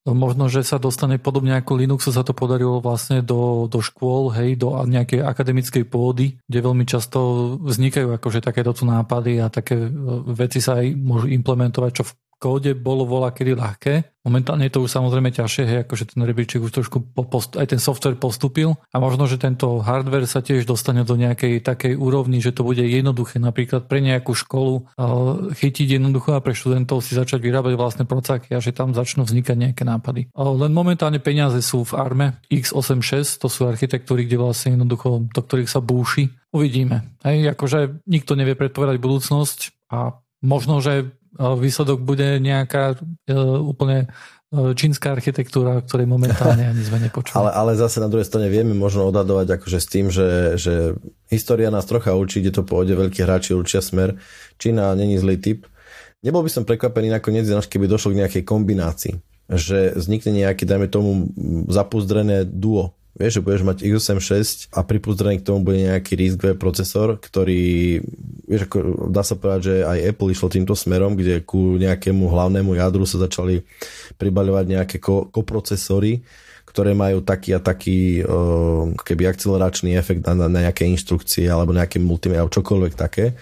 Možno, 0.08 0.48
že 0.48 0.64
sa 0.64 0.80
dostane 0.80 1.20
podobne 1.20 1.60
ako 1.60 1.76
Linuxu 1.76 2.16
sa 2.16 2.24
to 2.24 2.32
podarilo 2.32 2.80
vlastne 2.80 3.20
do, 3.20 3.68
do 3.68 3.84
škôl, 3.84 4.32
hej, 4.32 4.56
do 4.56 4.72
nejakej 4.88 5.20
akademickej 5.28 5.84
pôdy, 5.92 6.40
kde 6.48 6.60
veľmi 6.64 6.88
často 6.88 7.20
vznikajú 7.60 8.16
akože 8.16 8.40
takéto 8.40 8.72
nápady 8.80 9.44
a 9.44 9.52
také 9.52 9.76
e, 9.76 9.92
veci 10.32 10.64
sa 10.64 10.80
aj 10.80 10.96
môžu 10.96 11.28
implementovať, 11.28 11.92
čo 11.92 12.04
v 12.08 12.16
kóde 12.40 12.72
bolo 12.74 13.04
voľa 13.04 13.36
kedy 13.36 13.52
ľahké. 13.54 13.94
Momentálne 14.24 14.68
je 14.68 14.74
to 14.76 14.84
už 14.84 14.92
samozrejme 14.92 15.32
ťažšie, 15.32 15.64
hej, 15.66 15.80
akože 15.88 16.16
ten 16.16 16.22
rebríček 16.24 16.64
už 16.64 16.72
trošku 16.72 17.12
post, 17.16 17.56
aj 17.56 17.72
ten 17.72 17.82
software 17.82 18.20
postupil 18.20 18.80
a 18.92 19.00
možno, 19.00 19.28
že 19.28 19.40
tento 19.40 19.80
hardware 19.84 20.28
sa 20.28 20.44
tiež 20.44 20.68
dostane 20.68 21.08
do 21.08 21.16
nejakej 21.16 21.64
takej 21.64 22.00
úrovni, 22.00 22.44
že 22.44 22.56
to 22.56 22.64
bude 22.68 22.84
jednoduché 22.84 23.40
napríklad 23.40 23.88
pre 23.88 24.04
nejakú 24.04 24.36
školu 24.36 24.92
chytiť 25.56 26.00
jednoducho 26.00 26.36
a 26.36 26.44
pre 26.44 26.56
študentov 26.56 27.04
si 27.04 27.16
začať 27.16 27.44
vyrábať 27.44 27.74
vlastné 27.80 28.04
procáky 28.08 28.56
a 28.56 28.64
že 28.64 28.76
tam 28.76 28.92
začnú 28.92 29.28
vznikať 29.28 29.56
nejaké 29.56 29.84
nápady. 29.88 30.32
Len 30.36 30.72
momentálne 30.72 31.20
peniaze 31.20 31.60
sú 31.64 31.88
v 31.88 31.96
ARME 31.98 32.28
x86, 32.52 33.40
to 33.40 33.48
sú 33.52 33.66
architektúry, 33.68 34.28
kde 34.28 34.40
vlastne 34.40 34.80
jednoducho, 34.80 35.28
do 35.32 35.42
ktorých 35.42 35.72
sa 35.72 35.80
búši. 35.84 36.32
Uvidíme. 36.54 37.18
Hej, 37.26 37.56
akože 37.58 38.06
nikto 38.06 38.38
nevie 38.38 38.54
predpovedať 38.54 38.98
budúcnosť 39.02 39.90
a 39.90 40.22
možno, 40.40 40.80
že 40.80 41.12
výsledok 41.38 42.02
bude 42.02 42.42
nejaká 42.42 42.98
e, 43.30 43.36
úplne 43.62 44.10
e, 44.50 44.74
čínska 44.74 45.14
architektúra, 45.14 45.80
o 45.80 45.86
ktorej 45.86 46.10
momentálne 46.10 46.66
ani 46.66 46.82
sme 46.82 46.98
nepočuli. 47.06 47.38
ale, 47.40 47.54
ale 47.54 47.72
zase 47.78 48.02
na 48.02 48.10
druhej 48.10 48.26
strane 48.26 48.50
vieme 48.50 48.74
možno 48.74 49.08
odhadovať 49.14 49.62
akože 49.62 49.80
s 49.80 49.88
tým, 49.88 50.06
že, 50.10 50.58
že 50.58 50.98
história 51.30 51.70
nás 51.70 51.86
trocha 51.86 52.18
učí, 52.18 52.42
kde 52.42 52.62
to 52.62 52.64
pôjde, 52.66 52.98
veľkí 52.98 53.22
hráči 53.22 53.54
určia 53.54 53.80
smer. 53.80 54.18
Čína 54.58 54.98
není 54.98 55.22
zlý 55.22 55.38
typ. 55.38 55.70
Nebol 56.20 56.44
by 56.44 56.52
som 56.52 56.68
prekvapený 56.68 57.16
nakoniec, 57.16 57.48
keby 57.48 57.88
došlo 57.88 58.12
k 58.12 58.20
nejakej 58.26 58.44
kombinácii. 58.44 59.16
že 59.50 59.96
vznikne 59.96 60.46
nejaký, 60.46 60.68
dajme 60.68 60.92
tomu, 60.92 61.32
zapuzdrené 61.72 62.44
duo. 62.44 62.99
Vieš, 63.18 63.42
že 63.42 63.44
budeš 63.44 63.64
mať 63.66 63.78
x86 63.84 64.70
a 64.70 64.86
pripúzdrený 64.86 65.42
k 65.42 65.48
tomu 65.50 65.66
bude 65.66 65.82
nejaký 65.82 66.14
RISC-V 66.14 66.56
procesor, 66.62 67.18
ktorý, 67.18 68.00
vieš, 68.46 68.70
ako 68.70 69.10
dá 69.10 69.26
sa 69.26 69.34
povedať, 69.34 69.62
že 69.66 69.76
aj 69.82 69.98
Apple 70.14 70.30
išlo 70.30 70.48
týmto 70.48 70.78
smerom, 70.78 71.18
kde 71.18 71.42
ku 71.42 71.76
nejakému 71.82 72.30
hlavnému 72.30 72.78
jadru 72.78 73.10
sa 73.10 73.18
začali 73.20 73.66
pribaľovať 74.22 74.66
nejaké 74.70 74.98
ko- 75.02 75.26
koprocesory, 75.26 76.22
ktoré 76.70 76.94
majú 76.94 77.26
taký 77.26 77.58
a 77.58 77.60
taký 77.60 78.22
uh, 78.22 78.94
keby 79.02 79.26
akceleračný 79.26 79.98
efekt 79.98 80.22
na, 80.30 80.46
na 80.46 80.70
nejaké 80.70 80.86
inštrukcie 80.86 81.50
alebo 81.50 81.74
nejaké 81.74 81.98
multimedia 81.98 82.46
alebo 82.46 82.54
čokoľvek 82.54 82.94
také. 82.94 83.34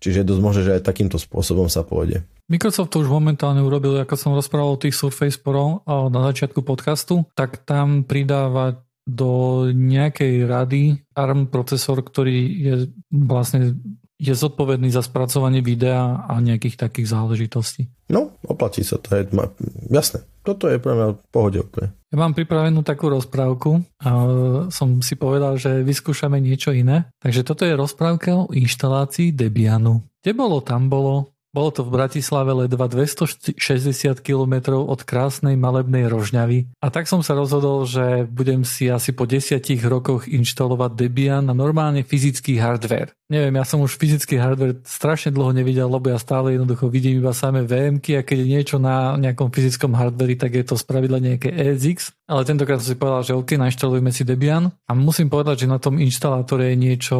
Čiže 0.00 0.24
dosť 0.24 0.40
možné, 0.40 0.60
že 0.64 0.74
aj 0.80 0.86
takýmto 0.86 1.20
spôsobom 1.20 1.68
sa 1.68 1.84
pôjde. 1.84 2.24
Microsoft 2.48 2.96
to 2.96 3.04
už 3.04 3.12
momentálne 3.12 3.60
urobil, 3.60 4.00
ako 4.00 4.14
som 4.16 4.32
rozprával 4.32 4.74
o 4.74 4.80
tých 4.80 4.96
Surface 4.96 5.36
Pro 5.36 5.84
na 5.84 6.20
začiatku 6.32 6.64
podcastu, 6.64 7.28
tak 7.36 7.62
tam 7.68 8.02
pridáva 8.02 8.80
do 9.08 9.64
nejakej 9.72 10.44
rady 10.46 10.82
ARM 11.16 11.48
procesor, 11.48 12.04
ktorý 12.04 12.38
je 12.60 12.74
vlastne 13.10 13.76
je 14.20 14.36
zodpovedný 14.36 14.92
za 14.92 15.00
spracovanie 15.00 15.64
videa 15.64 16.28
a 16.28 16.36
nejakých 16.44 16.76
takých 16.76 17.08
záležitostí. 17.08 17.88
No, 18.12 18.36
oplatí 18.44 18.84
sa 18.84 19.00
to. 19.00 19.16
Je, 19.16 19.24
jasné, 19.88 20.28
toto 20.44 20.68
je 20.68 20.76
pre 20.76 20.92
mňa 20.92 21.08
pohode 21.32 21.64
úplne. 21.64 21.96
Ja 22.12 22.16
mám 22.20 22.36
pripravenú 22.36 22.84
takú 22.84 23.08
rozprávku 23.08 23.80
a 24.04 24.10
som 24.68 25.00
si 25.00 25.16
povedal, 25.16 25.56
že 25.56 25.80
vyskúšame 25.80 26.36
niečo 26.36 26.76
iné. 26.76 27.08
Takže 27.24 27.48
toto 27.48 27.64
je 27.64 27.72
rozprávka 27.72 28.44
o 28.44 28.52
inštalácii 28.52 29.32
Debianu. 29.32 30.04
Kde 30.20 30.36
bolo, 30.36 30.60
tam 30.60 30.92
bolo. 30.92 31.32
Bolo 31.50 31.74
to 31.74 31.82
v 31.82 31.90
Bratislave 31.90 32.54
ledva 32.54 32.86
260 32.86 33.58
km 34.22 34.54
od 34.78 35.02
krásnej 35.02 35.58
malebnej 35.58 36.06
Rožňavy 36.06 36.70
a 36.78 36.94
tak 36.94 37.10
som 37.10 37.26
sa 37.26 37.34
rozhodol, 37.34 37.90
že 37.90 38.22
budem 38.30 38.62
si 38.62 38.86
asi 38.86 39.10
po 39.10 39.26
desiatich 39.26 39.82
rokoch 39.82 40.30
inštalovať 40.30 40.94
Debian 40.94 41.42
na 41.42 41.54
normálne 41.54 42.06
fyzický 42.06 42.54
hardware. 42.62 43.10
Neviem, 43.26 43.58
ja 43.58 43.66
som 43.66 43.82
už 43.82 43.98
fyzický 43.98 44.38
hardware 44.38 44.78
strašne 44.86 45.34
dlho 45.34 45.50
nevidel, 45.50 45.90
lebo 45.90 46.14
ja 46.14 46.22
stále 46.22 46.54
jednoducho 46.54 46.86
vidím 46.86 47.18
iba 47.18 47.34
samé 47.34 47.66
VMky 47.66 48.22
a 48.22 48.22
keď 48.22 48.36
je 48.42 48.46
niečo 48.46 48.76
na 48.78 49.18
nejakom 49.18 49.50
fyzickom 49.50 49.90
hardveri, 49.98 50.38
tak 50.38 50.54
je 50.54 50.62
to 50.62 50.78
spravidla 50.78 51.18
nejaké 51.18 51.50
ESX. 51.50 52.14
Ale 52.30 52.46
tentokrát 52.46 52.78
som 52.78 52.94
si 52.94 52.98
povedal, 52.98 53.26
že 53.26 53.34
OK, 53.34 53.58
nainštalujeme 53.58 54.14
si 54.14 54.22
Debian 54.22 54.70
a 54.86 54.92
musím 54.94 55.26
povedať, 55.26 55.66
že 55.66 55.72
na 55.74 55.82
tom 55.82 55.98
inštalátore 55.98 56.70
je 56.70 56.76
niečo 56.78 57.18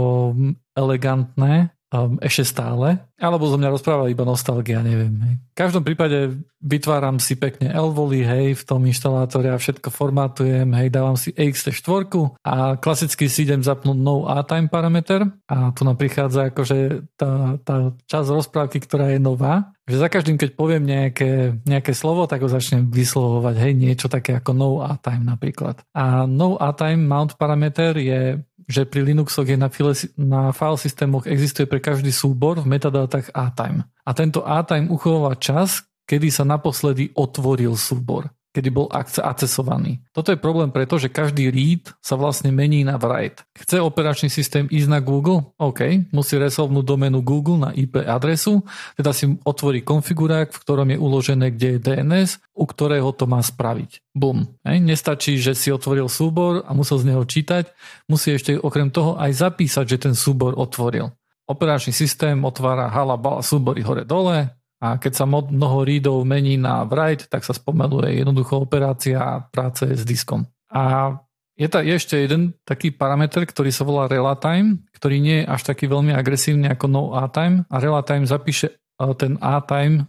elegantné 0.79 1.75
um, 1.91 2.17
ešte 2.23 2.47
stále, 2.47 3.03
alebo 3.21 3.51
zo 3.51 3.59
mňa 3.59 3.75
rozpráva 3.75 4.09
iba 4.09 4.25
nostalgia, 4.25 4.81
neviem. 4.81 5.13
Hej. 5.21 5.35
V 5.53 5.57
každom 5.59 5.83
prípade 5.85 6.41
vytváram 6.63 7.21
si 7.21 7.37
pekne 7.37 7.69
Elvoly, 7.73 8.25
hej, 8.25 8.47
v 8.57 8.65
tom 8.65 8.81
inštalátore 8.87 9.51
a 9.53 9.61
všetko 9.61 9.93
formátujem, 9.93 10.71
hej, 10.77 10.89
dávam 10.89 11.19
si 11.19 11.35
EXT4 11.35 12.09
a 12.47 12.81
klasicky 12.81 13.29
si 13.29 13.45
idem 13.45 13.61
zapnúť 13.61 13.99
no 13.99 14.25
A 14.29 14.41
time 14.47 14.71
parameter 14.71 15.27
a 15.51 15.73
tu 15.75 15.85
nám 15.85 16.01
prichádza 16.01 16.55
akože 16.55 17.11
tá, 17.19 17.61
tá 17.61 17.93
časť 18.09 18.29
rozprávky, 18.33 18.79
ktorá 18.81 19.13
je 19.13 19.21
nová, 19.21 19.73
že 19.91 19.99
za 19.99 20.07
každým, 20.07 20.39
keď 20.39 20.55
poviem 20.55 20.87
nejaké, 20.87 21.59
nejaké 21.67 21.91
slovo, 21.97 22.31
tak 22.31 22.47
ho 22.47 22.49
začnem 22.49 22.87
vyslovovať, 22.87 23.55
hej, 23.59 23.73
niečo 23.75 24.07
také 24.07 24.39
ako 24.39 24.55
no 24.55 24.69
A 24.87 24.95
time 25.01 25.27
napríklad. 25.27 25.83
A 25.91 26.31
no 26.31 26.55
A 26.55 26.71
time 26.71 27.03
mount 27.03 27.35
parameter 27.35 27.99
je 27.99 28.39
že 28.71 28.87
pri 28.87 29.03
Linuxoch 29.03 29.51
je 29.51 29.59
na, 29.59 29.67
file, 29.67 29.99
na 30.15 30.55
file 30.55 30.79
systémoch 30.79 31.27
existuje 31.27 31.67
pre 31.67 31.83
každý 31.83 32.15
súbor 32.15 32.63
v 32.63 32.71
metadátach 32.71 33.35
A-time. 33.35 33.83
A 34.07 34.15
tento 34.15 34.47
A-time 34.47 34.87
uchováva 34.87 35.35
čas, 35.35 35.83
kedy 36.07 36.31
sa 36.31 36.47
naposledy 36.47 37.11
otvoril 37.19 37.75
súbor 37.75 38.31
kedy 38.51 38.69
bol 38.75 38.91
accesovaný. 38.91 40.03
Toto 40.11 40.35
je 40.35 40.39
problém 40.43 40.75
preto, 40.75 40.99
že 40.99 41.07
každý 41.07 41.55
read 41.55 41.95
sa 42.03 42.19
vlastne 42.19 42.51
mení 42.51 42.83
na 42.83 42.99
write. 42.99 43.47
Chce 43.55 43.79
operačný 43.79 44.27
systém 44.27 44.67
ísť 44.67 44.89
na 44.91 44.99
Google? 44.99 45.55
OK, 45.55 46.11
musí 46.11 46.35
resolvnúť 46.35 46.83
doménu 46.83 47.23
Google 47.23 47.63
na 47.63 47.71
IP 47.71 48.03
adresu, 48.03 48.67
teda 48.99 49.15
si 49.15 49.39
otvorí 49.47 49.87
konfigurák, 49.87 50.51
v 50.51 50.61
ktorom 50.67 50.89
je 50.91 50.99
uložené, 50.99 51.55
kde 51.55 51.79
je 51.79 51.83
DNS, 51.83 52.31
u 52.51 52.65
ktorého 52.67 53.15
to 53.15 53.31
má 53.31 53.39
spraviť. 53.39 54.03
Bum. 54.11 54.51
Nestačí, 54.67 55.39
že 55.39 55.55
si 55.55 55.71
otvoril 55.71 56.11
súbor 56.11 56.67
a 56.67 56.75
musel 56.75 56.99
z 56.99 57.15
neho 57.15 57.23
čítať, 57.23 57.71
musí 58.11 58.35
ešte 58.35 58.59
okrem 58.59 58.91
toho 58.91 59.15
aj 59.15 59.31
zapísať, 59.47 59.85
že 59.87 60.11
ten 60.11 60.15
súbor 60.19 60.59
otvoril. 60.59 61.15
Operačný 61.47 61.91
systém 61.91 62.39
otvára 62.47 62.87
halabala 62.91 63.43
súbory 63.43 63.83
hore-dole, 63.83 64.60
a 64.81 64.97
keď 64.97 65.13
sa 65.13 65.29
mnoho 65.29 65.85
readov 65.85 66.25
mení 66.25 66.57
na 66.57 66.89
write, 66.89 67.29
tak 67.29 67.45
sa 67.45 67.53
spomeluje 67.53 68.17
jednoducho 68.17 68.65
operácia 68.65 69.45
práce 69.53 69.85
s 69.85 70.03
diskom. 70.09 70.49
A 70.73 71.15
je, 71.61 71.69
ta, 71.69 71.85
je 71.85 71.93
ešte 71.93 72.17
jeden 72.17 72.57
taký 72.65 72.89
parameter, 72.89 73.45
ktorý 73.45 73.69
sa 73.69 73.85
volá 73.85 74.09
relatime, 74.09 74.81
ktorý 74.97 75.17
nie 75.21 75.45
je 75.45 75.51
až 75.53 75.61
taký 75.69 75.85
veľmi 75.93 76.17
agresívny 76.17 76.73
ako 76.73 76.87
no 76.89 77.03
a 77.13 77.29
time 77.29 77.69
a 77.69 77.77
relatime 77.77 78.25
zapíše 78.25 78.73
e, 78.73 79.05
ten 79.21 79.37
a-time 79.45 80.01
e, 80.01 80.03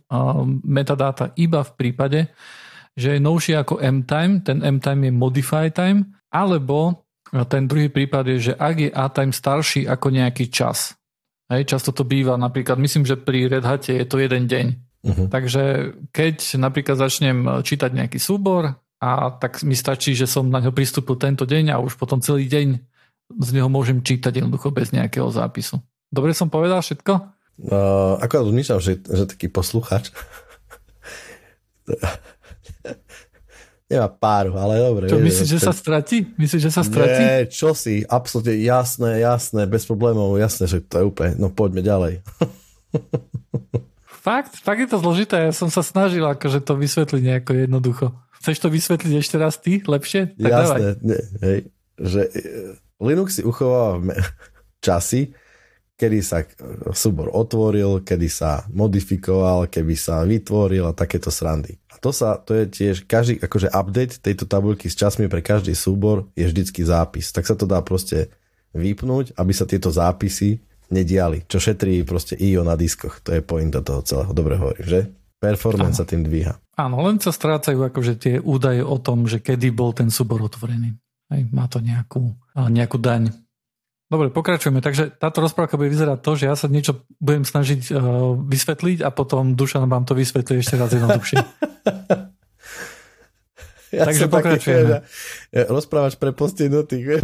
metadata 0.63 1.35
iba 1.35 1.67
v 1.67 1.71
prípade, 1.75 2.19
že 2.95 3.19
je 3.19 3.19
novší 3.19 3.59
ako 3.59 3.83
m-time, 3.83 4.39
ten 4.39 4.63
m-time 4.63 5.11
je 5.11 5.11
modify 5.11 5.67
time, 5.67 6.15
alebo 6.31 7.03
ten 7.31 7.67
druhý 7.67 7.87
prípad 7.87 8.23
je, 8.35 8.51
že 8.51 8.53
ak 8.55 8.75
je 8.75 8.89
a-time 8.91 9.31
starší 9.31 9.87
ako 9.87 10.07
nejaký 10.11 10.51
čas, 10.51 10.95
Hej, 11.51 11.67
často 11.67 11.91
to 11.91 12.07
býva 12.07 12.39
napríklad, 12.39 12.79
myslím, 12.79 13.03
že 13.03 13.19
pri 13.19 13.51
Red 13.51 13.67
Hate 13.67 13.99
je 13.99 14.07
to 14.07 14.23
jeden 14.23 14.47
deň. 14.47 14.65
Uh-huh. 15.03 15.27
Takže 15.27 15.93
keď 16.15 16.55
napríklad 16.55 16.95
začnem 16.95 17.59
čítať 17.59 17.91
nejaký 17.91 18.15
súbor 18.23 18.79
a 19.03 19.11
tak 19.35 19.59
mi 19.67 19.75
stačí, 19.75 20.15
že 20.15 20.31
som 20.31 20.47
na 20.47 20.63
ňo 20.63 20.71
pristúpil 20.71 21.19
tento 21.19 21.43
deň 21.43 21.75
a 21.75 21.81
už 21.83 21.99
potom 21.99 22.23
celý 22.23 22.47
deň 22.47 22.79
z 23.35 23.49
neho 23.51 23.67
môžem 23.67 23.99
čítať 23.99 24.39
jednoducho 24.39 24.71
bez 24.71 24.95
nejakého 24.95 25.27
zápisu. 25.27 25.83
Dobre 26.07 26.31
som 26.31 26.47
povedal 26.47 26.79
všetko? 26.79 27.13
Uh, 27.61 28.15
akorát 28.23 28.47
zmýšľam, 28.47 28.79
že, 28.79 29.03
že 29.03 29.23
taký 29.27 29.51
posluchač 29.51 30.15
Nemá 33.91 34.07
páru, 34.07 34.55
ale 34.55 34.79
dobre. 34.79 35.11
Čo, 35.11 35.19
myslíš, 35.19 35.49
že 35.51 35.59
sa 35.59 35.75
stratí? 35.75 36.23
Myslíš, 36.39 36.63
že 36.63 36.71
sa 36.71 36.79
stratí? 36.79 37.19
Nie, 37.19 37.51
čo 37.51 37.75
si, 37.75 38.07
absolútne 38.07 38.55
jasné, 38.55 39.19
jasné, 39.19 39.67
bez 39.67 39.83
problémov, 39.83 40.39
jasné, 40.39 40.71
že 40.71 40.79
to 40.79 40.95
je 40.95 41.05
úplne, 41.11 41.35
no 41.35 41.51
poďme 41.51 41.83
ďalej. 41.83 42.23
fakt, 44.27 44.55
fakt 44.63 44.79
je 44.79 44.87
to 44.87 45.03
zložité, 45.03 45.43
ja 45.43 45.51
som 45.51 45.67
sa 45.67 45.83
snažil 45.83 46.23
akože 46.23 46.63
to 46.63 46.79
vysvetliť 46.79 47.21
nejako 47.21 47.51
jednoducho. 47.67 48.05
Chceš 48.39 48.57
to 48.63 48.71
vysvetliť 48.71 49.13
ešte 49.19 49.35
raz 49.35 49.59
ty, 49.59 49.83
lepšie? 49.83 50.39
Tak 50.39 50.51
jasné, 50.55 50.87
nie, 51.03 51.21
hej, 51.43 51.59
že 51.99 52.21
e, 52.31 52.39
Linux 53.03 53.27
si 53.35 53.43
uchováva 53.43 53.99
časy, 54.85 55.35
kedy 56.01 56.19
sa 56.25 56.41
súbor 56.97 57.29
otvoril, 57.29 58.01
kedy 58.01 58.25
sa 58.25 58.65
modifikoval, 58.73 59.69
keby 59.69 59.93
sa 59.93 60.25
vytvoril 60.25 60.89
a 60.89 60.97
takéto 60.97 61.29
srandy. 61.29 61.77
A 61.93 62.01
to 62.01 62.09
sa, 62.09 62.41
to 62.41 62.57
je 62.57 62.65
tiež, 62.65 63.05
každý, 63.05 63.37
akože 63.37 63.69
update 63.69 64.17
tejto 64.17 64.49
tabulky 64.49 64.89
s 64.89 64.97
časmi 64.97 65.29
pre 65.29 65.45
každý 65.45 65.77
súbor 65.77 66.25
je 66.33 66.49
vždycky 66.49 66.81
zápis. 66.81 67.29
Tak 67.29 67.45
sa 67.45 67.53
to 67.53 67.69
dá 67.69 67.85
proste 67.85 68.33
vypnúť, 68.73 69.37
aby 69.37 69.53
sa 69.53 69.69
tieto 69.69 69.93
zápisy 69.93 70.57
nediali, 70.89 71.45
čo 71.45 71.61
šetrí 71.61 72.01
proste 72.01 72.33
IO 72.33 72.65
na 72.65 72.73
diskoch. 72.73 73.21
To 73.21 73.37
je 73.37 73.45
point 73.45 73.69
do 73.69 73.85
toho 73.85 74.01
celého. 74.01 74.33
Dobre 74.33 74.57
hovoríš, 74.57 74.87
že? 74.89 75.01
Performance 75.41 75.97
sa 75.97 76.05
tým 76.05 76.21
dvíha. 76.25 76.57
Áno, 76.77 77.01
len 77.05 77.17
sa 77.17 77.33
strácajú 77.33 77.81
akože 77.89 78.13
tie 78.17 78.35
údaje 78.37 78.85
o 78.85 78.97
tom, 79.01 79.25
že 79.25 79.41
kedy 79.41 79.73
bol 79.73 79.93
ten 79.93 80.09
súbor 80.13 80.41
otvorený. 80.41 80.97
Hej, 81.33 81.49
má 81.49 81.65
to 81.65 81.81
nejakú, 81.81 82.35
nejakú 82.53 82.99
daň. 83.01 83.33
Dobre, 84.11 84.27
pokračujeme. 84.27 84.83
Takže 84.83 85.15
táto 85.15 85.39
rozprávka 85.39 85.79
bude 85.79 85.87
vyzerať 85.87 86.19
to, 86.19 86.35
že 86.35 86.51
ja 86.51 86.55
sa 86.59 86.67
niečo 86.67 87.07
budem 87.23 87.47
snažiť 87.47 87.95
uh, 87.95 88.35
vysvetliť 88.35 89.07
a 89.07 89.09
potom 89.15 89.55
Dušan 89.55 89.87
vám 89.87 90.03
to 90.03 90.19
vysvetlí 90.19 90.59
ešte 90.59 90.75
raz 90.75 90.91
jednoduchšie. 90.91 91.39
ja 93.95 94.03
Takže 94.03 94.27
pokračujeme. 94.27 94.95
Taký, 94.99 95.55
ja, 95.55 95.63
rozprávač 95.71 96.19
pre 96.19 96.35
postihnutých. 96.35 97.07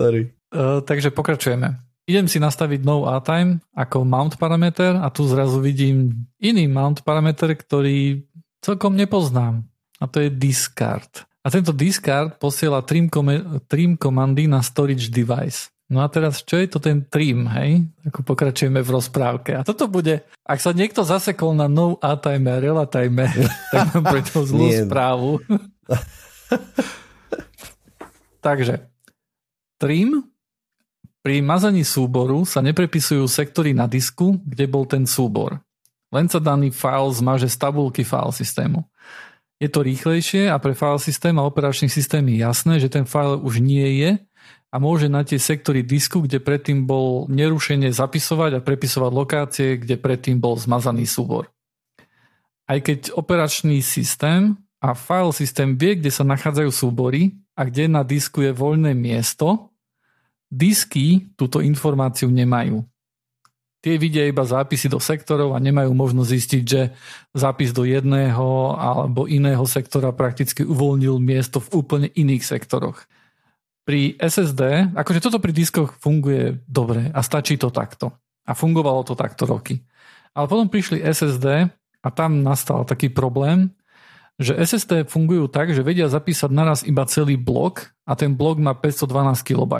Sorry. 0.00 0.32
Uh, 0.48 0.80
takže 0.80 1.12
pokračujeme. 1.12 1.76
Idem 2.08 2.24
si 2.24 2.40
nastaviť 2.40 2.88
no 2.88 3.04
A-time 3.04 3.60
ako 3.76 4.08
mount 4.08 4.40
parameter 4.40 4.96
a 4.96 5.12
tu 5.12 5.28
zrazu 5.28 5.60
vidím 5.60 6.24
iný 6.40 6.72
mount 6.72 7.04
parameter, 7.04 7.52
ktorý 7.52 8.24
celkom 8.64 8.96
nepoznám. 8.96 9.60
A 10.00 10.08
to 10.08 10.24
je 10.24 10.32
discard. 10.32 11.28
A 11.42 11.50
tento 11.50 11.74
discard 11.74 12.38
posiela 12.38 12.78
trim, 12.86 13.10
kom- 13.10 13.58
trim 13.66 13.98
komandy 13.98 14.46
na 14.46 14.62
storage 14.62 15.10
device. 15.10 15.74
No 15.92 16.00
a 16.00 16.08
teraz, 16.08 16.40
čo 16.40 16.56
je 16.56 16.70
to 16.70 16.80
ten 16.80 17.04
trim, 17.04 17.44
hej? 17.52 17.84
Ako 18.08 18.24
pokračujeme 18.24 18.80
v 18.80 18.90
rozprávke. 18.96 19.52
A 19.52 19.60
toto 19.60 19.90
bude, 19.90 20.24
ak 20.40 20.56
sa 20.56 20.72
niekto 20.72 21.04
zasekol 21.04 21.52
na 21.52 21.68
no 21.68 22.00
a 22.00 22.16
time 22.16 22.48
a 22.48 22.56
relatime, 22.56 23.28
tak 23.74 23.92
mám 23.92 24.06
pre 24.06 24.24
to 24.24 24.40
zlú 24.46 24.72
Nie. 24.72 24.88
správu. 24.88 25.42
Takže, 28.46 28.88
trim 29.78 30.26
pri 31.22 31.38
mazaní 31.38 31.86
súboru 31.86 32.42
sa 32.42 32.58
neprepisujú 32.58 33.30
sektory 33.30 33.70
na 33.70 33.86
disku, 33.86 34.42
kde 34.42 34.66
bol 34.66 34.82
ten 34.88 35.06
súbor. 35.06 35.62
len 36.12 36.28
sa 36.28 36.42
daný 36.42 36.74
file 36.74 37.08
zmaže 37.14 37.48
z 37.48 37.56
tabulky 37.56 38.04
file 38.04 38.34
systému. 38.34 38.84
Je 39.62 39.70
to 39.70 39.86
rýchlejšie 39.86 40.50
a 40.50 40.58
pre 40.58 40.74
file 40.74 40.98
systém 40.98 41.38
a 41.38 41.46
operačný 41.46 41.86
systém 41.86 42.26
je 42.34 42.42
jasné, 42.42 42.82
že 42.82 42.90
ten 42.90 43.06
file 43.06 43.38
už 43.38 43.62
nie 43.62 44.02
je 44.02 44.18
a 44.74 44.76
môže 44.82 45.06
na 45.06 45.22
tie 45.22 45.38
sektory 45.38 45.86
disku, 45.86 46.18
kde 46.26 46.42
predtým 46.42 46.82
bol 46.82 47.30
nerušene 47.30 47.86
zapisovať 47.94 48.58
a 48.58 48.64
prepisovať 48.64 49.12
lokácie, 49.14 49.68
kde 49.78 49.94
predtým 50.02 50.42
bol 50.42 50.58
zmazaný 50.58 51.06
súbor. 51.06 51.46
Aj 52.66 52.82
keď 52.82 53.14
operačný 53.14 53.78
systém 53.86 54.58
a 54.82 54.98
file 54.98 55.30
systém 55.30 55.78
vie, 55.78 55.94
kde 55.94 56.10
sa 56.10 56.26
nachádzajú 56.26 56.70
súbory 56.74 57.38
a 57.54 57.62
kde 57.62 57.86
na 57.86 58.02
disku 58.02 58.42
je 58.42 58.50
voľné 58.50 58.98
miesto, 58.98 59.70
disky 60.50 61.30
túto 61.38 61.62
informáciu 61.62 62.26
nemajú. 62.34 62.82
Tie 63.82 63.98
vidia 63.98 64.22
iba 64.30 64.46
zápisy 64.46 64.86
do 64.86 65.02
sektorov 65.02 65.58
a 65.58 65.58
nemajú 65.58 65.90
možnosť 65.90 66.30
zistiť, 66.30 66.62
že 66.62 66.94
zápis 67.34 67.74
do 67.74 67.82
jedného 67.82 68.78
alebo 68.78 69.26
iného 69.26 69.66
sektora 69.66 70.14
prakticky 70.14 70.62
uvoľnil 70.62 71.18
miesto 71.18 71.58
v 71.58 71.82
úplne 71.82 72.08
iných 72.14 72.46
sektoroch. 72.46 73.10
Pri 73.82 74.14
SSD, 74.22 74.94
akože 74.94 75.18
toto 75.18 75.42
pri 75.42 75.50
diskoch 75.50 75.98
funguje 75.98 76.62
dobre 76.70 77.10
a 77.10 77.26
stačí 77.26 77.58
to 77.58 77.74
takto. 77.74 78.14
A 78.46 78.54
fungovalo 78.54 79.02
to 79.02 79.18
takto 79.18 79.50
roky. 79.50 79.82
Ale 80.30 80.46
potom 80.46 80.70
prišli 80.70 81.02
SSD 81.02 81.66
a 82.06 82.08
tam 82.14 82.46
nastal 82.46 82.86
taký 82.86 83.10
problém, 83.10 83.74
že 84.38 84.54
SSD 84.54 85.10
fungujú 85.10 85.50
tak, 85.50 85.74
že 85.74 85.82
vedia 85.82 86.06
zapísať 86.06 86.54
naraz 86.54 86.86
iba 86.86 87.02
celý 87.10 87.34
blok 87.34 87.90
a 88.06 88.14
ten 88.14 88.30
blok 88.30 88.62
má 88.62 88.78
512 88.78 89.42
KB 89.42 89.72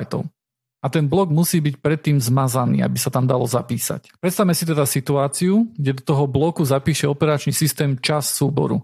a 0.82 0.90
ten 0.90 1.06
blok 1.06 1.30
musí 1.30 1.62
byť 1.62 1.78
predtým 1.78 2.18
zmazaný, 2.18 2.82
aby 2.82 2.98
sa 2.98 3.14
tam 3.14 3.30
dalo 3.30 3.46
zapísať. 3.46 4.18
Predstavme 4.18 4.50
si 4.50 4.66
teda 4.66 4.82
situáciu, 4.82 5.70
kde 5.78 6.02
do 6.02 6.02
toho 6.02 6.26
bloku 6.26 6.66
zapíše 6.66 7.06
operačný 7.06 7.54
systém 7.54 7.94
čas 8.02 8.34
súboru. 8.34 8.82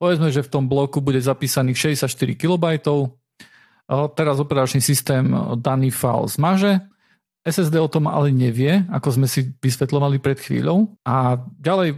Povedzme, 0.00 0.32
že 0.32 0.40
v 0.40 0.48
tom 0.48 0.64
bloku 0.64 1.04
bude 1.04 1.20
zapísaných 1.20 2.00
64 2.00 2.40
KB, 2.40 2.64
teraz 4.16 4.36
operačný 4.40 4.80
systém 4.80 5.28
daný 5.60 5.92
file 5.92 6.26
zmaže, 6.26 6.80
SSD 7.46 7.78
o 7.78 7.86
tom 7.86 8.10
ale 8.10 8.34
nevie, 8.34 8.82
ako 8.90 9.08
sme 9.20 9.30
si 9.30 9.54
vysvetľovali 9.62 10.18
pred 10.18 10.34
chvíľou 10.34 10.98
a 11.06 11.38
ďalej 11.62 11.94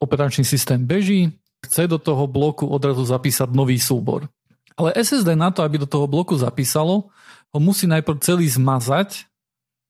operačný 0.00 0.48
systém 0.48 0.80
beží, 0.80 1.36
chce 1.60 1.90
do 1.90 2.00
toho 2.00 2.24
bloku 2.24 2.64
odrazu 2.64 3.04
zapísať 3.04 3.52
nový 3.52 3.76
súbor. 3.76 4.30
Ale 4.78 4.96
SSD 4.96 5.36
na 5.36 5.52
to, 5.52 5.60
aby 5.60 5.76
do 5.76 5.90
toho 5.90 6.08
bloku 6.08 6.38
zapísalo, 6.40 7.12
ho 7.54 7.58
musí 7.58 7.88
najprv 7.88 8.20
celý 8.20 8.46
zmazať, 8.48 9.24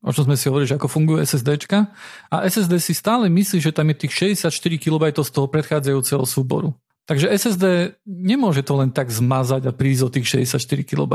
o 0.01 0.15
čom 0.15 0.31
sme 0.31 0.39
si 0.39 0.47
hovorili, 0.47 0.71
že 0.71 0.79
ako 0.79 0.87
fungujú 0.87 1.19
SSDčka, 1.27 1.91
a 2.31 2.37
SSD 2.47 2.79
si 2.79 2.95
stále 2.95 3.27
myslí, 3.27 3.59
že 3.59 3.75
tam 3.75 3.91
je 3.91 4.07
tých 4.07 4.39
64 4.39 4.79
KB 4.79 5.03
z 5.11 5.31
toho 5.35 5.47
predchádzajúceho 5.51 6.23
súboru. 6.23 6.73
Takže 7.09 7.33
SSD 7.33 7.97
nemôže 8.05 8.61
to 8.61 8.77
len 8.77 8.93
tak 8.93 9.09
zmazať 9.09 9.65
a 9.65 9.73
prísť 9.73 10.03
o 10.05 10.13
tých 10.13 10.45
64 10.45 10.85
KB. 10.85 11.13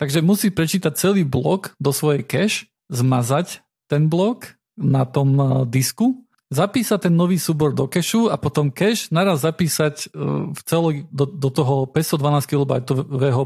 Takže 0.00 0.24
musí 0.24 0.48
prečítať 0.48 0.96
celý 0.96 1.28
blok 1.28 1.76
do 1.76 1.92
svojej 1.92 2.24
cache, 2.24 2.72
zmazať 2.88 3.60
ten 3.86 4.08
blok 4.08 4.56
na 4.74 5.06
tom 5.06 5.36
eh, 5.36 5.46
disku 5.68 6.25
zapísať 6.46 7.10
ten 7.10 7.14
nový 7.14 7.42
súbor 7.42 7.74
do 7.74 7.90
kešu 7.90 8.30
a 8.30 8.38
potom 8.38 8.70
cache 8.70 9.10
naraz 9.10 9.42
zapísať 9.42 9.94
e, 9.98 10.06
v 10.54 10.60
celo, 10.62 10.94
do, 11.10 11.26
do 11.26 11.50
toho 11.50 11.90
512 11.90 12.46
KB 12.46 12.72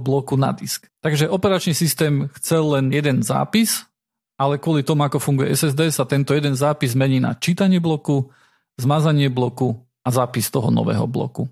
bloku 0.00 0.36
na 0.36 0.52
disk. 0.52 0.84
Takže 1.00 1.32
operačný 1.32 1.72
systém 1.72 2.28
chcel 2.36 2.76
len 2.76 2.92
jeden 2.92 3.24
zápis, 3.24 3.88
ale 4.36 4.60
kvôli 4.60 4.84
tomu, 4.84 5.04
ako 5.04 5.16
funguje 5.20 5.52
SSD, 5.52 5.92
sa 5.92 6.04
tento 6.04 6.36
jeden 6.36 6.52
zápis 6.56 6.92
mení 6.92 7.20
na 7.20 7.36
čítanie 7.36 7.80
bloku, 7.80 8.28
zmazanie 8.76 9.32
bloku 9.32 9.80
a 10.04 10.08
zápis 10.12 10.48
toho 10.52 10.68
nového 10.68 11.04
bloku. 11.08 11.48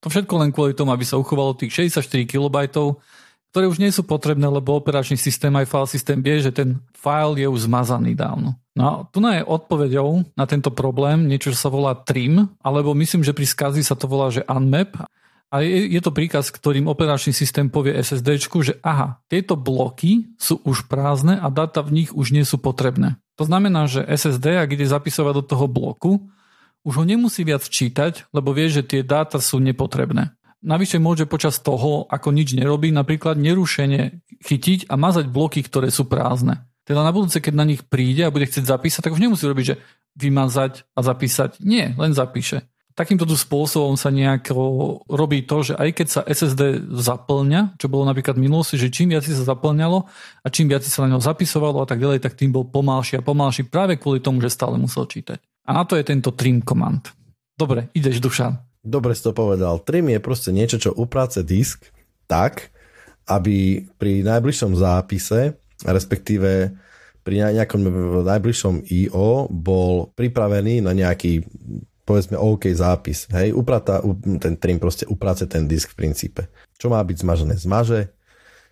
To 0.00 0.08
všetko 0.08 0.34
len 0.42 0.50
kvôli 0.50 0.72
tomu, 0.74 0.90
aby 0.94 1.04
sa 1.06 1.20
uchovalo 1.20 1.54
tých 1.58 1.90
64 1.90 2.24
KB, 2.24 2.56
ktoré 3.50 3.66
už 3.66 3.82
nie 3.82 3.90
sú 3.90 4.06
potrebné, 4.06 4.46
lebo 4.46 4.78
operačný 4.78 5.18
systém 5.18 5.50
aj 5.54 5.66
file 5.66 5.88
systém 5.90 6.18
vie, 6.22 6.38
že 6.38 6.54
ten 6.54 6.78
file 6.94 7.34
je 7.34 7.46
už 7.50 7.66
zmazaný 7.66 8.14
dávno. 8.14 8.54
No 8.78 9.10
tu 9.10 9.18
je 9.18 9.42
odpovedou 9.42 10.22
na 10.38 10.46
tento 10.46 10.70
problém 10.70 11.26
niečo, 11.26 11.50
čo 11.50 11.58
sa 11.58 11.70
volá 11.72 11.98
trim, 11.98 12.46
alebo 12.62 12.94
myslím, 12.94 13.26
že 13.26 13.34
pri 13.34 13.46
skazi 13.46 13.82
sa 13.82 13.98
to 13.98 14.06
volá, 14.06 14.30
že 14.30 14.46
unmap. 14.46 14.94
A 15.50 15.66
je, 15.66 15.90
je 15.90 15.98
to 15.98 16.14
príkaz, 16.14 16.54
ktorým 16.54 16.86
operačný 16.86 17.34
systém 17.34 17.66
povie 17.66 17.98
SSD, 17.98 18.38
že 18.38 18.78
aha, 18.86 19.18
tieto 19.26 19.58
bloky 19.58 20.30
sú 20.38 20.62
už 20.62 20.86
prázdne 20.86 21.42
a 21.42 21.50
dáta 21.50 21.82
v 21.82 22.02
nich 22.02 22.10
už 22.14 22.30
nie 22.30 22.46
sú 22.46 22.62
potrebné. 22.62 23.18
To 23.34 23.50
znamená, 23.50 23.90
že 23.90 24.06
SSD, 24.06 24.62
ak 24.62 24.70
ide 24.78 24.86
zapisovať 24.86 25.34
do 25.42 25.44
toho 25.44 25.66
bloku, 25.66 26.30
už 26.86 27.02
ho 27.02 27.04
nemusí 27.04 27.42
viac 27.42 27.66
čítať, 27.66 28.30
lebo 28.30 28.54
vie, 28.54 28.70
že 28.70 28.86
tie 28.86 29.02
dáta 29.02 29.42
sú 29.42 29.58
nepotrebné. 29.58 30.38
Navyše 30.62 31.02
môže 31.02 31.26
počas 31.26 31.58
toho, 31.58 32.06
ako 32.06 32.30
nič 32.30 32.54
nerobí, 32.54 32.94
napríklad 32.94 33.34
nerušene 33.34 34.22
chytiť 34.44 34.86
a 34.86 34.94
mazať 34.94 35.26
bloky, 35.32 35.66
ktoré 35.66 35.90
sú 35.90 36.06
prázdne. 36.06 36.69
Teda 36.90 37.06
na 37.06 37.14
budúce, 37.14 37.38
keď 37.38 37.54
na 37.54 37.62
nich 37.62 37.86
príde 37.86 38.26
a 38.26 38.34
bude 38.34 38.50
chcieť 38.50 38.66
zapísať, 38.66 39.06
tak 39.06 39.14
už 39.14 39.22
nemusí 39.22 39.46
robiť, 39.46 39.62
že 39.62 39.78
vymazať 40.18 40.90
a 40.98 41.06
zapísať. 41.06 41.62
Nie, 41.62 41.94
len 41.94 42.10
zapíše. 42.18 42.66
Takýmto 42.98 43.30
spôsobom 43.30 43.94
sa 43.94 44.10
nejako 44.10 44.58
robí 45.06 45.46
to, 45.46 45.62
že 45.62 45.78
aj 45.78 45.88
keď 45.94 46.06
sa 46.10 46.20
SSD 46.26 46.90
zaplňa, 46.90 47.78
čo 47.78 47.86
bolo 47.86 48.02
napríklad 48.10 48.34
v 48.34 48.50
minulosti, 48.50 48.74
že 48.74 48.90
čím 48.90 49.14
viac 49.14 49.22
sa 49.22 49.46
zaplňalo 49.46 50.02
a 50.42 50.46
čím 50.50 50.66
viac 50.66 50.82
sa 50.82 51.06
na 51.06 51.14
ňo 51.14 51.22
zapisovalo 51.22 51.78
a 51.78 51.86
tak 51.86 52.02
ďalej, 52.02 52.26
tak 52.26 52.34
tým 52.34 52.50
bol 52.50 52.66
pomalší 52.66 53.22
a 53.22 53.24
pomalší 53.24 53.70
práve 53.70 53.94
kvôli 53.94 54.18
tomu, 54.18 54.42
že 54.42 54.50
stále 54.50 54.74
musel 54.74 55.06
čítať. 55.06 55.38
A 55.70 55.78
na 55.78 55.86
to 55.86 55.94
je 55.94 56.02
tento 56.02 56.34
trim 56.34 56.58
command. 56.58 57.06
Dobre, 57.54 57.86
ideš 57.94 58.18
Dušan. 58.18 58.58
Dobre 58.82 59.14
si 59.14 59.22
to 59.22 59.30
povedal. 59.30 59.78
Trim 59.78 60.10
je 60.10 60.18
proste 60.18 60.50
niečo, 60.50 60.82
čo 60.82 60.90
upráce 60.90 61.46
disk 61.46 61.86
tak, 62.26 62.74
aby 63.30 63.86
pri 63.94 64.26
najbližšom 64.26 64.74
zápise, 64.74 65.59
respektíve 65.84 66.72
pri 67.20 67.34
nejakom 67.52 67.80
najbližšom 68.24 68.88
IO 68.88 69.46
bol 69.52 70.08
pripravený 70.16 70.80
na 70.80 70.96
nejaký 70.96 71.44
povedzme 72.10 72.34
OK 72.34 72.72
zápis. 72.74 73.30
Hej, 73.30 73.54
uprata, 73.54 74.02
ten 74.42 74.58
trim 74.58 74.82
proste 74.82 75.06
upráce 75.06 75.46
ten 75.46 75.70
disk 75.70 75.94
v 75.94 76.06
princípe. 76.06 76.50
Čo 76.74 76.90
má 76.90 76.98
byť 77.06 77.16
zmažené, 77.22 77.54
zmaže. 77.54 78.10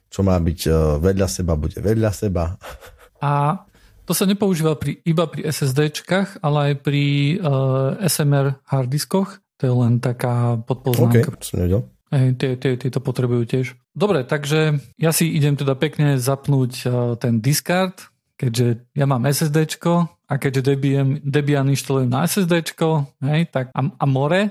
Čo 0.08 0.24
má 0.24 0.34
byť 0.40 0.60
e, 0.66 0.70
vedľa 0.98 1.28
seba, 1.28 1.52
bude 1.54 1.78
vedľa 1.78 2.10
seba. 2.10 2.58
A 3.22 3.62
to 4.08 4.16
sa 4.16 4.24
nepoužíva 4.24 4.74
pri, 4.80 5.04
iba 5.04 5.28
pri 5.28 5.52
SSDčkách, 5.52 6.40
ale 6.40 6.72
aj 6.72 6.74
pri 6.80 7.36
uh, 7.36 8.00
e, 8.00 8.08
SMR 8.08 8.56
harddiskoch. 8.64 9.36
To 9.60 9.62
je 9.62 9.74
len 9.74 10.00
taká 10.00 10.56
podpoznámka. 10.64 11.28
Okay, 11.28 11.44
som 11.44 11.60
nevedel. 11.60 11.82
Hej, 12.08 12.40
tie, 12.40 12.50
tie, 12.56 12.72
tie 12.80 12.88
to 12.88 13.04
potrebujú 13.04 13.44
tiež. 13.44 13.66
Dobre, 13.92 14.24
takže 14.24 14.80
ja 14.96 15.12
si 15.12 15.28
idem 15.28 15.60
teda 15.60 15.76
pekne 15.76 16.16
zapnúť 16.16 16.72
uh, 16.88 16.90
ten 17.20 17.44
discard, 17.44 18.08
keďže 18.40 18.88
ja 18.96 19.04
mám 19.04 19.28
SSDčko 19.28 20.08
a 20.08 20.34
keďže 20.40 20.72
Debian, 20.72 21.20
Debian 21.20 21.68
inštalujem 21.68 22.08
na 22.08 22.24
SSDčko, 22.24 23.04
hej, 23.28 23.52
tak 23.52 23.68
a, 23.76 23.80
a 23.92 24.04
more, 24.08 24.48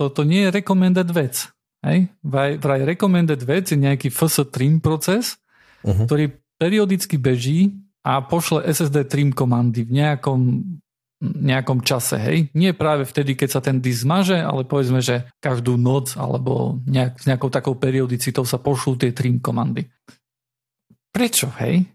toto 0.00 0.24
nie 0.24 0.48
je 0.48 0.54
recommended 0.54 1.08
vec. 1.12 1.44
Hej? 1.84 2.08
Vraj, 2.24 2.56
vraj 2.56 2.80
recommended 2.88 3.40
vec 3.44 3.68
je 3.68 3.76
nejaký 3.76 4.08
FS 4.08 4.48
trim 4.48 4.80
proces, 4.80 5.36
uh-huh. 5.84 6.08
ktorý 6.08 6.32
periodicky 6.56 7.20
beží 7.20 7.76
a 8.00 8.24
pošle 8.24 8.64
SSD 8.64 9.04
trim 9.08 9.30
komandy 9.32 9.84
v 9.84 10.00
nejakom 10.00 10.40
nejakom 11.32 11.80
čase, 11.80 12.20
hej. 12.20 12.38
Nie 12.52 12.76
práve 12.76 13.08
vtedy, 13.08 13.32
keď 13.38 13.48
sa 13.48 13.60
ten 13.64 13.80
disk 13.80 14.04
zmaže, 14.04 14.36
ale 14.36 14.68
povedzme, 14.68 15.00
že 15.00 15.24
každú 15.40 15.80
noc 15.80 16.18
alebo 16.20 16.76
nejak, 16.84 17.20
s 17.20 17.24
nejakou 17.24 17.48
takou 17.48 17.74
periodicitou 17.78 18.44
sa 18.44 18.60
pošlú 18.60 19.00
tie 19.00 19.16
trim 19.16 19.40
komandy. 19.40 19.88
Prečo, 21.14 21.48
hej? 21.62 21.88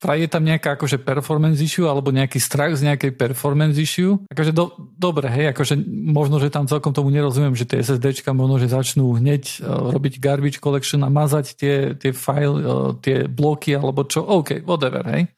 Vraj 0.00 0.24
je 0.24 0.32
tam 0.32 0.48
nejaká 0.48 0.80
akože 0.80 1.04
performance 1.04 1.60
issue 1.60 1.84
alebo 1.84 2.08
nejaký 2.08 2.40
strach 2.40 2.72
z 2.72 2.88
nejakej 2.88 3.20
performance 3.20 3.76
issue. 3.76 4.16
Akože 4.32 4.56
do, 4.56 4.72
dobre, 4.96 5.28
hej, 5.28 5.52
akože 5.52 5.76
možno, 5.92 6.40
že 6.40 6.48
tam 6.48 6.64
celkom 6.64 6.96
tomu 6.96 7.12
nerozumiem, 7.12 7.52
že 7.52 7.68
tie 7.68 7.84
SSDčka 7.84 8.32
možno, 8.32 8.56
že 8.56 8.72
začnú 8.72 9.12
hneď 9.20 9.60
uh, 9.60 9.92
robiť 9.92 10.16
garbage 10.16 10.56
collection 10.56 11.04
a 11.04 11.12
mazať 11.12 11.46
tie, 11.52 11.74
tie 12.00 12.16
file, 12.16 12.56
uh, 12.64 12.96
tie 12.96 13.28
bloky 13.28 13.76
alebo 13.76 14.08
čo, 14.08 14.24
OK, 14.24 14.64
whatever, 14.64 15.04
hej. 15.12 15.28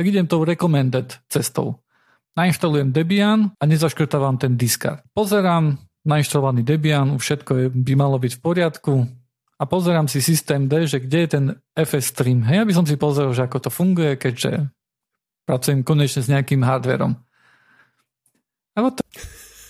Tak 0.00 0.04
idem 0.08 0.24
tou 0.24 0.48
recommended 0.48 1.20
cestou 1.28 1.84
nainštalujem 2.36 2.92
Debian 2.92 3.50
a 3.56 3.64
nezaškrtávam 3.64 4.36
ten 4.36 4.54
discard. 4.60 5.02
Pozerám, 5.16 5.80
nainštalovaný 6.06 6.62
Debian, 6.62 7.18
všetko 7.18 7.52
je, 7.56 7.66
by 7.72 7.92
malo 7.98 8.20
byť 8.22 8.32
v 8.38 8.40
poriadku 8.44 8.94
a 9.56 9.62
pozerám 9.64 10.06
si 10.06 10.22
systém 10.22 10.68
D, 10.68 10.86
že 10.86 11.02
kde 11.02 11.18
je 11.18 11.28
ten 11.28 11.44
FS 11.74 12.12
stream. 12.14 12.44
Hej, 12.44 12.62
aby 12.62 12.72
som 12.76 12.86
si 12.86 12.94
pozrel, 13.00 13.32
že 13.32 13.48
ako 13.48 13.66
to 13.66 13.70
funguje, 13.72 14.14
keďže 14.20 14.68
pracujem 15.48 15.80
konečne 15.82 16.20
s 16.22 16.30
nejakým 16.30 16.60
hardverom. 16.60 17.16
to, 18.76 19.02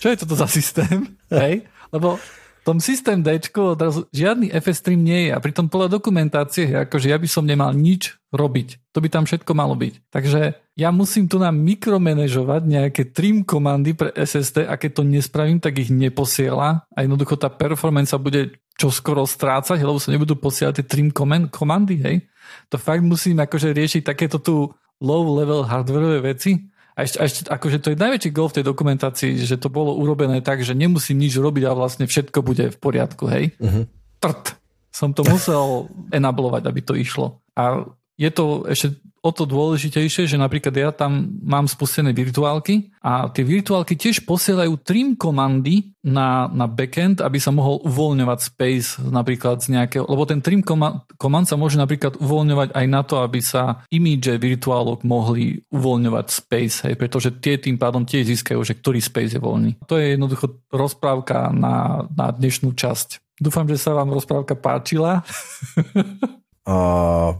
čo 0.03 0.07
je 0.11 0.17
toto 0.19 0.35
za 0.35 0.45
systém? 0.45 1.17
Hej? 1.31 1.65
Lebo 1.89 2.19
tom 2.67 2.83
systém 2.83 3.23
D 3.23 3.39
odrazu 3.55 4.11
žiadny 4.11 4.51
FS 4.51 4.83
stream 4.83 4.99
nie 4.99 5.31
je 5.31 5.31
a 5.31 5.39
pritom 5.39 5.71
podľa 5.71 5.95
dokumentácie 5.95 6.67
akože 6.67 7.07
ja 7.07 7.15
by 7.15 7.27
som 7.31 7.47
nemal 7.47 7.71
nič 7.71 8.19
robiť. 8.35 8.91
To 8.91 8.99
by 8.99 9.07
tam 9.07 9.23
všetko 9.23 9.55
malo 9.55 9.71
byť. 9.79 10.11
Takže 10.11 10.59
ja 10.75 10.89
musím 10.91 11.31
tu 11.31 11.39
nám 11.39 11.55
mikromanežovať 11.63 12.67
nejaké 12.67 13.15
trim 13.15 13.47
komandy 13.47 13.95
pre 13.95 14.11
SSD 14.11 14.67
a 14.67 14.75
keď 14.75 14.99
to 14.99 15.03
nespravím, 15.07 15.63
tak 15.63 15.79
ich 15.79 15.87
neposiela 15.87 16.83
a 16.91 16.97
jednoducho 17.07 17.39
tá 17.39 17.47
performance 17.47 18.11
sa 18.11 18.19
bude 18.19 18.59
čo 18.75 18.91
skoro 18.91 19.23
strácať, 19.23 19.79
lebo 19.79 19.97
sa 19.97 20.11
nebudú 20.11 20.35
posielať 20.35 20.83
tie 20.83 20.85
trim 20.85 21.09
komandy, 21.49 21.95
hej. 22.03 22.17
To 22.69 22.75
fakt 22.75 23.01
musím 23.01 23.39
akože 23.41 23.71
riešiť 23.73 24.03
takéto 24.03 24.43
tu 24.43 24.69
low 24.99 25.23
level 25.39 25.63
hardwareové 25.63 26.35
veci 26.35 26.67
a 26.97 27.05
ešte, 27.05 27.17
a 27.21 27.23
ešte 27.29 27.41
akože 27.45 27.77
to 27.77 27.93
je 27.93 28.01
najväčší 28.01 28.29
gol 28.33 28.49
v 28.49 28.57
tej 28.57 28.65
dokumentácii, 28.65 29.37
že 29.37 29.61
to 29.61 29.69
bolo 29.69 29.93
urobené 29.93 30.41
tak, 30.41 30.65
že 30.65 30.73
nemusím 30.73 31.21
nič 31.21 31.37
robiť 31.37 31.69
a 31.69 31.77
vlastne 31.77 32.09
všetko 32.09 32.41
bude 32.41 32.73
v 32.73 32.77
poriadku, 32.81 33.29
hej? 33.29 33.53
Uh-huh. 33.61 33.85
Trt. 34.17 34.57
Som 34.89 35.13
to 35.13 35.21
musel 35.29 35.93
enablovať, 36.09 36.65
aby 36.65 36.81
to 36.81 36.97
išlo. 36.97 37.37
A 37.53 37.85
je 38.17 38.33
to 38.33 38.65
ešte 38.65 38.97
o 39.27 39.35
to 39.35 39.43
dôležitejšie, 39.43 40.31
že 40.31 40.39
napríklad 40.39 40.71
ja 40.71 40.89
tam 40.95 41.35
mám 41.43 41.67
spustené 41.67 42.15
virtuálky 42.15 42.95
a 43.03 43.27
tie 43.27 43.43
virtuálky 43.43 43.99
tiež 43.99 44.23
posielajú 44.23 44.79
trim 44.79 45.19
komandy 45.19 45.91
na, 46.07 46.47
na 46.47 46.71
backend, 46.71 47.19
aby 47.19 47.35
sa 47.35 47.51
mohol 47.51 47.83
uvoľňovať 47.83 48.39
space 48.39 49.03
napríklad 49.03 49.59
z 49.59 49.75
nejakého, 49.75 50.07
lebo 50.07 50.23
ten 50.23 50.39
trim 50.39 50.63
command 50.63 51.45
sa 51.45 51.59
môže 51.59 51.75
napríklad 51.75 52.15
uvoľňovať 52.23 52.71
aj 52.71 52.85
na 52.87 53.01
to, 53.03 53.19
aby 53.19 53.43
sa 53.43 53.83
image 53.91 54.31
virtuálok 54.39 55.03
mohli 55.03 55.59
uvoľňovať 55.67 56.25
space, 56.31 56.77
hej, 56.87 56.95
pretože 56.95 57.35
tie 57.43 57.59
tým 57.59 57.75
pádom 57.75 58.07
tiež 58.07 58.23
získajú, 58.31 58.63
že 58.63 58.79
ktorý 58.79 59.03
space 59.03 59.35
je 59.35 59.41
voľný. 59.43 59.71
To 59.91 59.99
je 59.99 60.15
jednoducho 60.15 60.63
rozprávka 60.71 61.51
na, 61.51 62.07
na 62.15 62.31
dnešnú 62.31 62.71
časť. 62.71 63.19
Dúfam, 63.37 63.69
že 63.69 63.77
sa 63.77 63.93
vám 63.93 64.09
rozprávka 64.09 64.57
páčila. 64.57 65.21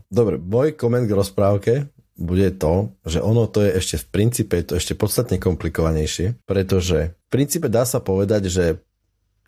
Dobre, 0.07 0.39
môj 0.39 0.79
koment 0.79 1.03
k 1.03 1.17
rozprávke 1.17 1.73
bude 2.17 2.49
to, 2.57 2.95
že 3.05 3.21
ono 3.21 3.45
to 3.45 3.61
je 3.61 3.77
ešte 3.77 3.95
v 4.01 4.05
princípe 4.09 4.53
je 4.57 4.65
to 4.65 4.73
ešte 4.79 4.97
podstatne 4.97 5.37
komplikovanejšie, 5.37 6.39
pretože 6.49 7.13
v 7.13 7.29
princípe 7.29 7.69
dá 7.69 7.85
sa 7.85 8.01
povedať, 8.01 8.49
že 8.49 8.65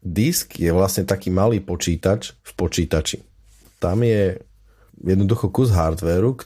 disk 0.03 0.59
je 0.59 0.69
vlastne 0.69 1.07
taký 1.07 1.33
malý 1.33 1.63
počítač 1.63 2.37
v 2.45 2.51
počítači. 2.53 3.23
Tam 3.81 4.03
je 4.03 4.37
jednoducho 4.99 5.49
kus 5.49 5.71
hardvéru, 5.71 6.37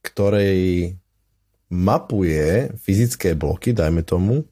ktorej 0.00 0.94
mapuje 1.68 2.72
fyzické 2.80 3.36
bloky, 3.36 3.76
dajme 3.76 4.00
tomu, 4.06 4.48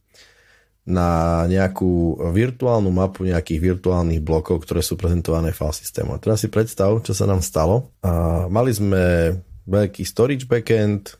na 0.87 1.43
nejakú 1.51 2.15
virtuálnu 2.31 2.95
mapu 2.95 3.27
nejakých 3.27 3.75
virtuálnych 3.75 4.23
blokov, 4.23 4.63
ktoré 4.63 4.87
sú 4.87 4.95
prezentované 4.95 5.51
file 5.51 5.75
systému. 5.75 6.15
A 6.15 6.23
teraz 6.23 6.47
si 6.47 6.49
predstav, 6.49 7.03
čo 7.03 7.11
sa 7.11 7.27
nám 7.27 7.43
stalo. 7.43 7.91
A 8.07 8.47
mali 8.47 8.71
sme 8.71 9.35
veľký 9.67 10.07
storage 10.07 10.47
backend, 10.47 11.19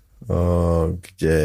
kde 1.03 1.39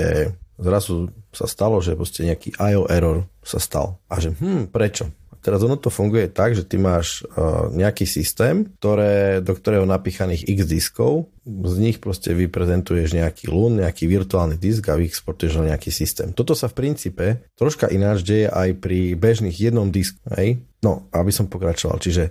zrazu 0.62 1.10
sa 1.34 1.50
stalo, 1.50 1.82
že 1.82 1.98
proste 1.98 2.22
nejaký 2.30 2.54
IO 2.62 2.86
error 2.86 3.26
sa 3.42 3.58
stal. 3.58 3.98
A 4.06 4.22
že 4.22 4.38
hm, 4.38 4.70
prečo? 4.70 5.10
Teraz 5.42 5.66
ono 5.66 5.74
to 5.74 5.90
funguje 5.90 6.30
tak, 6.30 6.54
že 6.54 6.62
ty 6.62 6.78
máš 6.78 7.26
uh, 7.26 7.74
nejaký 7.74 8.06
systém, 8.06 8.70
ktoré, 8.78 9.42
do 9.42 9.58
ktorého 9.58 9.90
napíchaných 9.90 10.46
x 10.46 10.60
diskov, 10.70 11.34
z 11.46 11.76
nich 11.82 11.98
proste 11.98 12.38
vyprezentuješ 12.38 13.18
nejaký 13.18 13.50
LUN, 13.50 13.82
nejaký 13.82 14.06
virtuálny 14.06 14.62
disk 14.62 14.94
a 14.94 15.02
vyexportuješ 15.02 15.58
na 15.58 15.74
nejaký 15.74 15.90
systém. 15.90 16.30
Toto 16.30 16.54
sa 16.54 16.70
v 16.70 16.78
princípe 16.78 17.50
troška 17.58 17.90
ináč 17.90 18.22
deje 18.22 18.46
aj 18.54 18.78
pri 18.78 19.18
bežných 19.18 19.58
jednom 19.58 19.90
disku. 19.90 20.22
Hej? 20.38 20.62
No, 20.86 21.10
aby 21.10 21.34
som 21.34 21.50
pokračoval. 21.50 21.98
Čiže 21.98 22.30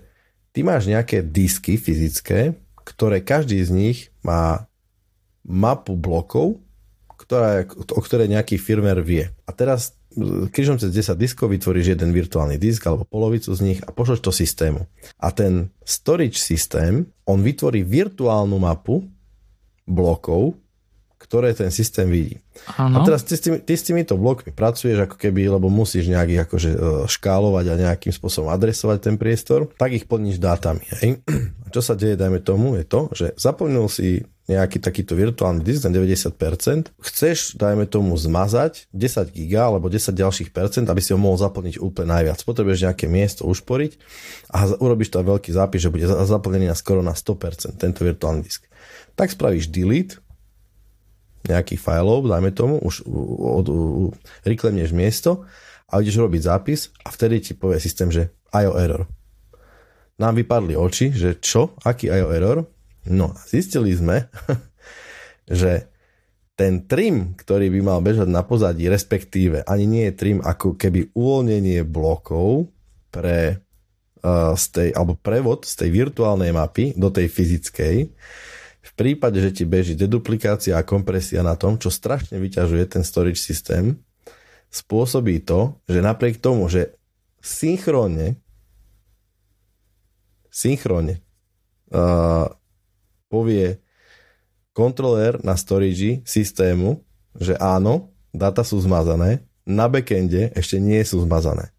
ty 0.55 0.63
máš 0.63 0.87
nejaké 0.87 1.27
disky 1.27 1.75
fyzické, 1.75 2.55
ktoré 2.87 3.27
každý 3.27 3.59
z 3.67 3.71
nich 3.75 3.99
má 4.23 4.71
mapu 5.43 5.99
blokov, 5.99 6.63
ktorá, 7.19 7.67
o 7.67 8.01
ktoré 8.01 8.31
nejaký 8.31 8.57
firmer 8.57 9.03
vie. 9.03 9.31
A 9.45 9.51
teraz 9.51 9.99
krížom 10.51 10.77
cez 10.77 10.91
10 10.91 11.15
diskov 11.15 11.55
vytvoríš 11.55 11.95
jeden 11.95 12.11
virtuálny 12.11 12.59
disk 12.59 12.83
alebo 12.91 13.07
polovicu 13.07 13.55
z 13.55 13.61
nich 13.63 13.81
a 13.87 13.95
pošleš 13.95 14.21
to 14.21 14.33
systému. 14.35 14.85
A 15.23 15.31
ten 15.31 15.71
storage 15.87 16.39
systém, 16.39 17.07
on 17.27 17.41
vytvorí 17.47 17.87
virtuálnu 17.87 18.59
mapu 18.59 19.07
blokov, 19.87 20.59
ktoré 21.21 21.53
ten 21.53 21.69
systém 21.69 22.09
vidí. 22.09 22.41
Ano. 22.81 23.01
A 23.01 23.07
teraz 23.07 23.23
ty 23.23 23.37
s, 23.37 23.45
tými, 23.45 23.61
ty 23.61 23.77
s 23.77 23.85
týmito 23.85 24.17
blokmi 24.17 24.57
pracuješ 24.57 25.05
ako 25.05 25.21
keby, 25.21 25.53
lebo 25.53 25.69
musíš 25.69 26.09
nejak 26.09 26.29
ich 26.33 26.41
akože 26.49 26.71
e, 26.73 26.79
škálovať 27.07 27.65
a 27.71 27.81
nejakým 27.87 28.09
spôsobom 28.09 28.49
adresovať 28.49 28.99
ten 29.05 29.17
priestor, 29.21 29.69
tak 29.77 29.93
ich 29.93 30.09
plníš 30.09 30.41
dátami. 30.41 30.83
Hej? 30.99 31.21
A 31.65 31.69
čo 31.69 31.85
sa 31.85 31.93
deje, 31.93 32.17
dajme 32.17 32.41
tomu, 32.41 32.75
je 32.81 32.89
to, 32.89 33.13
že 33.13 33.37
zaplnil 33.37 33.87
si 33.93 34.25
nejaký 34.51 34.83
takýto 34.83 35.15
virtuálny 35.15 35.63
disk 35.63 35.87
na 35.87 35.95
90%, 35.95 36.91
chceš, 36.99 37.55
dajme 37.55 37.87
tomu, 37.87 38.19
zmazať 38.19 38.91
10 38.91 39.31
giga 39.31 39.71
alebo 39.71 39.87
10 39.87 40.11
ďalších 40.11 40.51
percent, 40.51 40.91
aby 40.91 40.99
si 40.99 41.15
ho 41.15 41.19
mohol 41.23 41.39
zaplniť 41.39 41.79
úplne 41.79 42.11
najviac. 42.19 42.43
Potrebuješ 42.43 42.91
nejaké 42.91 43.07
miesto 43.07 43.47
ušporiť 43.47 43.95
a 44.51 44.75
urobíš 44.83 45.15
tam 45.15 45.23
veľký 45.23 45.55
zápis, 45.55 45.87
že 45.87 45.95
bude 45.95 46.11
zaplnený 46.11 46.67
na 46.67 46.75
skoro 46.75 47.07
na 47.07 47.15
100% 47.15 47.79
tento 47.79 48.03
virtuálny 48.03 48.43
disk. 48.43 48.67
Tak 49.15 49.31
spravíš 49.31 49.71
delete 49.71 50.19
nejakých 51.47 51.81
fajlov, 51.81 52.27
dajme 52.27 52.51
tomu, 52.51 52.83
už 52.83 53.07
od, 53.41 53.67
reklemneš 54.45 54.91
miesto 54.93 55.47
a 55.89 56.03
ideš 56.03 56.21
robiť 56.21 56.43
zápis 56.43 56.93
a 57.07 57.15
vtedy 57.15 57.41
ti 57.41 57.53
povie 57.55 57.79
systém, 57.79 58.11
že 58.11 58.35
IO 58.53 58.75
error. 58.77 59.07
Nám 60.21 60.37
vypadli 60.37 60.77
oči, 60.77 61.17
že 61.17 61.41
čo? 61.41 61.73
Aký 61.81 62.13
IO 62.13 62.29
error? 62.29 62.69
No 63.09 63.33
a 63.33 63.41
zistili 63.49 63.97
sme, 63.97 64.29
že 65.49 65.89
ten 66.61 66.85
trim, 66.85 67.33
ktorý 67.41 67.73
by 67.73 67.81
mal 67.81 68.01
bežať 68.05 68.29
na 68.29 68.45
pozadí, 68.45 68.85
respektíve 68.85 69.65
ani 69.65 69.89
nie 69.89 70.05
je 70.13 70.19
trim 70.19 70.39
ako 70.45 70.77
keby 70.77 71.17
uvoľnenie 71.17 71.89
blokov 71.89 72.69
pre 73.09 73.65
uh, 74.21 74.53
z 74.53 74.65
tej, 74.69 74.89
alebo 74.93 75.17
prevod 75.17 75.65
z 75.65 75.75
tej 75.81 75.89
virtuálnej 75.89 76.53
mapy 76.53 76.93
do 77.01 77.09
tej 77.09 77.33
fyzickej, 77.33 77.97
v 78.81 78.93
prípade, 78.93 79.41
že 79.41 79.57
ti 79.57 79.65
beží 79.65 79.97
deduplikácia 79.97 80.77
a 80.77 80.85
kompresia 80.85 81.41
na 81.41 81.57
tom, 81.57 81.81
čo 81.81 81.89
strašne 81.89 82.37
vyťažuje 82.37 82.85
ten 82.93 83.05
storage 83.05 83.41
systém, 83.41 83.97
spôsobí 84.69 85.41
to, 85.45 85.81
že 85.89 86.05
napriek 86.05 86.45
tomu, 86.45 86.69
že 86.69 86.93
synchrónne 87.41 88.37
synchrónne 90.51 91.23
uh, 91.95 92.51
povie 93.31 93.79
kontroler 94.75 95.39
na 95.47 95.55
storage 95.55 96.21
systému, 96.27 96.99
že 97.39 97.55
áno, 97.63 98.11
data 98.35 98.67
sú 98.67 98.83
zmazané, 98.83 99.47
na 99.63 99.87
backende 99.87 100.51
ešte 100.59 100.83
nie 100.83 100.99
sú 101.07 101.23
zmazané. 101.23 101.71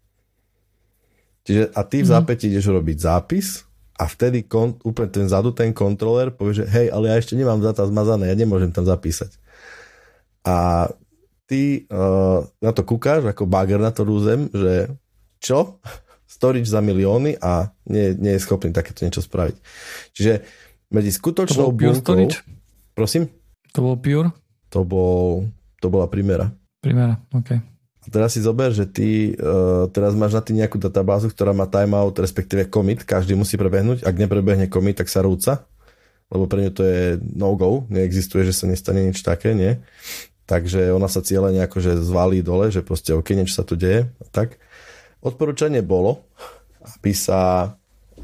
Čiže 1.42 1.74
a 1.74 1.80
ty 1.82 2.00
v 2.00 2.08
mm. 2.08 2.12
zápäti 2.14 2.44
ideš 2.48 2.70
robiť 2.70 2.98
zápis 3.02 3.66
a 3.98 4.06
vtedy 4.06 4.46
kon, 4.46 4.78
úplne 4.86 5.10
ten 5.10 5.26
zadu 5.26 5.50
ten 5.50 5.74
kontroler 5.74 6.30
povie, 6.30 6.62
že 6.62 6.64
hej, 6.70 6.86
ale 6.88 7.10
ja 7.10 7.18
ešte 7.18 7.34
nemám 7.34 7.58
data 7.58 7.82
zmazané, 7.84 8.30
ja 8.30 8.36
nemôžem 8.38 8.70
tam 8.70 8.86
zapísať. 8.86 9.34
A 10.46 10.88
ty 11.50 11.84
uh, 11.90 12.46
na 12.62 12.70
to 12.70 12.86
kúkáš 12.86 13.26
ako 13.26 13.44
bager 13.44 13.82
na 13.82 13.90
to 13.90 14.06
rúzem, 14.06 14.48
že 14.54 14.94
čo? 15.42 15.82
Storage 16.32 16.70
za 16.70 16.80
milióny 16.80 17.36
a 17.44 17.68
nie, 17.84 18.16
nie 18.16 18.32
je 18.38 18.40
schopný 18.40 18.72
takéto 18.72 19.04
niečo 19.04 19.20
spraviť. 19.20 19.56
Čiže 20.16 20.32
medzi 20.92 21.10
skutočnou 21.10 21.72
to 21.72 21.74
bunkou... 21.74 22.28
Prosím? 22.92 23.32
To 23.72 23.80
bol 23.80 23.96
Pure? 23.96 24.28
To, 24.72 24.84
bol, 24.84 25.48
to 25.80 25.88
bola 25.88 26.06
Primera. 26.06 26.52
Primera, 26.84 27.16
OK. 27.32 27.56
A 28.02 28.06
teraz 28.10 28.34
si 28.34 28.42
zober, 28.42 28.74
že 28.74 28.84
ty 28.84 29.32
uh, 29.38 29.86
teraz 29.94 30.12
máš 30.18 30.34
na 30.34 30.42
tým 30.42 30.58
nejakú 30.58 30.76
databázu, 30.76 31.30
ktorá 31.30 31.54
má 31.54 31.70
timeout, 31.70 32.18
respektíve 32.18 32.66
commit, 32.66 33.06
každý 33.06 33.38
musí 33.38 33.54
prebehnúť. 33.54 34.02
Ak 34.02 34.18
neprebehne 34.18 34.66
commit, 34.66 34.98
tak 34.98 35.06
sa 35.06 35.22
rúca, 35.22 35.64
lebo 36.28 36.50
pre 36.50 36.66
ňu 36.66 36.70
to 36.74 36.82
je 36.82 37.22
no-go, 37.22 37.86
neexistuje, 37.86 38.42
že 38.42 38.58
sa 38.58 38.66
nestane 38.66 39.06
nič 39.06 39.22
také, 39.22 39.54
nie? 39.54 39.78
Takže 40.50 40.90
ona 40.90 41.06
sa 41.06 41.22
cieľene 41.22 41.62
akože 41.64 42.02
zvalí 42.02 42.42
dole, 42.42 42.74
že 42.74 42.82
proste 42.82 43.14
OK, 43.14 43.38
niečo 43.38 43.62
sa 43.62 43.64
tu 43.64 43.78
deje. 43.78 44.10
Tak. 44.34 44.58
Odporúčanie 45.22 45.86
bolo, 45.86 46.26
aby 46.82 47.14
sa 47.14 47.72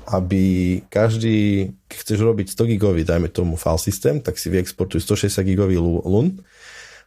aby 0.08 0.42
každý, 0.88 1.68
keď 1.84 1.96
chceš 2.00 2.20
robiť 2.24 2.56
100 2.56 2.72
gigový, 2.72 3.04
dajme 3.04 3.28
tomu 3.28 3.60
file 3.60 3.76
systém, 3.76 4.24
tak 4.24 4.40
si 4.40 4.48
vyexportuj 4.48 5.04
160 5.04 5.44
gigový 5.44 5.76
LUN, 5.76 6.40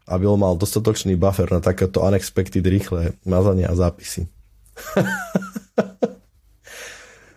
aby 0.06 0.24
on 0.30 0.38
mal 0.38 0.54
dostatočný 0.54 1.18
buffer 1.18 1.50
na 1.50 1.58
takéto 1.58 2.06
unexpected 2.06 2.62
rýchle 2.62 3.18
mazanie 3.26 3.66
a 3.66 3.74
zápisy. 3.74 4.30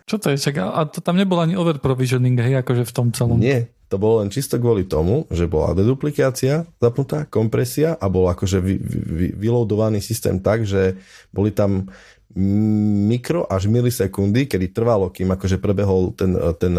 Čo 0.05 0.21
to 0.21 0.29
je? 0.29 0.37
Čak, 0.37 0.61
a 0.61 0.85
to 0.85 1.01
tam 1.01 1.17
nebol 1.17 1.41
ani 1.41 1.57
over 1.57 1.81
provisioning, 1.81 2.37
hej, 2.37 2.61
akože 2.61 2.85
v 2.85 2.93
tom 2.93 3.09
celom. 3.09 3.41
Nie, 3.41 3.73
to 3.89 3.97
bolo 3.97 4.21
len 4.21 4.29
čisto 4.29 4.61
kvôli 4.61 4.85
tomu, 4.85 5.25
že 5.33 5.49
bola 5.49 5.73
deduplikácia 5.73 6.65
zapnutá, 6.77 7.25
kompresia 7.25 7.97
a 7.97 8.05
bol 8.05 8.29
akože 8.29 8.61
vy, 8.61 8.77
vy, 8.77 8.99
vy, 9.01 9.27
vyloadovaný 9.33 10.05
systém 10.05 10.37
tak, 10.37 10.65
že 10.65 10.97
boli 11.33 11.49
tam 11.49 11.89
mikro 12.35 13.45
až 13.47 13.69
milisekundy, 13.69 14.49
kedy 14.49 14.73
trvalo, 14.73 15.13
kým 15.13 15.31
akože 15.31 15.61
prebehol 15.61 16.11
ten, 16.17 16.35
ten, 16.59 16.73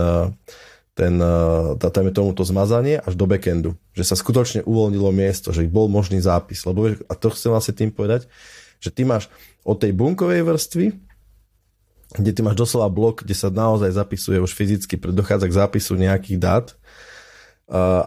ten, 0.92 1.14
ten 1.78 2.06
tomu 2.12 2.32
to 2.36 2.44
zmazanie 2.44 3.00
až 3.00 3.16
do 3.16 3.24
backendu. 3.24 3.76
Že 3.96 4.04
sa 4.04 4.16
skutočne 4.16 4.60
uvoľnilo 4.64 5.08
miesto, 5.14 5.52
že 5.52 5.64
bol 5.68 5.88
možný 5.88 6.20
zápis. 6.20 6.64
Lebo, 6.68 6.92
a 6.92 7.12
to 7.16 7.32
chcem 7.32 7.52
vlastne 7.52 7.72
tým 7.76 7.88
povedať, 7.88 8.28
že 8.80 8.92
ty 8.92 9.08
máš 9.08 9.32
od 9.64 9.80
tej 9.80 9.96
bunkovej 9.96 10.44
vrstvy, 10.44 10.86
kde 12.16 12.30
ty 12.32 12.40
máš 12.40 12.56
doslova 12.56 12.86
blok, 12.92 13.26
kde 13.26 13.34
sa 13.34 13.50
naozaj 13.50 13.92
zapisuje 13.92 14.38
už 14.38 14.52
fyzicky, 14.54 14.94
dochádza 14.96 15.50
k 15.50 15.58
zápisu 15.58 15.98
nejakých 15.98 16.38
dát, 16.38 16.66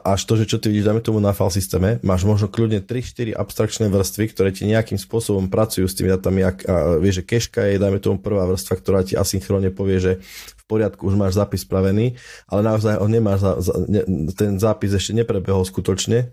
až 0.07 0.24
to, 0.24 0.39
že 0.39 0.47
čo 0.47 0.55
ty 0.55 0.72
vidíš, 0.72 0.88
dáme 0.88 1.03
tomu 1.03 1.20
na 1.20 1.36
file 1.36 1.51
systéme, 1.51 1.99
máš 1.99 2.24
možno 2.24 2.47
kľudne 2.47 2.80
3-4 2.80 3.36
abstrakčné 3.36 3.91
vrstvy, 3.91 4.32
ktoré 4.32 4.49
ti 4.55 4.64
nejakým 4.64 4.95
spôsobom 4.95 5.51
pracujú 5.51 5.84
s 5.84 5.99
tými 5.99 6.16
datami, 6.16 6.47
ak, 6.47 6.57
a 6.64 6.95
vieš, 6.95 7.24
že 7.24 7.28
keška 7.28 7.62
je, 7.68 7.76
dáme 7.76 7.99
tomu 7.99 8.24
prvá 8.24 8.47
vrstva, 8.47 8.80
ktorá 8.80 9.03
ti 9.03 9.20
asynchronne 9.20 9.68
povie, 9.76 9.99
že 9.99 10.12
v 10.55 10.64
poriadku, 10.64 11.03
už 11.12 11.20
máš 11.20 11.36
zápis 11.36 11.68
spravený, 11.68 12.16
ale 12.47 12.62
naozaj 12.64 13.03
on 13.03 13.12
nemá, 13.12 13.36
za, 13.36 13.60
za, 13.60 13.76
ne, 13.84 14.32
ten 14.32 14.55
zápis 14.64 14.95
ešte 14.95 15.12
neprebehol 15.12 15.68
skutočne, 15.68 16.32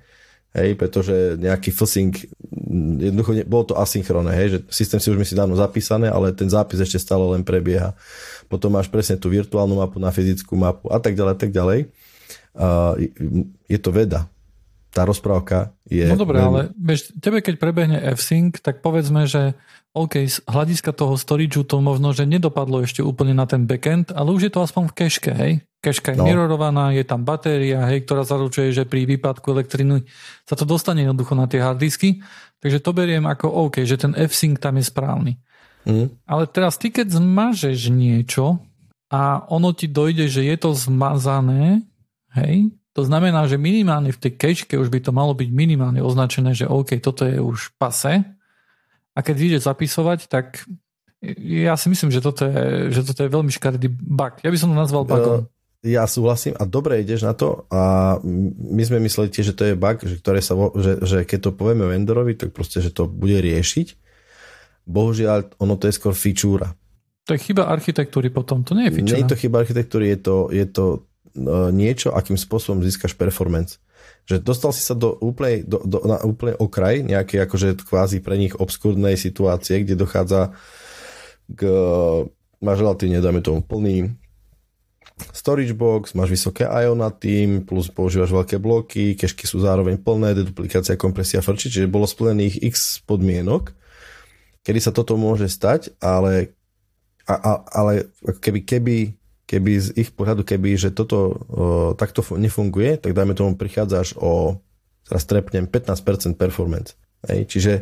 hej, 0.54 0.78
pretože 0.78 1.34
nejaký 1.42 1.74
fussing, 1.74 2.14
jednoducho 3.02 3.32
ne, 3.34 3.42
bolo 3.42 3.74
to 3.74 3.74
asynchronné, 3.74 4.38
hej, 4.38 4.48
že 4.54 4.58
systém 4.70 5.02
si 5.02 5.10
už 5.10 5.18
myslí 5.18 5.34
dávno 5.34 5.58
zapísané, 5.58 6.06
ale 6.06 6.30
ten 6.30 6.46
zápis 6.46 6.78
ešte 6.78 7.02
stále 7.02 7.26
len 7.34 7.42
prebieha. 7.42 7.98
Potom 8.46 8.70
máš 8.70 8.86
presne 8.86 9.18
tú 9.18 9.26
virtuálnu 9.34 9.82
mapu 9.82 9.98
na 9.98 10.14
fyzickú 10.14 10.54
mapu 10.54 10.86
a 10.94 11.02
tak 11.02 11.18
ďalej, 11.18 11.32
a 11.34 11.38
tak 11.42 11.50
ďalej 11.50 11.90
je 13.68 13.78
to 13.78 13.90
veda. 13.92 14.28
Tá 14.96 15.04
rozprávka 15.04 15.76
je... 15.84 16.08
No 16.08 16.16
dobré, 16.16 16.40
ale 16.40 16.72
bež, 16.72 17.12
tebe 17.20 17.44
keď 17.44 17.60
prebehne 17.60 18.00
F-Sync, 18.16 18.64
tak 18.64 18.80
povedzme, 18.80 19.28
že 19.28 19.52
OK, 19.92 20.28
z 20.28 20.40
hľadiska 20.48 20.92
toho 20.92 21.16
storageu 21.20 21.64
to 21.64 21.80
možno, 21.84 22.16
že 22.16 22.28
nedopadlo 22.28 22.84
ešte 22.84 23.00
úplne 23.04 23.36
na 23.36 23.44
ten 23.48 23.68
backend, 23.68 24.12
ale 24.12 24.32
už 24.32 24.48
je 24.48 24.52
to 24.52 24.64
aspoň 24.64 24.92
v 24.92 24.96
keške, 24.96 25.32
hej? 25.32 25.52
Keška 25.80 26.12
je 26.12 26.20
no. 26.20 26.24
mirrorovaná, 26.28 26.92
je 26.96 27.04
tam 27.04 27.24
batéria, 27.24 27.84
hej, 27.88 28.08
ktorá 28.08 28.24
zaručuje, 28.24 28.72
že 28.72 28.88
pri 28.88 29.04
výpadku 29.04 29.52
elektriny 29.52 30.04
sa 30.48 30.56
to 30.56 30.68
dostane 30.68 31.04
jednoducho 31.04 31.32
na 31.36 31.48
tie 31.48 31.60
harddisky. 31.60 32.20
Takže 32.60 32.80
to 32.80 32.90
beriem 32.96 33.24
ako 33.28 33.68
OK, 33.68 33.84
že 33.84 34.00
ten 34.00 34.12
F-Sync 34.16 34.60
tam 34.60 34.80
je 34.80 34.84
správny. 34.84 35.32
Mm. 35.84 36.12
Ale 36.24 36.44
teraz 36.48 36.76
ty, 36.80 36.88
keď 36.92 37.20
zmažeš 37.20 37.88
niečo 37.92 38.60
a 39.12 39.44
ono 39.48 39.72
ti 39.72 39.88
dojde, 39.88 40.28
že 40.28 40.44
je 40.44 40.56
to 40.60 40.76
zmazané, 40.76 41.84
Hej? 42.36 42.70
To 42.96 43.04
znamená, 43.04 43.44
že 43.44 43.60
minimálne 43.60 44.08
v 44.08 44.20
tej 44.20 44.32
kečke 44.40 44.80
už 44.80 44.88
by 44.88 45.04
to 45.04 45.12
malo 45.12 45.36
byť 45.36 45.48
minimálne 45.52 46.00
označené, 46.00 46.56
že 46.56 46.64
OK, 46.64 46.96
toto 47.00 47.28
je 47.28 47.36
už 47.36 47.76
pase. 47.76 48.24
A 49.12 49.18
keď 49.20 49.36
ide 49.36 49.58
zapisovať, 49.60 50.28
tak 50.28 50.64
ja 51.40 51.76
si 51.76 51.88
myslím, 51.88 52.12
že 52.12 52.20
toto 52.20 52.48
je, 52.48 52.92
že 52.92 53.04
toto 53.04 53.24
je 53.24 53.32
veľmi 53.32 53.52
škaredý 53.52 53.88
bug. 53.88 54.40
Ja 54.40 54.52
by 54.52 54.58
som 54.60 54.72
to 54.72 54.76
nazval 54.76 55.04
bugom. 55.04 55.48
Ja 55.84 56.08
súhlasím 56.08 56.56
a 56.58 56.66
dobre 56.66 56.98
ideš 57.04 57.22
na 57.22 57.36
to 57.36 57.68
a 57.70 58.16
my 58.58 58.82
sme 58.82 58.98
mysleli 59.06 59.30
tiež, 59.30 59.52
že 59.52 59.56
to 59.56 59.64
je 59.70 59.74
bug, 59.78 60.02
že, 60.02 60.18
ktoré 60.18 60.40
sa, 60.42 60.58
že, 60.80 60.92
že 61.04 61.18
keď 61.22 61.38
to 61.46 61.50
povieme 61.54 61.86
vendorovi, 61.86 62.34
tak 62.34 62.50
proste, 62.50 62.82
že 62.82 62.90
to 62.90 63.06
bude 63.06 63.38
riešiť. 63.38 63.94
Bohužiaľ, 64.88 65.56
ono 65.62 65.76
to 65.78 65.86
je 65.86 65.94
skôr 65.94 66.16
feature. 66.16 66.64
To 67.28 67.34
je 67.34 67.40
chyba 67.42 67.70
architektúry 67.70 68.32
potom, 68.32 68.66
to 68.66 68.74
nie 68.74 68.90
je 68.90 68.92
feature. 68.98 69.14
Nie 69.14 69.22
je 69.22 69.30
to 69.30 69.38
chyba 69.38 69.62
architektúry, 69.62 70.04
je 70.16 70.18
to, 70.18 70.36
je 70.50 70.66
to 70.66 70.84
niečo, 71.70 72.16
akým 72.16 72.40
spôsobom 72.40 72.80
získaš 72.80 73.14
performance. 73.14 73.78
Že 74.26 74.42
dostal 74.42 74.74
si 74.74 74.82
sa 74.82 74.98
do 74.98 75.14
úplnej, 75.22 75.62
do, 75.62 75.78
do, 75.86 76.02
na 76.02 76.18
úplne 76.26 76.58
okraj 76.58 77.06
nejakej 77.06 77.46
akože 77.46 77.68
kvázi 77.86 78.18
pre 78.24 78.34
nich 78.40 78.56
obskúrnej 78.58 79.14
situácie, 79.14 79.86
kde 79.86 79.94
dochádza 79.94 80.56
k 81.46 81.60
máš 82.58 82.82
relatívne, 82.82 83.22
dajme 83.22 83.40
tomu, 83.44 83.60
plný 83.62 84.16
storage 85.32 85.72
box, 85.72 86.12
máš 86.12 86.28
vysoké 86.28 86.68
IO 86.68 86.92
na 86.92 87.08
tým, 87.08 87.64
plus 87.64 87.88
používaš 87.88 88.36
veľké 88.36 88.60
bloky, 88.60 89.16
kešky 89.16 89.48
sú 89.48 89.64
zároveň 89.64 89.96
plné, 89.96 90.36
deduplikácia, 90.36 91.00
kompresia, 91.00 91.40
frči, 91.40 91.72
čiže 91.72 91.88
bolo 91.88 92.04
splnených 92.04 92.60
x 92.68 93.00
podmienok, 93.08 93.72
kedy 94.60 94.78
sa 94.82 94.92
toto 94.92 95.16
môže 95.16 95.48
stať, 95.48 95.96
ale, 96.04 96.52
a, 97.24 97.32
a, 97.32 97.52
ale 97.72 98.12
keby, 98.44 98.60
keby 98.68 98.96
keby 99.46 99.72
z 99.78 99.88
ich 99.94 100.10
pohľadu, 100.10 100.42
keby, 100.42 100.74
že 100.74 100.90
toto 100.90 101.18
o, 101.18 101.32
takto 101.94 102.20
nefunguje, 102.34 102.98
tak 102.98 103.14
dajme 103.14 103.32
tomu 103.32 103.54
prichádzaš 103.54 104.18
o, 104.18 104.58
teraz 105.06 105.22
trepnem, 105.24 105.70
15% 105.70 106.34
performance. 106.34 106.98
Hej? 107.30 107.46
Čiže 107.46 107.72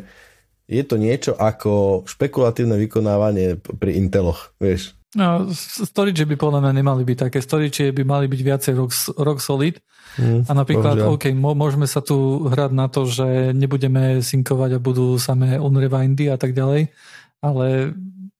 je 0.65 0.83
to 0.85 0.95
niečo 0.97 1.33
ako 1.37 2.05
špekulatívne 2.09 2.77
vykonávanie 2.77 3.57
pri 3.61 3.97
Inteloch, 3.97 4.53
vieš. 4.61 4.97
No, 5.15 5.47
storage 5.55 6.27
by 6.27 6.35
podľa 6.35 6.59
mňa 6.59 6.73
nemali 6.75 7.07
byť 7.07 7.17
také. 7.29 7.39
Storage 7.39 7.95
by 7.95 8.03
mali 8.03 8.25
byť 8.27 8.41
viacej 8.43 8.73
rock, 8.75 8.91
rock 9.15 9.39
solid. 9.39 9.79
Mm, 10.19 10.43
a 10.43 10.51
napríklad, 10.51 10.99
bohužiaľ. 10.99 11.15
OK, 11.15 11.25
môžeme 11.55 11.87
sa 11.87 12.03
tu 12.03 12.47
hrať 12.51 12.71
na 12.75 12.91
to, 12.91 13.07
že 13.07 13.55
nebudeme 13.55 14.19
synkovať 14.19 14.75
a 14.75 14.83
budú 14.83 15.15
samé 15.15 15.55
unrewindy 15.55 16.27
a 16.27 16.35
tak 16.35 16.51
ďalej, 16.51 16.91
ale 17.39 17.95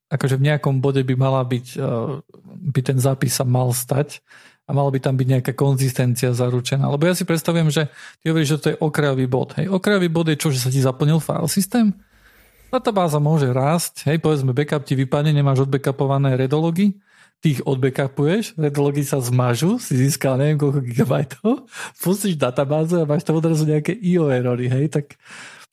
akože 0.10 0.38
v 0.38 0.46
nejakom 0.52 0.80
bode 0.82 1.02
by 1.02 1.16
mala 1.18 1.42
byť, 1.42 1.68
eh, 1.78 2.22
by 2.46 2.82
ten 2.86 2.98
zápis 3.02 3.38
sa 3.38 3.46
mal 3.46 3.74
stať 3.74 4.22
a 4.66 4.74
mala 4.74 4.90
by 4.90 4.98
tam 4.98 5.14
byť 5.14 5.28
nejaká 5.30 5.54
konzistencia 5.54 6.34
zaručená. 6.34 6.90
Lebo 6.90 7.06
ja 7.06 7.14
si 7.14 7.22
predstavujem, 7.22 7.70
že 7.70 7.90
ty 8.22 8.34
hovoríš, 8.34 8.58
že 8.58 8.62
to 8.62 8.68
je 8.74 8.82
okrajový 8.82 9.30
bod. 9.30 9.54
Hej, 9.62 9.70
okrajový 9.70 10.10
bod 10.10 10.30
je 10.30 10.38
čo, 10.42 10.50
že 10.50 10.62
sa 10.62 10.74
ti 10.74 10.82
zaplnil 10.82 11.22
file 11.22 11.46
systém? 11.46 11.94
Databáza 12.74 13.22
môže 13.22 13.48
rásť, 13.54 14.10
hej, 14.10 14.18
povedzme 14.20 14.52
backup 14.52 14.84
ti 14.84 14.98
vypadne, 14.98 15.32
nemáš 15.32 15.70
odbackupované 15.70 16.34
redology, 16.36 16.98
ty 17.40 17.56
ich 17.56 17.62
odbackupuješ, 17.64 18.58
redology 18.58 19.06
sa 19.06 19.22
zmažu, 19.22 19.78
si 19.78 19.96
získal 19.96 20.36
neviem 20.36 20.58
koľko 20.58 20.82
gigabajtov, 20.82 21.70
pustíš 22.02 22.36
databázu 22.36 23.00
a 23.00 23.08
máš 23.08 23.24
tam 23.24 23.38
odrazu 23.38 23.70
nejaké 23.70 23.94
IO 23.96 24.28
erory, 24.34 24.68
hej, 24.68 24.92
tak 24.92 25.14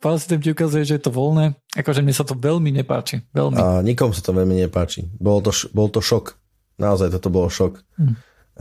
File 0.02 0.18
systém 0.18 0.42
ti 0.42 0.50
ukazuje, 0.50 0.82
že 0.82 0.98
je 0.98 1.02
to 1.06 1.14
voľné. 1.14 1.54
Akože 1.78 2.02
mne 2.02 2.10
sa 2.10 2.26
to 2.26 2.34
veľmi 2.34 2.74
nepáči. 2.74 3.22
Veľmi. 3.30 3.54
A 3.54 3.86
nikomu 3.86 4.10
sa 4.10 4.26
to 4.26 4.34
veľmi 4.34 4.58
nepáči. 4.58 5.06
Bol 5.22 5.38
to, 5.38 5.54
bol 5.70 5.86
to 5.86 6.02
šok. 6.02 6.34
Naozaj 6.82 7.14
toto 7.14 7.30
bolo 7.30 7.46
šok. 7.46 7.78
Hm. 8.02 8.14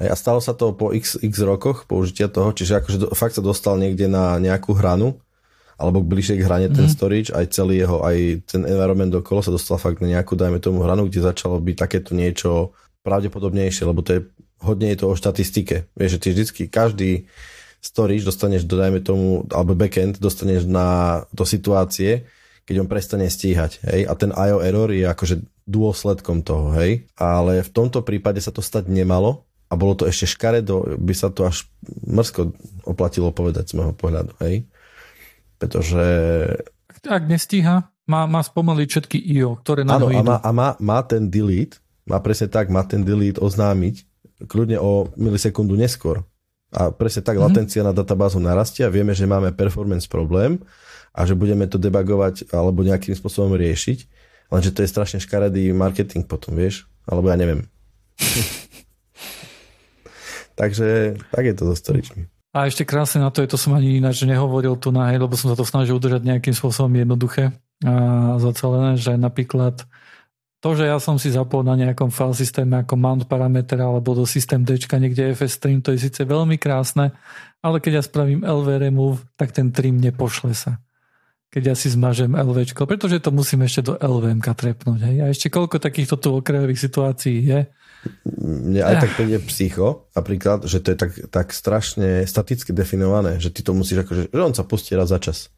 A 0.05 0.13
stalo 0.13 0.37
sa 0.37 0.53
to 0.53 0.71
po 0.77 0.93
x, 0.93 1.17
x 1.17 1.33
rokoch 1.41 1.89
použitia 1.89 2.29
toho, 2.29 2.53
čiže 2.53 2.79
akože 2.79 2.97
do, 3.01 3.07
fakt 3.17 3.35
sa 3.35 3.43
dostal 3.43 3.75
niekde 3.81 4.05
na 4.05 4.37
nejakú 4.37 4.77
hranu, 4.77 5.17
alebo 5.81 6.05
bližšie 6.05 6.37
k 6.37 6.45
hrane 6.45 6.69
ten 6.69 6.85
hm. 6.85 6.93
storage, 6.93 7.29
aj 7.33 7.57
celý 7.57 7.81
jeho, 7.81 8.05
aj 8.05 8.45
ten 8.45 8.61
environment 8.69 9.11
okolo 9.17 9.41
sa 9.41 9.49
dostal 9.49 9.81
fakt 9.81 9.97
na 9.99 10.13
nejakú, 10.13 10.37
dajme 10.37 10.61
tomu 10.61 10.85
hranu, 10.85 11.09
kde 11.09 11.25
začalo 11.25 11.57
byť 11.57 11.75
takéto 11.75 12.13
niečo 12.13 12.77
pravdepodobnejšie, 13.01 13.89
lebo 13.89 14.05
to 14.05 14.11
je 14.13 14.21
hodne 14.61 14.93
je 14.93 14.97
to 15.01 15.09
o 15.09 15.17
štatistike. 15.17 15.89
Vieš, 15.97 16.11
že 16.17 16.21
ty 16.21 16.27
vždycky, 16.31 16.61
každý, 16.69 17.25
storage 17.82 18.23
dostaneš, 18.23 18.69
dodajme 18.69 19.01
tomu, 19.01 19.49
alebo 19.49 19.73
backend 19.73 20.21
dostaneš 20.21 20.69
na, 20.69 21.21
do 21.34 21.43
situácie, 21.43 22.29
keď 22.69 22.86
on 22.86 22.88
prestane 22.88 23.25
stíhať. 23.25 23.82
Hej? 23.82 24.01
A 24.05 24.13
ten 24.13 24.29
IO 24.29 24.61
error 24.61 24.93
je 24.93 25.03
akože 25.03 25.41
dôsledkom 25.65 26.45
toho. 26.45 26.71
Hej? 26.77 27.09
Ale 27.17 27.65
v 27.65 27.69
tomto 27.73 28.05
prípade 28.05 28.38
sa 28.38 28.53
to 28.53 28.61
stať 28.61 28.86
nemalo 28.86 29.49
a 29.67 29.73
bolo 29.73 29.97
to 29.97 30.05
ešte 30.05 30.38
škaredo, 30.38 30.95
by 31.01 31.13
sa 31.17 31.34
to 31.34 31.49
až 31.49 31.65
mrzko 32.05 32.53
oplatilo 32.86 33.34
povedať 33.34 33.73
z 33.73 33.82
môjho 33.82 33.97
pohľadu. 33.97 34.38
Hej? 34.45 34.69
Pretože... 35.57 36.03
Ak 37.01 37.25
nestíha, 37.25 37.89
má, 38.05 38.29
má 38.29 38.45
spomaliť 38.45 38.88
všetky 38.88 39.17
IO, 39.17 39.57
ktoré 39.57 39.82
na 39.82 39.97
Áno, 39.97 40.13
a, 40.13 40.21
má, 40.21 40.38
a 40.38 40.49
má, 40.53 40.69
má 40.77 41.01
ten 41.01 41.25
delete, 41.34 41.82
má 42.05 42.21
presne 42.21 42.45
tak, 42.45 42.69
má 42.69 42.86
ten 42.86 43.01
delete 43.01 43.41
oznámiť 43.41 44.05
kľudne 44.45 44.77
o 44.82 45.09
milisekundu 45.17 45.77
neskôr 45.77 46.25
a 46.72 46.89
presne 46.89 47.22
tak 47.22 47.36
mm-hmm. 47.36 47.51
latencia 47.51 47.82
na 47.84 47.91
databázu 47.91 48.39
narastia, 48.39 48.88
vieme, 48.88 49.11
že 49.11 49.28
máme 49.28 49.51
performance 49.51 50.07
problém 50.07 50.63
a 51.11 51.28
že 51.28 51.36
budeme 51.36 51.67
to 51.67 51.76
debagovať 51.76 52.47
alebo 52.55 52.88
nejakým 52.88 53.11
spôsobom 53.11 53.59
riešiť, 53.59 54.07
lenže 54.49 54.72
to 54.72 54.84
je 54.84 54.89
strašne 54.89 55.19
škaredý 55.19 55.76
marketing 55.76 56.24
potom, 56.24 56.55
vieš? 56.55 56.88
Alebo 57.03 57.28
ja 57.28 57.36
neviem. 57.36 57.67
Takže 60.59 61.19
tak 61.32 61.43
je 61.43 61.55
to 61.55 61.63
so 61.72 61.76
storičmi. 61.76 62.28
A 62.51 62.67
ešte 62.67 62.84
krásne 62.84 63.24
na 63.24 63.32
to 63.32 63.39
je, 63.39 63.47
to 63.47 63.55
som 63.55 63.72
ani 63.72 64.03
ináč 64.03 64.28
nehovoril 64.28 64.76
tu 64.76 64.91
na 64.91 65.07
lebo 65.15 65.39
som 65.39 65.47
sa 65.51 65.55
to 65.55 65.63
snažil 65.63 65.95
udržať 65.95 66.28
nejakým 66.28 66.51
spôsobom 66.51 66.91
jednoduché 66.91 67.55
a 67.82 68.36
zacelené, 68.38 68.99
že 68.99 69.15
napríklad 69.15 69.88
to, 70.62 70.78
že 70.78 70.86
ja 70.86 71.01
som 71.01 71.18
si 71.18 71.34
zapol 71.34 71.66
na 71.66 71.74
nejakom 71.74 72.14
file 72.14 72.38
systéme 72.38 72.86
ako 72.86 72.93
mount 72.93 73.26
parameter 73.26 73.82
alebo 73.82 74.14
do 74.14 74.30
systém 74.30 74.62
D 74.62 74.78
niekde 74.78 75.34
FS 75.34 75.57
trim, 75.57 75.82
to 75.82 75.89
je 75.97 76.05
síce 76.05 76.22
veľmi 76.22 76.62
krásne, 76.62 77.18
ale 77.66 77.82
keď 77.82 77.97
ja 77.97 78.03
spravím 78.05 78.45
LV 78.45 78.68
remove, 78.78 79.26
tak 79.34 79.57
ten 79.57 79.74
trim 79.74 79.97
nepošle 79.97 80.53
sa. 80.53 80.78
Keď 81.51 81.64
ja 81.66 81.76
si 81.76 81.91
zmažem 81.91 82.32
LV, 82.38 82.78
pretože 82.78 83.20
to 83.20 83.34
musím 83.34 83.66
ešte 83.66 83.91
do 83.91 83.93
LVM 83.99 84.39
trepnúť. 84.39 85.01
Hej. 85.03 85.18
A 85.20 85.26
ešte 85.34 85.51
koľko 85.51 85.84
takýchto 85.84 86.16
tu 86.16 86.32
okrajových 86.32 86.80
situácií 86.80 87.43
je. 87.43 87.59
Mne 88.39 88.82
aj 88.86 88.95
tak 89.03 89.12
príde 89.20 89.41
psycho, 89.51 90.07
napríklad, 90.16 90.64
že 90.70 90.80
to 90.80 90.93
je 90.93 90.97
tak, 90.97 91.12
tak 91.28 91.47
strašne 91.51 92.24
staticky 92.24 92.72
definované, 92.72 93.41
že 93.41 93.51
ty 93.51 93.66
to 93.66 93.76
musíš 93.76 94.07
akože, 94.07 94.32
že 94.32 94.39
on 94.39 94.55
sa 94.55 94.64
pustí 94.64 94.95
raz 94.95 95.12
za 95.12 95.20
čas. 95.20 95.51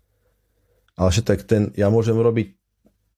Ale 0.97 1.13
že 1.13 1.21
tak 1.21 1.45
ten, 1.45 1.69
ja 1.77 1.93
môžem 1.93 2.17
robiť 2.17 2.62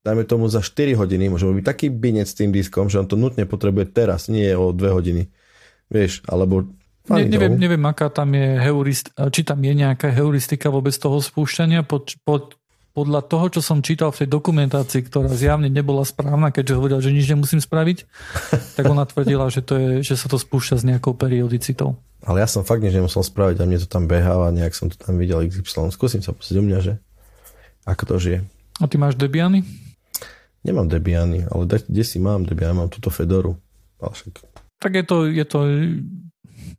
dajme 0.06 0.24
tomu 0.30 0.46
za 0.46 0.62
4 0.62 0.94
hodiny, 0.94 1.34
môže 1.34 1.50
byť 1.50 1.66
taký 1.66 1.90
binec 1.90 2.30
s 2.30 2.38
tým 2.38 2.54
diskom, 2.54 2.94
že 2.94 3.02
on 3.02 3.10
to 3.10 3.18
nutne 3.18 3.50
potrebuje 3.50 3.90
teraz, 3.90 4.30
nie 4.30 4.54
o 4.54 4.70
2 4.70 4.78
hodiny. 4.94 5.34
Vieš, 5.90 6.22
alebo 6.30 6.70
ne, 7.10 7.26
neviem, 7.26 7.58
neviem, 7.58 7.82
aká 7.90 8.14
tam 8.14 8.38
je 8.38 8.62
heurist, 8.62 9.10
či 9.34 9.42
tam 9.42 9.66
je 9.66 9.74
nejaká 9.74 10.14
heuristika 10.14 10.70
vôbec 10.70 10.94
toho 10.94 11.18
spúšťania, 11.18 11.82
pod, 11.82 12.14
pod, 12.22 12.54
podľa 12.94 13.26
toho, 13.26 13.46
čo 13.58 13.62
som 13.66 13.82
čítal 13.82 14.14
v 14.14 14.26
tej 14.26 14.30
dokumentácii, 14.30 15.10
ktorá 15.10 15.34
zjavne 15.34 15.74
nebola 15.74 16.06
správna, 16.06 16.54
keďže 16.54 16.78
hovoril, 16.78 17.00
že 17.02 17.10
nič 17.10 17.26
nemusím 17.26 17.62
spraviť, 17.62 17.98
tak 18.78 18.86
ona 18.86 19.10
tvrdila, 19.10 19.50
že, 19.50 19.66
to 19.66 19.74
je, 19.76 19.90
že 20.06 20.16
sa 20.22 20.30
to 20.30 20.38
spúšťa 20.38 20.76
s 20.78 20.84
nejakou 20.86 21.18
periodicitou. 21.18 21.98
Ale 22.26 22.42
ja 22.42 22.50
som 22.50 22.66
fakt 22.66 22.82
nič 22.82 22.94
nemusel 22.94 23.22
spraviť 23.22 23.62
a 23.62 23.68
mne 23.70 23.78
to 23.82 23.90
tam 23.90 24.10
beháva, 24.10 24.50
nejak 24.50 24.74
som 24.74 24.90
to 24.90 24.98
tam 24.98 25.18
videl 25.22 25.46
XY. 25.46 25.94
Skúsim 25.94 26.26
sa 26.26 26.34
pozrieť 26.34 26.58
u 26.58 26.66
mňa, 26.66 26.80
že 26.82 26.94
ako 27.86 28.04
to 28.10 28.16
žije. 28.18 28.40
A 28.82 28.90
ty 28.90 28.98
máš 28.98 29.14
Debiany? 29.16 29.62
Nemám 30.66 30.90
Debiany, 30.90 31.46
ale 31.46 31.70
kde 31.70 32.04
si 32.04 32.18
mám 32.18 32.42
Debiany? 32.42 32.74
Mám 32.74 32.90
túto 32.90 33.14
Fedoru. 33.14 33.54
však... 34.02 34.42
Tak 34.82 34.92
je 34.98 35.06
to, 35.06 35.18
je 35.30 35.46
to 35.46 35.60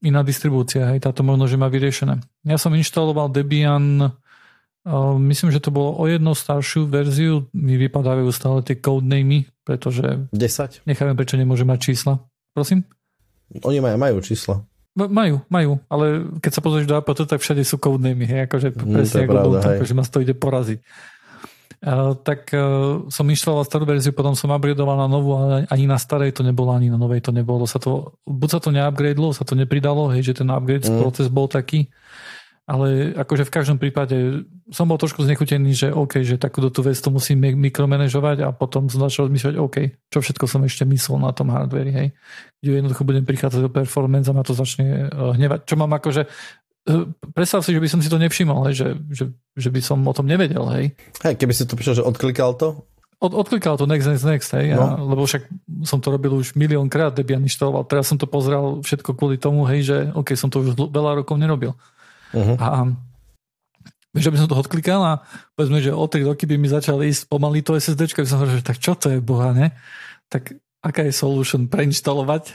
iná 0.02 0.20
distribúcia, 0.26 0.90
hej, 0.90 1.00
táto 1.00 1.22
možno, 1.22 1.46
že 1.46 1.56
má 1.56 1.70
vyriešené. 1.70 2.20
Ja 2.44 2.58
som 2.58 2.74
inštaloval 2.74 3.32
Debian, 3.32 4.02
uh, 4.02 5.14
myslím, 5.16 5.54
že 5.54 5.62
to 5.62 5.70
bolo 5.70 5.96
o 5.96 6.04
jednu 6.10 6.34
staršiu 6.34 6.90
verziu, 6.90 7.48
mi 7.54 7.78
vypadávajú 7.78 8.28
stále 8.34 8.60
tie 8.66 8.76
codenamy, 8.76 9.48
pretože 9.62 10.28
10. 10.34 10.86
nechávam, 10.86 11.16
prečo 11.16 11.38
nemôže 11.38 11.64
mať 11.64 11.78
čísla. 11.92 12.20
Prosím? 12.52 12.84
Oni 13.62 13.78
majú, 13.78 13.96
majú 13.96 14.16
čísla. 14.20 14.62
Majú, 14.96 15.44
majú, 15.52 15.76
ale 15.92 16.24
keď 16.40 16.52
sa 16.56 16.64
pozrieš 16.64 16.88
do 16.88 16.96
apt, 16.96 17.28
tak 17.28 17.38
všade 17.38 17.62
sú 17.68 17.76
codenamy, 17.76 18.24
hej, 18.24 18.40
akože 18.48 18.72
mm, 18.72 18.94
presne 18.96 19.20
ako 19.28 19.32
pravda, 19.32 19.58
bol, 19.60 19.72
akože 19.76 19.94
ma 19.94 20.02
to 20.08 20.18
ide 20.24 20.34
poraziť. 20.34 20.78
Tak 22.24 22.50
uh, 22.56 23.04
som 23.12 23.28
inštaloval 23.28 23.68
starú 23.68 23.84
verziu, 23.84 24.16
potom 24.16 24.32
som 24.32 24.48
upgradeoval 24.48 24.96
na 24.96 25.08
novú, 25.08 25.36
ale 25.36 25.68
ani 25.68 25.84
na 25.84 26.00
starej 26.00 26.32
to 26.32 26.40
nebolo, 26.40 26.72
ani 26.72 26.88
na 26.88 26.96
novej 26.96 27.20
to 27.20 27.30
nebolo. 27.30 27.68
Sa 27.68 27.76
to, 27.76 28.16
buď 28.24 28.48
sa 28.48 28.60
to 28.64 28.70
neupgradelo, 28.72 29.36
sa 29.36 29.44
to 29.44 29.52
nepridalo, 29.52 30.08
hej, 30.10 30.32
že 30.32 30.40
ten 30.40 30.48
upgrade 30.48 30.88
mm. 30.88 30.98
proces 30.98 31.28
bol 31.28 31.46
taký, 31.46 31.92
ale 32.66 33.14
akože 33.14 33.46
v 33.46 33.54
každom 33.54 33.78
prípade 33.78 34.42
som 34.74 34.90
bol 34.90 34.98
trošku 34.98 35.22
znechutený, 35.22 35.70
že 35.70 35.88
OK, 35.94 36.26
že 36.26 36.34
takúto 36.34 36.74
tú 36.74 36.82
vec 36.82 36.98
to 36.98 37.14
musím 37.14 37.38
mikromanažovať 37.38 38.42
a 38.42 38.50
potom 38.50 38.90
som 38.90 39.06
začal 39.06 39.30
rozmýšľať, 39.30 39.54
OK, 39.54 39.76
čo 40.10 40.18
všetko 40.18 40.44
som 40.50 40.66
ešte 40.66 40.82
myslel 40.82 41.22
na 41.22 41.30
tom 41.30 41.54
hardveri, 41.54 41.92
hej. 41.94 42.08
Kde 42.58 42.82
jednoducho 42.82 43.06
budem 43.06 43.22
prichádzať 43.22 43.62
do 43.62 43.70
performance 43.70 44.26
a 44.26 44.34
ma 44.34 44.42
to 44.42 44.58
začne 44.58 45.06
eh, 45.06 45.32
hnevať. 45.38 45.62
Čo 45.62 45.78
mám 45.78 45.94
akože 45.94 46.26
predstav 47.34 47.66
si, 47.66 47.74
že 47.74 47.82
by 47.82 47.88
som 47.90 48.00
si 48.00 48.06
to 48.06 48.18
nevšimol, 48.18 48.62
hej, 48.70 48.74
že, 48.78 48.88
že, 49.10 49.24
že 49.58 49.68
by 49.74 49.80
som 49.82 49.98
o 50.06 50.14
tom 50.14 50.30
nevedel, 50.30 50.62
hej. 50.70 50.94
Hej, 51.26 51.34
keby 51.34 51.52
si 51.52 51.66
to 51.66 51.74
píšel, 51.74 51.98
že 51.98 52.06
odklikal 52.06 52.54
to? 52.54 52.86
Od, 53.18 53.32
odklikal 53.32 53.74
to 53.80 53.88
next, 53.90 54.06
next, 54.06 54.26
next, 54.28 54.50
hej, 54.54 54.76
no. 54.76 54.82
a, 54.82 54.86
lebo 55.00 55.26
však 55.26 55.50
som 55.82 55.98
to 55.98 56.14
robil 56.14 56.38
už 56.38 56.54
miliónkrát, 56.54 57.16
Debian 57.16 57.42
inštaloval, 57.42 57.88
teraz 57.90 58.06
som 58.06 58.20
to 58.20 58.30
pozrel 58.30 58.84
všetko 58.86 59.18
kvôli 59.18 59.40
tomu, 59.40 59.66
hej, 59.66 59.80
že 59.82 59.96
OK, 60.14 60.38
som 60.38 60.46
to 60.46 60.62
už 60.62 60.78
veľa 60.78 61.24
rokov 61.24 61.34
nerobil. 61.40 61.74
Uh-huh. 62.30 62.56
A 62.60 62.92
že 64.16 64.32
by 64.32 64.36
som 64.40 64.48
to 64.48 64.56
odklikal 64.56 65.00
a 65.04 65.12
povedzme, 65.52 65.84
že 65.84 65.92
o 65.92 66.04
3 66.08 66.24
roky 66.24 66.48
by 66.48 66.56
mi 66.56 66.68
začal 66.72 67.04
ísť 67.04 67.28
pomaly 67.28 67.60
to 67.60 67.76
SSD, 67.76 68.16
by 68.16 68.24
som 68.24 68.40
hovoril, 68.40 68.58
že 68.60 68.64
tak 68.64 68.80
čo 68.80 68.96
to 68.96 69.12
je, 69.12 69.20
boha, 69.20 69.52
ne? 69.52 69.76
Tak 70.32 70.56
aká 70.80 71.04
je 71.04 71.12
solution? 71.12 71.68
Preinštalovať? 71.68 72.54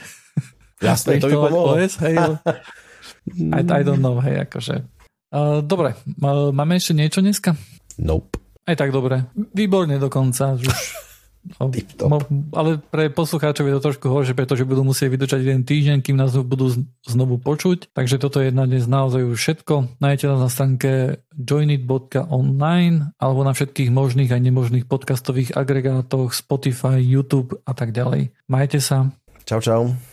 Jasné, 0.82 1.22
to 1.22 1.30
by 1.30 1.38
pomohlo. 1.38 1.78
OS, 1.78 1.94
hej? 2.02 2.18
I, 3.28 3.60
I 3.62 3.82
don't 3.82 4.02
know, 4.02 4.18
hej, 4.20 4.46
akože. 4.48 4.86
Uh, 5.32 5.64
dobre, 5.64 5.96
uh, 5.96 6.52
máme 6.52 6.76
ešte 6.76 6.92
niečo 6.92 7.24
dneska? 7.24 7.56
Nope. 7.96 8.38
Aj 8.62 8.78
tak 8.78 8.94
dobre. 8.94 9.26
Výborne 9.34 9.98
dokonca. 9.98 10.54
Už 10.54 10.66
No, 11.58 12.22
ale 12.54 12.78
pre 12.78 13.10
poslucháčov 13.10 13.66
je 13.66 13.74
to 13.74 13.86
trošku 13.90 14.06
horšie, 14.06 14.38
pretože 14.38 14.62
budú 14.62 14.86
musieť 14.86 15.10
vydržať 15.10 15.40
jeden 15.42 15.66
týždeň, 15.66 15.98
kým 15.98 16.14
nás 16.14 16.30
budú 16.38 16.70
znovu 17.02 17.42
počuť. 17.42 17.90
Takže 17.90 18.22
toto 18.22 18.38
je 18.38 18.54
na 18.54 18.62
dnes 18.62 18.86
naozaj 18.86 19.26
už 19.26 19.38
všetko. 19.38 19.98
Nájdete 19.98 20.30
nás 20.30 20.40
na 20.46 20.50
stránke 20.50 20.90
joinit.online 21.34 23.18
alebo 23.18 23.42
na 23.42 23.52
všetkých 23.58 23.90
možných 23.90 24.30
a 24.30 24.38
nemožných 24.38 24.86
podcastových 24.86 25.58
agregátoch 25.58 26.30
Spotify, 26.30 27.02
YouTube 27.02 27.58
a 27.66 27.74
tak 27.74 27.90
ďalej. 27.90 28.30
Majte 28.46 28.78
sa. 28.78 29.10
Čau, 29.42 29.58
čau. 29.58 30.11